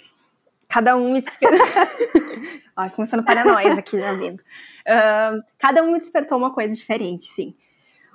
cada 0.68 0.98
um 0.98 1.14
me 1.14 1.22
despertou. 1.22 1.60
Ó, 2.76 2.90
começando 2.90 3.24
paranoias 3.24 3.78
aqui 3.78 4.00
já 4.00 4.12
vendo. 4.14 4.40
Uh, 4.40 5.40
cada 5.60 5.84
um 5.84 5.92
me 5.92 6.00
despertou 6.00 6.36
uma 6.36 6.52
coisa 6.52 6.74
diferente, 6.74 7.26
sim. 7.26 7.54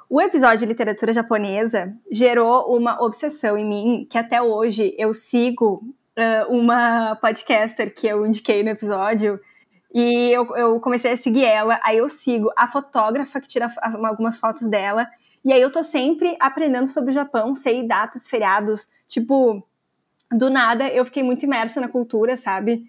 O 0.09 0.21
episódio 0.21 0.61
de 0.61 0.67
literatura 0.67 1.13
japonesa 1.13 1.93
gerou 2.11 2.77
uma 2.77 3.03
obsessão 3.03 3.59
em 3.59 3.69
mim 3.69 4.07
que 4.09 4.17
até 4.17 4.41
hoje 4.41 4.95
eu 4.97 5.13
sigo 5.13 5.83
uh, 6.17 6.55
uma 6.55 7.17
podcaster 7.17 7.93
que 7.93 8.07
eu 8.07 8.25
indiquei 8.25 8.63
no 8.63 8.71
episódio 8.71 9.41
e 9.93 10.31
eu, 10.31 10.55
eu, 10.57 10.79
comecei 10.79 11.13
a 11.13 11.17
seguir 11.17 11.45
ela. 11.45 11.81
Aí 11.83 11.99
eu 11.99 12.09
sigo 12.09 12.53
a 12.57 12.69
fotógrafa 12.69 13.41
que 13.41 13.49
tira 13.49 13.69
algumas 14.05 14.39
fotos 14.39 14.69
dela. 14.69 15.09
E 15.45 15.53
aí 15.53 15.61
eu 15.61 15.73
tô 15.73 15.83
sempre 15.83 16.37
aprendendo 16.39 16.87
sobre 16.87 17.11
o 17.11 17.15
Japão, 17.15 17.55
sei 17.57 17.85
datas, 17.85 18.29
feriados. 18.29 18.89
Tipo, 19.09 19.67
do 20.31 20.49
nada 20.51 20.89
eu 20.89 21.05
fiquei 21.05 21.25
muito 21.25 21.45
imersa 21.45 21.81
na 21.81 21.89
cultura, 21.89 22.37
sabe? 22.37 22.85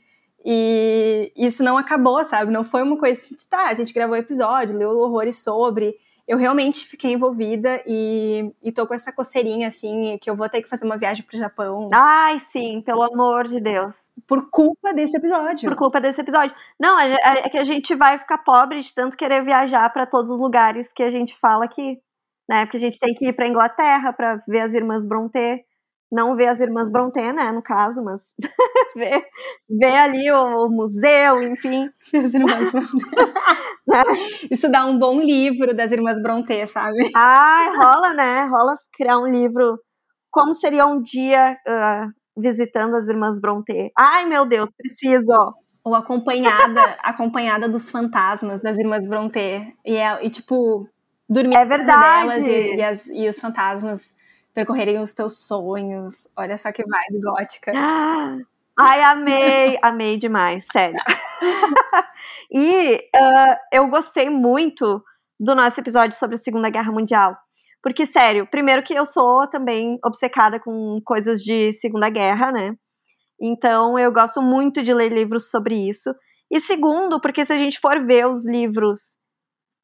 E 0.46 1.32
isso 1.36 1.64
não 1.64 1.78
acabou, 1.78 2.24
sabe? 2.26 2.52
Não 2.52 2.64
foi 2.64 2.84
uma 2.84 2.98
coisa 2.98 3.20
assim, 3.20 3.36
tá, 3.50 3.70
a 3.70 3.74
gente 3.74 3.92
gravou 3.92 4.16
episódio, 4.16 4.78
leu 4.78 4.92
horrores 5.00 5.42
sobre 5.44 5.96
eu 6.28 6.38
realmente 6.38 6.86
fiquei 6.86 7.14
envolvida 7.14 7.82
e, 7.88 8.52
e 8.62 8.72
tô 8.72 8.86
com 8.86 8.94
essa 8.94 9.14
coceirinha, 9.14 9.70
assim, 9.70 10.18
que 10.22 10.30
eu 10.30 10.36
vou 10.36 10.50
ter 10.50 10.62
que 10.62 10.68
fazer 10.68 10.86
uma 10.86 10.98
viagem 10.98 11.24
pro 11.24 11.38
Japão. 11.38 11.90
Ai, 11.94 12.40
sim, 12.52 12.82
pelo 12.82 13.02
amor 13.04 13.48
de 13.48 13.62
Deus. 13.62 13.96
Por 14.28 14.50
culpa 14.50 14.94
desse 14.94 15.18
episódio. 15.18 15.70
Por 15.70 15.78
culpa 15.78 16.02
desse 16.02 16.20
episódio. 16.20 16.54
Não, 16.78 17.00
é, 17.00 17.16
é 17.24 17.50
que 17.50 17.58
a 17.58 17.64
gente 17.64 17.96
vai 17.96 18.20
ficar 18.20 18.40
pobre 18.40 18.82
de 18.82 18.94
tanto 18.94 19.16
querer 19.16 19.44
viajar 19.46 19.90
para 19.94 20.06
todos 20.06 20.30
os 20.30 20.40
lugares 20.40 20.92
que 20.92 21.02
a 21.02 21.10
gente 21.10 21.38
fala 21.40 21.64
aqui, 21.64 21.98
né? 22.50 22.66
Porque 22.66 22.78
a 22.78 22.82
gente 22.82 23.00
tem 23.00 23.14
que 23.14 23.30
ir 23.30 23.34
pra 23.34 23.48
Inglaterra 23.48 24.12
para 24.12 24.44
ver 24.46 24.60
as 24.60 24.74
irmãs 24.74 25.06
Brontë 25.08 25.64
não 26.12 26.36
ver 26.36 26.48
as 26.48 26.60
irmãs 26.60 26.90
Brontë, 26.90 27.34
né, 27.34 27.52
no 27.52 27.62
caso, 27.62 28.04
mas 28.04 28.34
ver, 28.96 29.26
ver 29.70 29.96
ali 29.98 30.32
o, 30.32 30.66
o, 30.66 30.70
museu, 30.70 31.44
enfim. 31.44 31.90
As 32.16 32.34
irmãs 32.34 32.72
Brontë. 32.72 34.48
Isso 34.50 34.72
dá 34.72 34.86
um 34.86 34.98
bom 34.98 35.20
livro 35.20 35.76
das 35.76 35.92
irmãs 35.92 36.22
Brontë, 36.22 36.66
sabe? 36.68 36.98
Ah, 37.16 37.74
rola, 37.78 38.14
né? 38.14 38.46
Rola 38.46 38.76
criar 38.94 39.20
um 39.20 39.28
livro. 39.28 39.78
Como 40.32 40.54
seria 40.54 40.86
um 40.86 41.02
dia 41.02 41.58
uh, 41.68 42.42
visitando 42.42 42.96
as 42.96 43.08
irmãs 43.08 43.40
Brontë? 43.40 43.92
Ai, 43.98 44.26
meu 44.26 44.46
Deus, 44.46 44.74
preciso. 44.76 45.34
Ou 45.84 45.96
acompanhada, 45.96 46.98
acompanhada 47.02 47.68
dos 47.68 47.90
fantasmas 47.90 48.62
das 48.62 48.78
irmãs 48.78 49.08
Brontë. 49.08 49.74
E, 49.86 49.98
é, 49.98 50.26
e 50.26 50.30
tipo, 50.30 50.88
dormir 51.30 51.58
é 51.58 51.66
verdade. 51.66 52.28
delas 52.28 52.48
e, 52.48 52.76
e, 52.76 52.84
as, 52.84 53.10
e 53.10 53.28
os 53.28 53.40
fantasmas 53.40 54.16
percorrerem 54.58 54.98
os 54.98 55.14
teus 55.14 55.38
sonhos. 55.38 56.28
Olha 56.36 56.58
só 56.58 56.72
que 56.72 56.82
vibe 56.82 57.22
gótica. 57.22 57.72
Ah, 57.76 58.40
ai, 58.80 59.04
amei, 59.04 59.78
amei 59.84 60.18
demais, 60.18 60.66
sério. 60.72 60.98
e 62.50 62.96
uh, 63.16 63.56
eu 63.72 63.88
gostei 63.88 64.32
muito 64.32 65.04
do 65.40 65.54
nosso 65.54 65.80
episódio 65.80 66.18
sobre 66.18 66.38
a 66.38 66.40
Segunda 66.40 66.72
Guerra 66.72 66.92
Mundial. 66.92 67.38
Porque, 67.84 68.08
sério, 68.08 68.48
primeiro 68.48 68.82
que 68.82 68.96
eu 68.96 69.06
sou 69.06 69.48
também 69.48 70.00
obcecada 70.04 70.60
com 70.60 71.00
coisas 71.06 71.44
de 71.44 71.74
Segunda 71.74 72.10
Guerra, 72.10 72.52
né? 72.52 72.74
Então 73.40 74.00
eu 74.00 74.12
gosto 74.12 74.42
muito 74.42 74.82
de 74.82 74.92
ler 74.92 75.14
livros 75.14 75.52
sobre 75.52 75.88
isso. 75.88 76.12
E 76.50 76.60
segundo, 76.62 77.22
porque 77.22 77.46
se 77.46 77.54
a 77.54 77.58
gente 77.60 77.80
for 77.80 78.04
ver 78.04 78.26
os 78.26 78.44
livros 78.44 79.17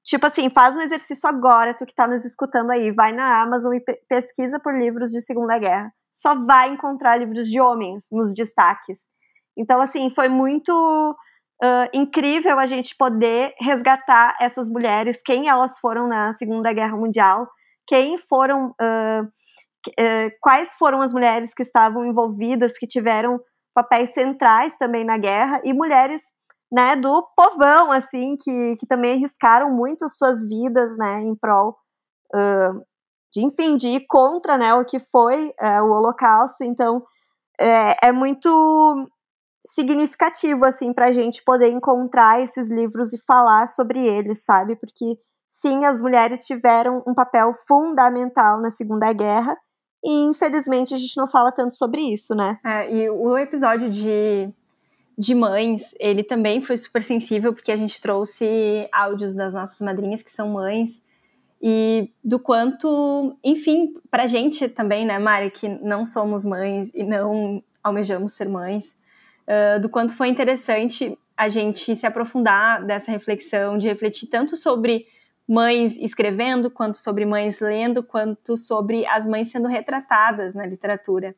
Tipo 0.04 0.28
assim, 0.28 0.50
faz 0.50 0.76
um 0.76 0.82
exercício 0.82 1.28
agora, 1.30 1.74
tu 1.74 1.86
que 1.86 1.96
tá 1.96 2.06
nos 2.06 2.26
escutando 2.26 2.72
aí, 2.72 2.92
vai 2.92 3.14
na 3.14 3.42
Amazon 3.42 3.74
e 3.74 3.80
pesquisa 4.10 4.60
por 4.60 4.78
livros 4.78 5.12
de 5.12 5.22
Segunda 5.22 5.58
Guerra. 5.58 5.92
Só 6.14 6.36
vai 6.36 6.74
encontrar 6.74 7.18
livros 7.18 7.48
de 7.48 7.60
homens 7.60 8.06
nos 8.12 8.34
destaques. 8.34 9.00
Então, 9.58 9.80
assim, 9.80 10.10
foi 10.14 10.28
muito 10.28 10.72
uh, 11.64 11.90
incrível 11.94 12.60
a 12.60 12.68
gente 12.68 12.96
poder 12.98 13.54
resgatar 13.60 14.36
essas 14.42 14.68
mulheres, 14.68 15.22
quem 15.24 15.48
elas 15.48 15.80
foram 15.80 16.08
na 16.08 16.34
Segunda 16.34 16.74
Guerra 16.74 16.98
Mundial, 16.98 17.48
quem 17.88 18.18
foram. 18.30 18.70
Uh, 18.72 19.32
quais 20.40 20.74
foram 20.78 21.02
as 21.02 21.12
mulheres 21.12 21.54
que 21.54 21.62
estavam 21.62 22.06
envolvidas, 22.06 22.78
que 22.78 22.88
tiveram 22.88 23.38
papéis 23.74 24.14
centrais 24.14 24.78
também 24.78 25.04
na 25.04 25.18
guerra, 25.18 25.60
e 25.66 25.74
mulheres 25.74 26.22
né, 26.74 26.96
do 26.96 27.22
povão, 27.38 27.92
assim, 27.92 28.36
que, 28.36 28.76
que 28.78 28.88
também 28.88 29.14
arriscaram 29.14 29.70
muito 29.70 30.10
suas 30.10 30.44
vidas, 30.44 30.98
né, 30.98 31.22
em 31.22 31.36
prol 31.36 31.78
uh, 32.34 32.84
de, 33.32 33.46
enfim, 33.46 33.78
de 33.78 33.90
ir 33.90 34.06
contra, 34.08 34.58
né, 34.58 34.74
o 34.74 34.84
que 34.84 35.00
foi 35.00 35.50
uh, 35.50 35.84
o 35.84 35.92
Holocausto. 35.92 36.64
Então, 36.64 37.04
é, 37.62 38.08
é 38.08 38.12
muito 38.12 39.08
significativo, 39.68 40.66
assim, 40.66 40.92
para 40.92 41.06
a 41.06 41.12
gente 41.12 41.44
poder 41.44 41.70
encontrar 41.70 42.42
esses 42.42 42.72
livros 42.72 43.14
e 43.14 43.20
falar 43.20 43.68
sobre 43.68 44.04
eles, 44.04 44.44
sabe? 44.44 44.76
Porque, 44.76 45.20
sim, 45.48 45.86
as 45.86 46.02
mulheres 46.02 46.44
tiveram 46.44 47.04
um 47.08 47.14
papel 47.14 47.54
fundamental 47.68 48.60
na 48.60 48.72
Segunda 48.72 49.14
Guerra, 49.14 49.56
e 50.04 50.26
infelizmente 50.26 50.96
a 50.96 50.98
gente 50.98 51.16
não 51.16 51.28
fala 51.28 51.52
tanto 51.52 51.76
sobre 51.76 52.02
isso, 52.02 52.34
né? 52.34 52.60
É, 52.66 52.92
e 52.92 53.10
o 53.12 53.38
episódio 53.38 53.90
de 53.92 54.52
de 55.18 55.36
mães, 55.36 55.94
ele 56.00 56.24
também 56.24 56.62
foi 56.62 56.78
super 56.78 57.02
sensível, 57.04 57.54
porque 57.54 57.72
a 57.72 57.78
gente 57.78 58.00
trouxe 58.02 58.88
áudios 58.92 59.36
das 59.36 59.54
nossas 59.54 59.80
madrinhas 59.82 60.22
que 60.22 60.32
são 60.32 60.50
mães, 60.50 61.04
e 61.62 62.12
do 62.22 62.38
quanto, 62.38 63.38
enfim, 63.42 63.96
pra 64.12 64.28
gente 64.28 64.68
também, 64.68 65.06
né, 65.06 65.18
Mari, 65.18 65.50
que 65.50 65.70
não 65.70 66.06
somos 66.06 66.44
mães 66.44 66.92
e 66.94 67.06
não 67.06 67.64
almejamos 67.82 68.34
ser 68.34 68.50
mães, 68.50 68.98
uh, 69.48 69.80
do 69.80 69.88
quanto 69.88 70.14
foi 70.14 70.28
interessante 70.28 71.18
a 71.38 71.48
gente 71.48 71.96
se 71.96 72.06
aprofundar 72.06 72.86
dessa 72.86 73.12
reflexão, 73.12 73.78
de 73.78 73.88
refletir 73.88 74.28
tanto 74.28 74.58
sobre 74.58 75.08
mães 75.48 75.96
escrevendo, 75.98 76.70
quanto 76.70 76.98
sobre 76.98 77.26
mães 77.26 77.62
lendo, 77.62 78.04
quanto 78.04 78.58
sobre 78.58 79.06
as 79.06 79.26
mães 79.26 79.50
sendo 79.50 79.68
retratadas 79.68 80.54
na 80.54 80.66
literatura 80.66 81.34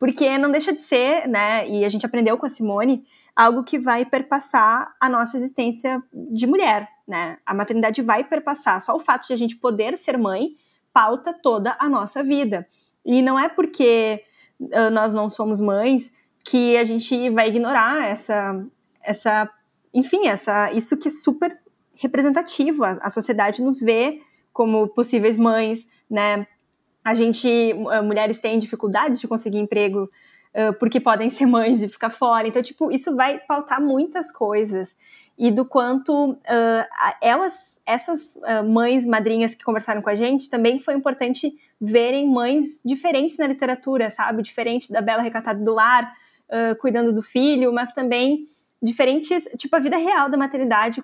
porque 0.00 0.38
não 0.38 0.50
deixa 0.50 0.72
de 0.72 0.80
ser, 0.80 1.28
né, 1.28 1.68
e 1.68 1.84
a 1.84 1.88
gente 1.90 2.06
aprendeu 2.06 2.38
com 2.38 2.46
a 2.46 2.48
Simone, 2.48 3.06
algo 3.36 3.62
que 3.62 3.78
vai 3.78 4.04
perpassar 4.04 4.94
a 4.98 5.08
nossa 5.08 5.36
existência 5.36 6.02
de 6.12 6.46
mulher, 6.46 6.88
né? 7.06 7.38
A 7.46 7.54
maternidade 7.54 8.02
vai 8.02 8.24
perpassar, 8.24 8.82
só 8.82 8.96
o 8.96 9.00
fato 9.00 9.28
de 9.28 9.34
a 9.34 9.36
gente 9.36 9.56
poder 9.56 9.96
ser 9.96 10.18
mãe 10.18 10.56
pauta 10.92 11.32
toda 11.32 11.76
a 11.78 11.88
nossa 11.88 12.24
vida. 12.24 12.66
E 13.04 13.22
não 13.22 13.38
é 13.38 13.48
porque 13.48 14.22
uh, 14.60 14.90
nós 14.90 15.14
não 15.14 15.28
somos 15.28 15.60
mães 15.60 16.12
que 16.44 16.76
a 16.76 16.84
gente 16.84 17.30
vai 17.30 17.48
ignorar 17.48 18.08
essa 18.08 18.66
essa, 19.02 19.48
enfim, 19.94 20.26
essa 20.26 20.72
isso 20.72 20.98
que 20.98 21.08
é 21.08 21.10
super 21.10 21.58
representativo. 21.94 22.84
A, 22.84 22.92
a 23.02 23.10
sociedade 23.10 23.62
nos 23.62 23.80
vê 23.80 24.20
como 24.52 24.88
possíveis 24.88 25.38
mães, 25.38 25.86
né? 26.10 26.46
A 27.04 27.14
gente, 27.14 27.48
eh, 27.48 28.02
mulheres 28.02 28.40
têm 28.40 28.58
dificuldades 28.58 29.20
de 29.20 29.26
conseguir 29.26 29.58
emprego 29.58 30.10
uh, 30.54 30.72
porque 30.78 31.00
podem 31.00 31.30
ser 31.30 31.46
mães 31.46 31.82
e 31.82 31.88
ficar 31.88 32.10
fora. 32.10 32.46
Então, 32.46 32.62
tipo, 32.62 32.90
isso 32.90 33.14
vai 33.16 33.38
pautar 33.38 33.80
muitas 33.80 34.30
coisas. 34.30 34.96
E 35.38 35.50
do 35.50 35.64
quanto 35.64 36.32
uh, 36.32 36.36
elas, 37.20 37.80
essas 37.86 38.36
uh, 38.36 38.64
mães, 38.68 39.06
madrinhas 39.06 39.54
que 39.54 39.64
conversaram 39.64 40.02
com 40.02 40.10
a 40.10 40.14
gente, 40.14 40.50
também 40.50 40.78
foi 40.78 40.94
importante 40.94 41.52
verem 41.80 42.28
mães 42.28 42.82
diferentes 42.84 43.38
na 43.38 43.46
literatura, 43.46 44.10
sabe? 44.10 44.42
Diferente 44.42 44.92
da 44.92 45.00
Bela 45.00 45.22
Recatada 45.22 45.62
do 45.62 45.74
Lar, 45.74 46.12
cuidando 46.80 47.12
do 47.12 47.22
filho, 47.22 47.72
mas 47.72 47.94
também 47.94 48.48
diferentes, 48.82 49.48
tipo, 49.56 49.76
a 49.76 49.78
vida 49.78 49.96
real 49.96 50.28
da 50.28 50.36
maternidade, 50.36 51.00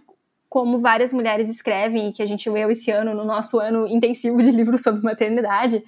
como 0.57 0.79
várias 0.79 1.13
mulheres 1.13 1.51
escrevem, 1.51 2.09
e 2.09 2.13
que 2.15 2.23
a 2.23 2.27
gente 2.27 2.49
leu 2.49 2.71
esse 2.71 2.91
ano, 2.91 3.13
no 3.13 3.27
nosso 3.27 3.59
ano 3.59 3.87
intensivo 3.87 4.43
de 4.43 4.51
livros 4.51 4.81
sobre 4.81 5.03
maternidade, 5.03 5.85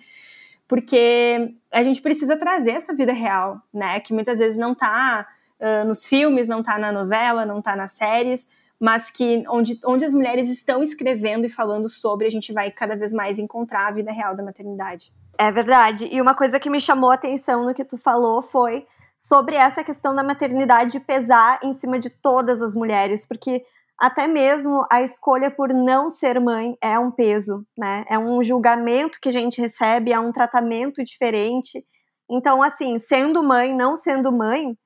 porque 0.69 1.55
a 1.73 1.83
gente 1.83 2.03
precisa 2.03 2.37
trazer 2.37 2.73
essa 2.73 2.95
vida 2.95 3.15
real, 3.15 3.63
né? 3.73 3.99
Que 4.01 4.13
muitas 4.13 4.39
vezes 4.39 4.59
não 4.59 4.73
está 4.73 5.27
uh, 5.59 5.89
nos 5.89 6.07
filmes, 6.07 6.49
não 6.49 6.61
está 6.61 6.79
na 6.79 6.93
novela, 6.93 7.47
não 7.47 7.61
está 7.61 7.75
nas 7.75 7.93
séries, 7.93 8.47
mas 8.79 9.09
que 9.09 9.43
onde, 9.49 9.81
onde 9.87 10.05
as 10.05 10.13
mulheres 10.13 10.51
estão 10.51 10.83
escrevendo 10.83 11.47
e 11.47 11.49
falando 11.49 11.89
sobre, 11.89 12.27
a 12.27 12.31
gente 12.31 12.53
vai 12.53 12.71
cada 12.71 12.95
vez 12.95 13.11
mais 13.11 13.39
encontrar 13.39 13.87
a 13.87 13.91
vida 13.91 14.13
real 14.13 14.37
da 14.37 14.43
maternidade. 14.43 15.11
É 15.39 15.51
verdade. 15.51 16.11
E 16.13 16.21
uma 16.21 16.35
coisa 16.35 16.61
que 16.61 16.69
me 16.69 16.79
chamou 16.79 17.11
a 17.11 17.15
atenção 17.15 17.65
no 17.65 17.73
que 17.73 17.87
tu 17.87 17.97
falou 17.97 18.43
foi 18.43 18.87
sobre 19.19 19.57
essa 19.57 19.83
questão 19.83 20.15
da 20.15 20.23
maternidade 20.23 21.01
pesar 21.01 21.59
em 21.63 21.73
cima 21.73 21.99
de 21.99 22.11
todas 22.11 22.61
as 22.61 22.75
mulheres, 22.75 23.25
porque 23.25 23.65
até 23.99 24.29
mesmo 24.29 24.87
a 24.91 25.03
escolha 25.03 25.51
por 25.51 25.75
não 25.75 26.09
ser 26.09 26.41
mãe 26.41 26.77
é 26.81 26.99
um 26.99 27.11
peso, 27.11 27.67
né? 27.77 28.05
É 28.09 28.19
um 28.19 28.43
julgamento 28.45 29.19
que 29.21 29.29
a 29.29 29.33
gente 29.33 29.61
recebe, 29.61 30.13
é 30.13 30.21
um 30.21 30.33
tratamento 30.33 31.03
diferente. 31.03 31.85
Então, 32.31 32.63
assim, 32.63 32.99
sendo 32.99 33.43
mãe, 33.43 33.75
não 33.75 33.97
sendo 33.97 34.31
mãe, 34.31 34.77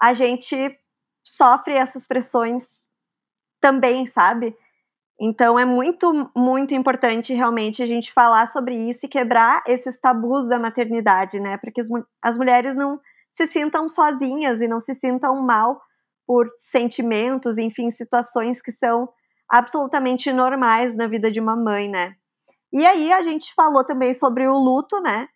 a 0.00 0.14
gente 0.14 0.56
sofre 1.24 1.74
essas 1.74 2.06
pressões 2.06 2.86
também, 3.60 4.06
sabe? 4.06 4.56
Então 5.20 5.58
é 5.58 5.64
muito, 5.64 6.30
muito 6.34 6.72
importante 6.72 7.34
realmente 7.34 7.82
a 7.82 7.86
gente 7.86 8.12
falar 8.12 8.46
sobre 8.46 8.74
isso 8.88 9.04
e 9.04 9.08
quebrar 9.08 9.62
esses 9.66 10.00
tabus 10.00 10.48
da 10.48 10.58
maternidade, 10.58 11.38
né? 11.38 11.58
Porque 11.58 11.80
as, 11.80 11.88
as 12.22 12.38
mulheres 12.38 12.74
não, 12.74 12.98
se 13.32 13.46
sintam 13.46 13.88
sozinhas 13.88 14.60
e 14.60 14.68
não 14.68 14.80
se 14.80 14.94
sintam 14.94 15.42
mal 15.42 15.82
por 16.30 16.48
sentimentos, 16.60 17.58
enfim, 17.58 17.90
situações 17.90 18.62
que 18.62 18.70
são 18.70 19.08
absolutamente 19.48 20.32
normais 20.32 20.96
na 20.96 21.08
vida 21.08 21.28
de 21.28 21.40
uma 21.40 21.56
mãe, 21.56 21.88
né? 21.88 22.14
E 22.72 22.86
aí 22.86 23.12
a 23.12 23.20
gente 23.20 23.52
falou 23.52 23.82
também 23.82 24.14
sobre 24.14 24.46
o 24.46 24.56
luto, 24.56 25.00
né? 25.00 25.26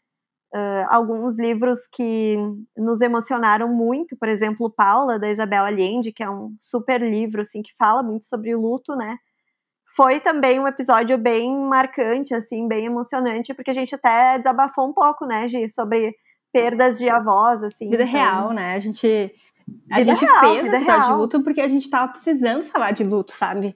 Uh, 0.54 0.86
alguns 0.88 1.36
livros 1.36 1.80
que 1.92 2.36
nos 2.76 3.00
emocionaram 3.00 3.66
muito, 3.66 4.16
por 4.16 4.28
exemplo, 4.28 4.70
Paula, 4.70 5.18
da 5.18 5.28
Isabel 5.28 5.64
Allende, 5.64 6.12
que 6.12 6.22
é 6.22 6.30
um 6.30 6.54
super 6.60 7.02
livro, 7.02 7.40
assim, 7.40 7.60
que 7.60 7.74
fala 7.76 8.00
muito 8.00 8.26
sobre 8.26 8.54
o 8.54 8.60
luto, 8.60 8.94
né? 8.94 9.18
Foi 9.96 10.20
também 10.20 10.60
um 10.60 10.68
episódio 10.68 11.18
bem 11.18 11.58
marcante, 11.58 12.32
assim, 12.32 12.68
bem 12.68 12.86
emocionante, 12.86 13.52
porque 13.52 13.72
a 13.72 13.74
gente 13.74 13.96
até 13.96 14.38
desabafou 14.38 14.86
um 14.88 14.92
pouco, 14.92 15.26
né, 15.26 15.48
Gi, 15.48 15.68
sobre 15.68 16.14
perdas 16.52 16.98
de 16.98 17.08
avós, 17.08 17.64
assim. 17.64 17.90
Vida 17.90 18.04
então... 18.04 18.12
real, 18.16 18.52
né? 18.52 18.76
A 18.76 18.78
gente, 18.78 19.34
a 19.90 20.02
gente 20.02 20.24
real, 20.24 20.40
fez 20.40 20.66
o 20.66 20.74
episódio 20.74 21.00
real. 21.00 21.12
de 21.12 21.20
luto 21.20 21.42
porque 21.42 21.60
a 21.60 21.68
gente 21.68 21.88
tava 21.88 22.12
precisando 22.12 22.62
falar 22.62 22.92
de 22.92 23.04
luto, 23.04 23.32
sabe? 23.32 23.74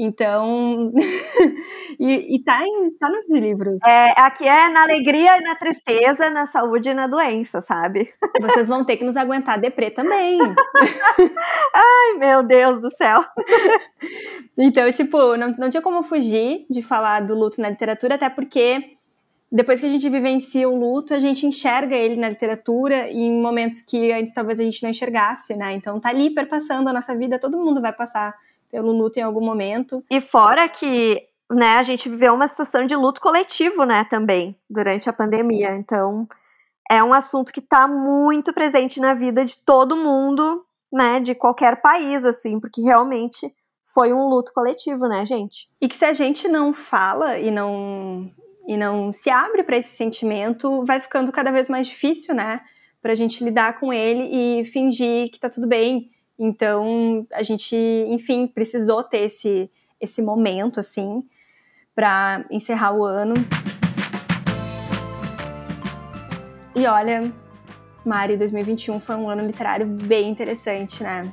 Então, 0.00 0.92
e, 1.98 2.36
e 2.36 2.44
tá, 2.44 2.64
em, 2.64 2.96
tá 2.96 3.10
nos 3.10 3.28
livros. 3.32 3.82
É, 3.84 4.14
aqui 4.16 4.46
é 4.46 4.68
na 4.68 4.84
alegria 4.84 5.36
e 5.36 5.40
na 5.42 5.56
tristeza, 5.56 6.30
na 6.30 6.46
saúde 6.46 6.88
e 6.88 6.94
na 6.94 7.08
doença, 7.08 7.60
sabe? 7.60 8.08
Vocês 8.40 8.68
vão 8.68 8.84
ter 8.84 8.96
que 8.96 9.04
nos 9.04 9.16
aguentar 9.16 9.60
deprê 9.60 9.90
também. 9.90 10.38
Ai, 11.74 12.12
meu 12.16 12.44
Deus 12.44 12.80
do 12.80 12.92
céu. 12.92 13.24
Então, 14.56 14.90
tipo, 14.92 15.36
não, 15.36 15.52
não 15.58 15.68
tinha 15.68 15.82
como 15.82 16.04
fugir 16.04 16.64
de 16.70 16.80
falar 16.80 17.26
do 17.26 17.34
luto 17.34 17.60
na 17.60 17.68
literatura, 17.68 18.14
até 18.14 18.30
porque 18.30 18.97
depois 19.50 19.80
que 19.80 19.86
a 19.86 19.88
gente 19.88 20.08
vivencia 20.08 20.68
o 20.68 20.78
luto, 20.78 21.14
a 21.14 21.20
gente 21.20 21.46
enxerga 21.46 21.96
ele 21.96 22.16
na 22.16 22.28
literatura 22.28 23.10
em 23.10 23.40
momentos 23.40 23.80
que 23.80 24.12
antes 24.12 24.34
talvez 24.34 24.60
a 24.60 24.64
gente 24.64 24.82
não 24.82 24.90
enxergasse, 24.90 25.56
né? 25.56 25.72
Então 25.72 25.98
tá 25.98 26.10
ali 26.10 26.30
perpassando 26.30 26.88
a 26.88 26.92
nossa 26.92 27.16
vida, 27.16 27.38
todo 27.38 27.56
mundo 27.56 27.80
vai 27.80 27.92
passar 27.92 28.34
pelo 28.70 28.92
luto 28.92 29.18
em 29.18 29.22
algum 29.22 29.40
momento. 29.40 30.04
E 30.10 30.20
fora 30.20 30.68
que, 30.68 31.22
né, 31.50 31.76
a 31.76 31.82
gente 31.82 32.08
viveu 32.08 32.34
uma 32.34 32.46
situação 32.46 32.86
de 32.86 32.94
luto 32.94 33.20
coletivo, 33.20 33.84
né, 33.84 34.06
também, 34.10 34.54
durante 34.68 35.08
a 35.08 35.12
pandemia. 35.12 35.74
Então, 35.76 36.28
é 36.90 37.02
um 37.02 37.14
assunto 37.14 37.50
que 37.50 37.60
está 37.60 37.88
muito 37.88 38.52
presente 38.52 39.00
na 39.00 39.14
vida 39.14 39.44
de 39.44 39.56
todo 39.56 39.96
mundo, 39.96 40.62
né, 40.92 41.20
de 41.20 41.34
qualquer 41.34 41.80
país, 41.80 42.24
assim, 42.24 42.60
porque 42.60 42.82
realmente 42.82 43.50
foi 43.94 44.12
um 44.12 44.28
luto 44.28 44.52
coletivo, 44.52 45.08
né, 45.08 45.24
gente? 45.24 45.68
E 45.80 45.88
que 45.88 45.96
se 45.96 46.04
a 46.04 46.12
gente 46.12 46.46
não 46.46 46.74
fala 46.74 47.38
e 47.38 47.50
não 47.50 48.30
e 48.68 48.76
não 48.76 49.14
se 49.14 49.30
abre 49.30 49.62
para 49.62 49.78
esse 49.78 49.96
sentimento, 49.96 50.84
vai 50.84 51.00
ficando 51.00 51.32
cada 51.32 51.50
vez 51.50 51.70
mais 51.70 51.86
difícil, 51.86 52.34
né? 52.34 52.60
Para 53.00 53.12
a 53.12 53.14
gente 53.14 53.42
lidar 53.42 53.80
com 53.80 53.90
ele 53.94 54.28
e 54.60 54.64
fingir 54.66 55.30
que 55.30 55.40
tá 55.40 55.48
tudo 55.48 55.66
bem. 55.66 56.10
Então, 56.38 57.26
a 57.32 57.42
gente, 57.42 57.74
enfim, 57.74 58.46
precisou 58.46 59.02
ter 59.02 59.20
esse, 59.20 59.70
esse 59.98 60.20
momento, 60.20 60.78
assim, 60.78 61.24
para 61.94 62.44
encerrar 62.50 62.94
o 62.94 63.06
ano. 63.06 63.36
E 66.76 66.86
olha, 66.86 67.32
Mari, 68.04 68.36
2021 68.36 69.00
foi 69.00 69.16
um 69.16 69.30
ano 69.30 69.46
literário 69.46 69.86
bem 69.86 70.28
interessante, 70.28 71.02
né? 71.02 71.32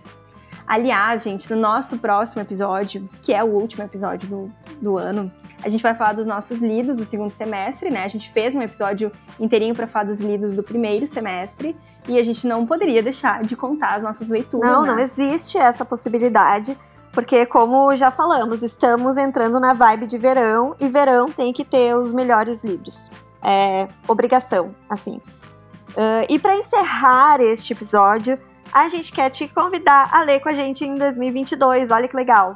Aliás, 0.66 1.24
gente, 1.24 1.54
no 1.54 1.60
nosso 1.60 1.98
próximo 1.98 2.42
episódio, 2.42 3.10
que 3.22 3.34
é 3.34 3.44
o 3.44 3.48
último 3.48 3.84
episódio 3.84 4.30
do, 4.30 4.48
do 4.82 4.98
ano, 4.98 5.30
a 5.66 5.70
gente 5.70 5.82
vai 5.82 5.96
falar 5.96 6.14
dos 6.14 6.28
nossos 6.28 6.60
lidos 6.60 7.00
do 7.00 7.06
segundo 7.06 7.32
semestre, 7.32 7.90
né? 7.90 8.04
A 8.04 8.08
gente 8.08 8.30
fez 8.30 8.54
um 8.54 8.62
episódio 8.62 9.12
inteirinho 9.40 9.74
para 9.74 9.88
falar 9.88 10.06
dos 10.06 10.22
lidos 10.22 10.56
do 10.56 10.62
primeiro 10.62 11.08
semestre 11.08 11.76
e 12.08 12.20
a 12.20 12.24
gente 12.24 12.46
não 12.46 12.68
poderia 12.68 13.02
deixar 13.02 13.44
de 13.44 13.56
contar 13.56 13.96
as 13.96 14.04
nossas 14.04 14.30
leituras. 14.30 14.72
Não, 14.72 14.84
né? 14.84 14.92
não 14.92 15.00
existe 15.00 15.58
essa 15.58 15.84
possibilidade, 15.84 16.78
porque 17.12 17.48
como 17.48 17.96
já 17.96 18.12
falamos, 18.12 18.62
estamos 18.62 19.18
entrando 19.18 19.60
na 19.60 19.74
vibe 19.74 20.06
de 20.06 20.20
verão 20.20 20.76
e 20.80 20.88
verão 20.88 21.26
tem 21.26 21.52
que 21.52 21.66
ter 21.66 21.96
os 21.96 22.14
melhores 22.14 22.64
livros. 22.64 23.10
É 23.42 23.88
obrigação, 24.08 24.76
assim. 24.88 25.20
Uh, 25.96 26.30
e 26.30 26.38
para 26.38 26.56
encerrar 26.56 27.42
este 27.42 27.74
episódio, 27.74 28.38
a 28.72 28.88
gente 28.88 29.12
quer 29.12 29.32
te 29.32 29.48
convidar 29.48 30.10
a 30.14 30.22
ler 30.22 30.42
com 30.42 30.50
a 30.50 30.52
gente 30.52 30.86
em 30.86 30.94
2022. 30.94 31.90
Olha 31.90 32.08
que 32.08 32.16
legal! 32.16 32.56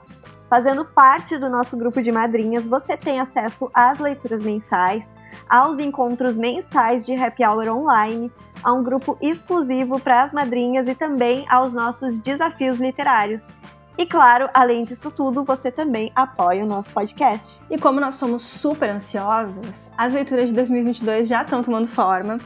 Fazendo 0.50 0.84
parte 0.84 1.38
do 1.38 1.48
nosso 1.48 1.78
grupo 1.78 2.02
de 2.02 2.12
madrinhas, 2.12 2.66
você 2.66 2.98
tem 2.98 3.20
acesso 3.20 3.70
às 3.72 4.00
leituras 4.00 4.42
mensais, 4.42 5.14
aos 5.48 5.78
encontros 5.78 6.36
mensais 6.36 7.06
de 7.06 7.14
happy 7.14 7.46
hour 7.46 7.68
online, 7.68 8.32
a 8.64 8.74
um 8.74 8.82
grupo 8.82 9.16
exclusivo 9.22 10.00
para 10.00 10.24
as 10.24 10.34
madrinhas 10.34 10.88
e 10.88 10.96
também 10.96 11.46
aos 11.48 11.76
nossos 11.76 12.18
desafios 12.18 12.80
literários. 12.80 13.48
E 13.96 14.08
claro, 14.08 14.50
além 14.54 14.86
disso 14.86 15.12
tudo, 15.12 15.44
você 15.44 15.70
também 15.70 16.12
apoia 16.16 16.64
o 16.64 16.68
nosso 16.68 16.92
podcast. 16.94 17.60
E 17.70 17.78
como 17.78 18.00
nós 18.00 18.16
somos 18.16 18.42
super 18.42 18.90
ansiosas, 18.90 19.92
as 19.96 20.14
leituras 20.14 20.50
de 20.50 20.56
2022 20.56 21.28
já 21.28 21.44
estão 21.44 21.62
tomando 21.62 21.88
forma. 21.88 22.40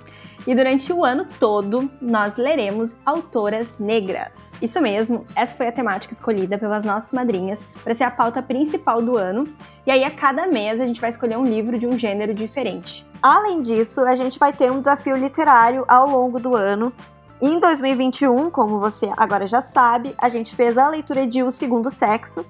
E 0.45 0.53
durante 0.53 0.91
o 0.91 1.05
ano 1.05 1.25
todo, 1.39 1.89
nós 2.01 2.35
leremos 2.35 2.97
autoras 3.05 3.79
negras. 3.79 4.53
Isso 4.61 4.81
mesmo, 4.81 5.25
essa 5.35 5.55
foi 5.55 5.67
a 5.67 5.71
temática 5.71 6.13
escolhida 6.13 6.57
pelas 6.57 6.83
nossas 6.83 7.13
madrinhas 7.13 7.63
para 7.83 7.95
ser 7.95 8.03
a 8.03 8.11
pauta 8.11 8.41
principal 8.41 9.01
do 9.01 9.17
ano. 9.17 9.47
E 9.85 9.91
aí, 9.91 10.03
a 10.03 10.11
cada 10.11 10.45
mês, 10.47 10.81
a 10.81 10.85
gente 10.85 10.99
vai 10.99 11.09
escolher 11.09 11.37
um 11.37 11.45
livro 11.45 11.79
de 11.79 11.87
um 11.87 11.97
gênero 11.97 12.33
diferente. 12.33 13.05
Além 13.21 13.61
disso, 13.61 14.01
a 14.01 14.17
gente 14.17 14.37
vai 14.37 14.51
ter 14.51 14.69
um 14.69 14.79
desafio 14.79 15.15
literário 15.15 15.85
ao 15.87 16.09
longo 16.09 16.39
do 16.39 16.57
ano. 16.57 16.91
Em 17.41 17.59
2021, 17.59 18.49
como 18.51 18.79
você 18.79 19.11
agora 19.15 19.47
já 19.47 19.61
sabe, 19.61 20.13
a 20.17 20.27
gente 20.27 20.55
fez 20.55 20.77
a 20.77 20.89
leitura 20.89 21.25
de 21.25 21.41
O 21.41 21.51
Segundo 21.51 21.89
Sexo. 21.89 22.45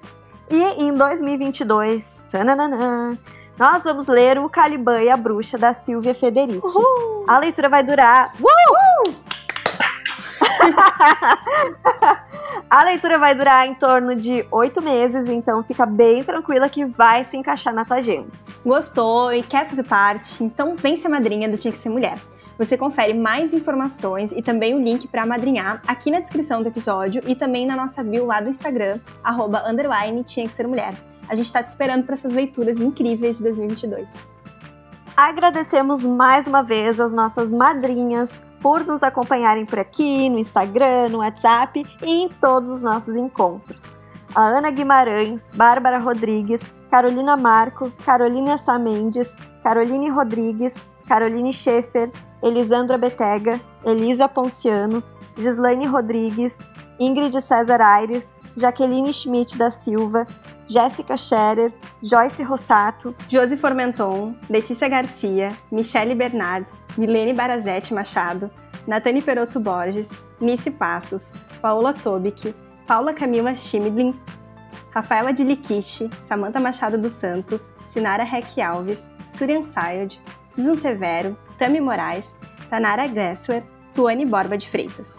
E 0.50 0.62
em 0.82 0.92
2022, 0.92 2.20
tananana, 2.30 3.18
nós 3.58 3.84
vamos 3.84 4.08
ler 4.08 4.38
o 4.38 4.48
Caliban 4.48 5.02
e 5.02 5.08
a 5.08 5.16
Bruxa 5.16 5.56
da 5.56 5.72
Silvia 5.72 6.14
Federici. 6.14 6.58
Uhul. 6.58 7.24
A 7.28 7.38
leitura 7.38 7.68
vai 7.68 7.84
durar. 7.84 8.24
Uhul! 8.40 9.14
a 12.68 12.84
leitura 12.84 13.18
vai 13.18 13.34
durar 13.34 13.68
em 13.68 13.74
torno 13.74 14.16
de 14.16 14.44
oito 14.50 14.82
meses, 14.82 15.28
então 15.28 15.62
fica 15.62 15.86
bem 15.86 16.24
tranquila 16.24 16.68
que 16.68 16.84
vai 16.84 17.24
se 17.24 17.36
encaixar 17.36 17.72
na 17.72 17.84
tua 17.84 17.98
agenda. 17.98 18.28
Gostou 18.64 19.32
e 19.32 19.42
quer 19.42 19.66
fazer 19.66 19.84
parte? 19.84 20.42
Então 20.42 20.74
vem 20.74 20.96
ser 20.96 21.08
madrinha 21.08 21.48
do 21.48 21.56
Tinha 21.56 21.70
Que 21.70 21.78
Ser 21.78 21.90
Mulher. 21.90 22.18
Você 22.58 22.76
confere 22.76 23.14
mais 23.14 23.52
informações 23.52 24.32
e 24.32 24.40
também 24.40 24.74
o 24.74 24.80
link 24.80 25.08
para 25.08 25.26
madrinhar 25.26 25.82
aqui 25.86 26.10
na 26.10 26.20
descrição 26.20 26.62
do 26.62 26.68
episódio 26.68 27.22
e 27.26 27.34
também 27.34 27.66
na 27.66 27.76
nossa 27.76 28.02
bio 28.02 28.26
lá 28.26 28.40
do 28.40 28.48
Instagram, 28.48 29.00
arroba, 29.22 29.68
underline, 29.68 30.22
Tinha 30.24 30.46
Que 30.46 30.52
Ser 30.52 30.66
Mulher. 30.66 30.94
A 31.28 31.34
gente 31.34 31.46
está 31.46 31.62
te 31.62 31.68
esperando 31.68 32.04
para 32.04 32.14
essas 32.14 32.34
leituras 32.34 32.78
incríveis 32.78 33.38
de 33.38 33.44
2022. 33.44 34.30
Agradecemos 35.16 36.02
mais 36.02 36.46
uma 36.46 36.62
vez 36.62 36.98
as 36.98 37.12
nossas 37.12 37.52
madrinhas 37.52 38.40
por 38.60 38.84
nos 38.84 39.02
acompanharem 39.02 39.64
por 39.64 39.78
aqui, 39.78 40.28
no 40.28 40.38
Instagram, 40.38 41.10
no 41.10 41.18
WhatsApp 41.18 41.86
e 42.02 42.10
em 42.10 42.28
todos 42.28 42.70
os 42.70 42.82
nossos 42.82 43.14
encontros. 43.14 43.92
A 44.34 44.42
Ana 44.42 44.70
Guimarães, 44.70 45.50
Bárbara 45.54 45.98
Rodrigues, 45.98 46.62
Carolina 46.90 47.36
Marco, 47.36 47.90
Carolina 48.04 48.58
Samendes, 48.58 49.34
Caroline 49.62 50.10
Rodrigues, 50.10 50.74
Caroline 51.06 51.52
Schaefer, 51.52 52.10
Elisandra 52.42 52.98
Betega, 52.98 53.60
Elisa 53.84 54.28
Ponciano, 54.28 55.02
Gislaine 55.36 55.86
Rodrigues, 55.86 56.58
Ingrid 56.98 57.40
César 57.40 57.80
Aires, 57.80 58.36
Jaqueline 58.56 59.12
Schmidt 59.12 59.56
da 59.56 59.70
Silva, 59.70 60.26
Jéssica 60.68 61.16
Scherer, 61.16 61.72
Joyce 62.02 62.42
Rossato, 62.42 63.14
Josi 63.28 63.56
Formenton, 63.56 64.34
Letícia 64.48 64.88
Garcia, 64.88 65.52
Michele 65.70 66.14
Bernard, 66.14 66.66
Milene 66.96 67.34
Barazetti 67.34 67.92
Machado, 67.92 68.50
Natane 68.86 69.20
Perotto 69.22 69.60
Borges, 69.60 70.10
Nice 70.40 70.70
Passos, 70.70 71.32
Paola 71.60 71.92
Tobic, 71.92 72.54
Paula 72.86 73.12
Camila 73.12 73.54
Schmidlin, 73.54 74.14
Rafaela 74.94 75.32
de 75.32 75.42
Liquiche, 75.42 76.08
Samanta 76.20 76.60
Machado 76.60 76.96
dos 76.96 77.12
Santos, 77.12 77.72
Sinara 77.84 78.24
Reck 78.24 78.58
Alves, 78.60 79.10
Surian 79.28 79.64
Sayod, 79.64 80.18
Susan 80.48 80.76
Severo, 80.76 81.36
Tami 81.58 81.80
Moraes, 81.80 82.34
Tanara 82.70 83.06
Gressler, 83.06 83.64
Tuane 83.94 84.24
Borba 84.24 84.56
de 84.56 84.68
Freitas. 84.68 85.18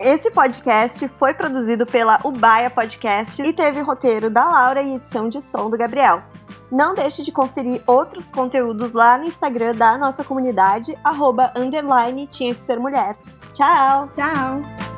Esse 0.00 0.30
podcast 0.30 1.08
foi 1.18 1.34
produzido 1.34 1.84
pela 1.84 2.20
Ubaia 2.22 2.70
Podcast 2.70 3.42
e 3.42 3.52
teve 3.52 3.80
roteiro 3.80 4.30
da 4.30 4.48
Laura 4.48 4.80
e 4.80 4.94
edição 4.94 5.28
de 5.28 5.42
som 5.42 5.68
do 5.68 5.76
Gabriel. 5.76 6.22
Não 6.70 6.94
deixe 6.94 7.24
de 7.24 7.32
conferir 7.32 7.82
outros 7.84 8.24
conteúdos 8.30 8.92
lá 8.92 9.18
no 9.18 9.24
Instagram 9.24 9.74
da 9.74 9.98
nossa 9.98 10.22
comunidade, 10.22 10.96
arroba, 11.02 11.52
underline, 11.56 12.28
tinha 12.28 12.54
que 12.54 12.60
ser 12.60 12.78
mulher. 12.78 13.16
Tchau! 13.54 14.08
Tchau! 14.14 14.97